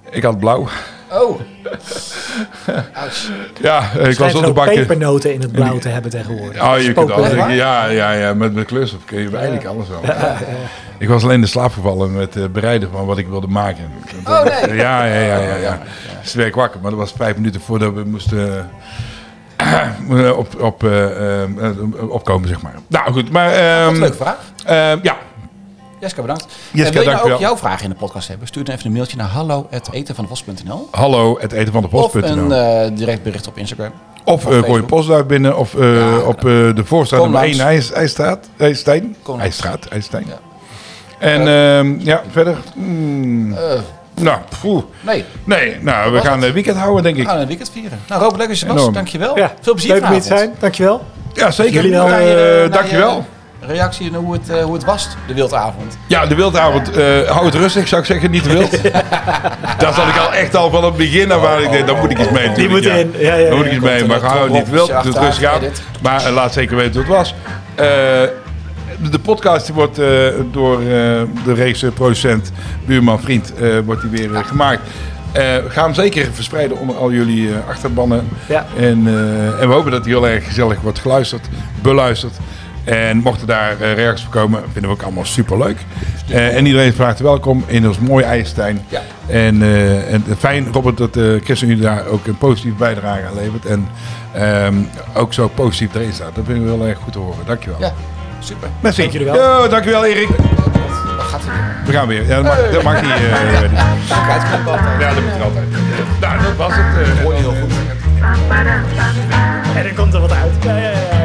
Ik 0.10 0.24
had 0.24 0.40
blauw. 0.40 0.68
Oh. 1.12 1.40
Ouch. 2.94 3.30
Ja, 3.62 3.92
ik 3.92 4.18
was 4.18 4.36
op 4.36 4.46
de 4.46 4.52
bakken. 4.54 4.76
pepernoten 4.76 5.34
in 5.34 5.42
het 5.42 5.52
blauw 5.52 5.78
te 5.78 5.90
hebben 5.90 6.12
tegenwoordig. 6.12 6.64
Oh, 6.64 6.80
je 6.80 6.94
kunt 6.94 7.12
alles. 7.12 7.32
Ja, 7.34 7.86
ja, 7.86 8.12
ja, 8.12 8.34
met, 8.34 8.54
met 8.54 8.66
kleurstof 8.66 9.06
kun 9.06 9.20
je 9.22 9.30
eigenlijk 9.38 9.66
alles 9.66 9.88
wel. 9.88 10.02
Ik 10.98 11.08
was 11.08 11.24
alleen 11.24 11.36
in 11.36 11.42
de 11.42 11.48
slaap 11.48 11.74
gevallen 11.74 12.14
met 12.14 12.34
het 12.34 12.54
bereiden 12.54 12.90
van 12.92 13.06
wat 13.06 13.18
ik 13.18 13.28
wilde 13.28 13.48
maken. 13.48 13.92
Oh, 14.26 14.44
nee. 14.44 14.76
Ja, 14.76 15.06
ja, 15.06 15.20
ja, 15.20 15.40
ja. 15.40 15.56
ja. 15.56 15.82
Dus 16.22 16.34
werd 16.34 16.48
ik 16.48 16.56
wakker, 16.56 16.82
maar 16.82 16.92
dat 16.92 17.00
was 17.00 17.14
vijf 17.18 17.36
minuten 17.36 17.62
voordat 17.62 17.94
we 17.94 18.04
moesten 18.04 18.70
eh, 19.56 20.38
op, 20.38 20.62
op, 20.62 20.84
eh, 20.84 21.44
eh, 21.44 21.50
opkomen, 22.10 22.48
zeg 22.48 22.62
maar. 22.62 22.74
Nou 22.88 23.12
goed, 23.12 23.32
maar... 23.32 23.50
Wat 23.50 23.58
ehm, 23.58 23.94
een 23.94 24.00
leuke 24.00 24.18
vraag. 24.18 24.38
ehm, 24.66 25.00
ja, 25.02 25.18
Jessica, 26.00 26.22
bedankt. 26.22 26.48
Jessica, 26.72 27.00
wil 27.00 27.10
je 27.10 27.16
nou 27.16 27.32
ook 27.32 27.40
jouw 27.40 27.58
vragen 27.58 27.84
in 27.84 27.90
de 27.90 27.96
podcast 27.96 28.28
hebben? 28.28 28.48
Stuur 28.48 28.64
dan 28.64 28.76
even 28.76 28.88
een 28.88 28.94
mailtje 28.94 29.18
naar 29.18 29.28
hallo.etenvandepost.nl 29.28 30.88
hallo, 30.92 31.40
Of 31.92 32.14
een 32.14 32.52
eh, 32.52 32.98
direct 32.98 33.24
bericht 33.24 33.48
op 33.48 33.58
Instagram. 33.58 33.92
Of 34.24 34.34
of 34.34 34.44
eh, 34.44 34.50
gooi 34.50 34.58
je 34.58 34.64
Facebook. 34.64 34.88
postduif 34.88 35.26
binnen, 35.26 35.58
of 35.58 35.76
eh, 35.76 35.96
Ja, 35.96 36.20
op 36.20 36.38
eh, 36.38 36.44
de 36.76 36.86
voorstraat 36.86 37.22
Kom 37.22 37.32
nummer 37.32 37.48
langs. 37.48 37.64
1 37.64 37.68
IJs, 37.68 37.92
IJsstraat, 37.92 38.50
IJsstein. 38.58 39.16
IJsstraat, 39.40 39.86
IJsstein. 39.86 40.26
Ja. 40.28 40.47
En 41.20 41.48
ehm, 41.48 41.96
ja, 42.00 42.22
verder. 42.32 42.58
mm, 42.76 43.54
Eh, 43.54 43.60
nou, 44.22 44.38
poeh. 44.62 44.84
nee, 45.02 45.26
Nee, 45.44 45.78
nou, 45.82 46.12
we 46.14 46.22
gaan 46.22 46.38
het? 46.40 46.48
een 46.48 46.54
weekend 46.54 46.78
houden, 46.78 47.04
denk 47.04 47.16
we 47.16 47.22
ik. 47.22 47.28
gaan 47.28 47.40
een 47.40 47.48
weekend 47.48 47.70
vieren. 47.74 48.00
Nou, 48.08 48.22
Robert, 48.22 48.40
leuk 48.40 48.48
dat 48.48 48.60
je 48.60 48.66
was. 48.68 48.92
Dankjewel. 48.92 49.38
Ja, 49.38 49.52
Veel 49.62 49.74
plezier 49.74 49.94
leuk 49.94 50.04
om 50.04 50.12
hier 50.12 50.22
te 50.22 50.28
zijn. 50.28 50.56
Dankjewel. 50.60 51.06
Ja, 51.34 51.52
zeker. 51.52 51.74
Jullie 51.74 51.92
wel. 51.92 52.06
Eh, 52.06 52.12
naar 52.12 52.70
dankjewel. 52.70 53.16
je- 53.16 53.36
reactie 53.68 54.12
naar 54.12 54.20
hoe 54.20 54.34
het, 54.34 54.50
eh, 54.50 54.64
hoe 54.64 54.74
het 54.74 54.86
was, 54.86 55.08
de 55.28 55.34
wildavond. 55.34 55.98
Ja, 56.08 56.26
de 56.26 56.36
wildavond. 56.36 56.92
eh 56.92 57.06
hou 57.30 57.46
het 57.46 57.56
rustig, 57.56 57.88
zou 57.88 58.02
ik 58.02 58.08
zeggen. 58.08 58.32
Niet 58.32 58.44
te 58.44 58.50
wild. 58.50 58.72
Daar 59.80 59.94
zat 59.94 60.08
ik 60.08 60.18
al 60.18 60.34
echt 60.34 60.56
al 60.56 60.70
van 60.70 60.84
het 60.84 60.96
begin 60.98 61.32
af 61.32 61.46
aan. 61.46 61.64
Ik 61.64 61.72
denk, 61.72 61.88
daar 61.88 61.96
moet 61.98 62.12
ik 62.12 62.20
iets 62.20 62.30
mee. 62.30 62.52
Die 62.52 62.70
moet 62.70 62.84
ja. 62.84 62.94
erin. 62.94 63.14
Ja, 63.18 63.36
ja, 63.36 63.48
Daar 63.48 63.58
moet 63.58 63.66
ik 63.66 63.72
iets 63.72 63.84
mee. 63.84 64.06
Maar 64.06 64.20
hou 64.20 64.44
het 64.44 64.54
niet 64.54 64.70
wild. 64.70 64.92
het 65.04 65.18
rustig 65.18 65.50
aan. 65.54 65.62
Maar 66.02 66.26
eh, 66.26 66.34
laat 66.34 66.54
zeker 66.54 66.76
weten 66.76 66.92
hoe 66.94 67.02
het 67.02 67.10
was. 67.18 67.34
Eh, 69.04 69.12
de 69.12 69.20
podcast 69.20 69.66
die 69.66 69.76
wordt 69.76 70.00
eh, 70.00 70.08
door 70.52 70.80
eh, 70.80 70.86
de 71.46 71.56
raceproducent, 71.56 72.52
buurman, 72.86 73.20
vriend, 73.20 73.54
wordt 73.86 74.02
die 74.02 74.10
weer 74.10 74.44
gemaakt. 74.44 74.82
We 75.34 75.66
gaan 75.68 75.84
hem 75.84 75.94
zeker 75.94 76.28
verspreiden 76.34 76.78
onder 76.78 76.96
al 76.96 77.12
jullie 77.12 77.50
achterbannen. 77.70 78.28
Ja. 78.48 78.66
En, 78.78 79.08
en 79.60 79.68
we 79.68 79.74
hopen 79.74 79.92
dat 79.92 80.06
hij 80.06 80.14
heel 80.14 80.28
erg 80.28 80.46
gezellig 80.46 80.82
wordt 80.82 81.00
geluisterd, 81.00 81.50
beluisterd. 81.82 82.34
En 82.88 83.18
mochten 83.18 83.48
daar 83.48 83.82
eh, 83.82 83.94
reacties 83.94 84.26
op 84.26 84.32
komen, 84.32 84.64
vinden 84.72 84.92
we 84.92 84.98
ook 84.98 85.04
allemaal 85.04 85.26
super 85.26 85.58
leuk. 85.58 85.78
en 86.30 86.66
iedereen 86.66 86.88
is 86.88 86.96
van 86.96 87.06
harte 87.06 87.24
welkom 87.24 87.64
in 87.66 87.88
ons 87.88 88.00
mooie 88.00 88.24
IJsselstein. 88.24 88.86
Ja. 88.88 89.02
En, 89.28 89.62
en 90.10 90.24
fijn, 90.38 90.68
Robert, 90.72 90.98
dat 90.98 91.18
uh, 91.18 91.42
Chris 91.44 91.62
en 91.62 91.68
jullie 91.68 91.84
daar 91.84 92.06
ook 92.06 92.28
een 92.28 92.38
positieve 92.38 92.78
bijdrage 92.78 93.26
aan 93.26 93.36
levert. 93.36 93.66
En 93.66 93.88
ehm, 94.34 94.76
ook 95.14 95.34
zo 95.34 95.48
positief 95.48 95.96
erin 95.96 96.14
staat. 96.14 96.36
Dat 96.36 96.46
vinden 96.46 96.64
we 96.64 96.70
heel 96.70 96.88
erg 96.88 96.98
goed 96.98 97.14
te 97.14 97.20
horen. 97.20 97.46
Dankjewel. 97.46 97.80
Ja, 97.80 97.94
Super. 98.48 98.70
Merci. 98.80 99.02
Dank 99.02 99.14
jullie 99.14 99.28
wel. 99.28 99.36
Yo, 99.36 99.68
dankjewel 99.68 100.06
Erik. 100.06 100.28
Wat 100.28 101.26
gaat 101.26 101.42
er 101.42 101.52
weer? 101.52 101.86
We 101.86 101.92
gaan 101.92 102.08
weer. 102.08 102.28
Ja, 102.28 102.36
dat 102.36 102.44
mag, 102.44 102.72
dat 102.72 102.84
mag 102.84 103.02
niet. 103.02 103.12
Uh, 103.12 103.30
ja, 105.00 105.14
dat 105.14 105.24
moet 105.24 105.34
er 105.36 105.44
altijd. 105.44 105.66
Nou, 106.20 106.42
dat 106.42 106.56
was 106.56 106.72
het. 106.74 107.08
Eh. 107.08 107.24
Hoor 107.24 107.34
je 107.34 107.40
heel 107.40 107.56
goed. 107.62 107.74
En 109.76 109.86
er 109.86 109.94
komt 109.94 110.14
er 110.14 110.20
wat 110.20 110.32
uit. 110.32 110.64
ja, 110.64 110.78
ja. 110.78 111.17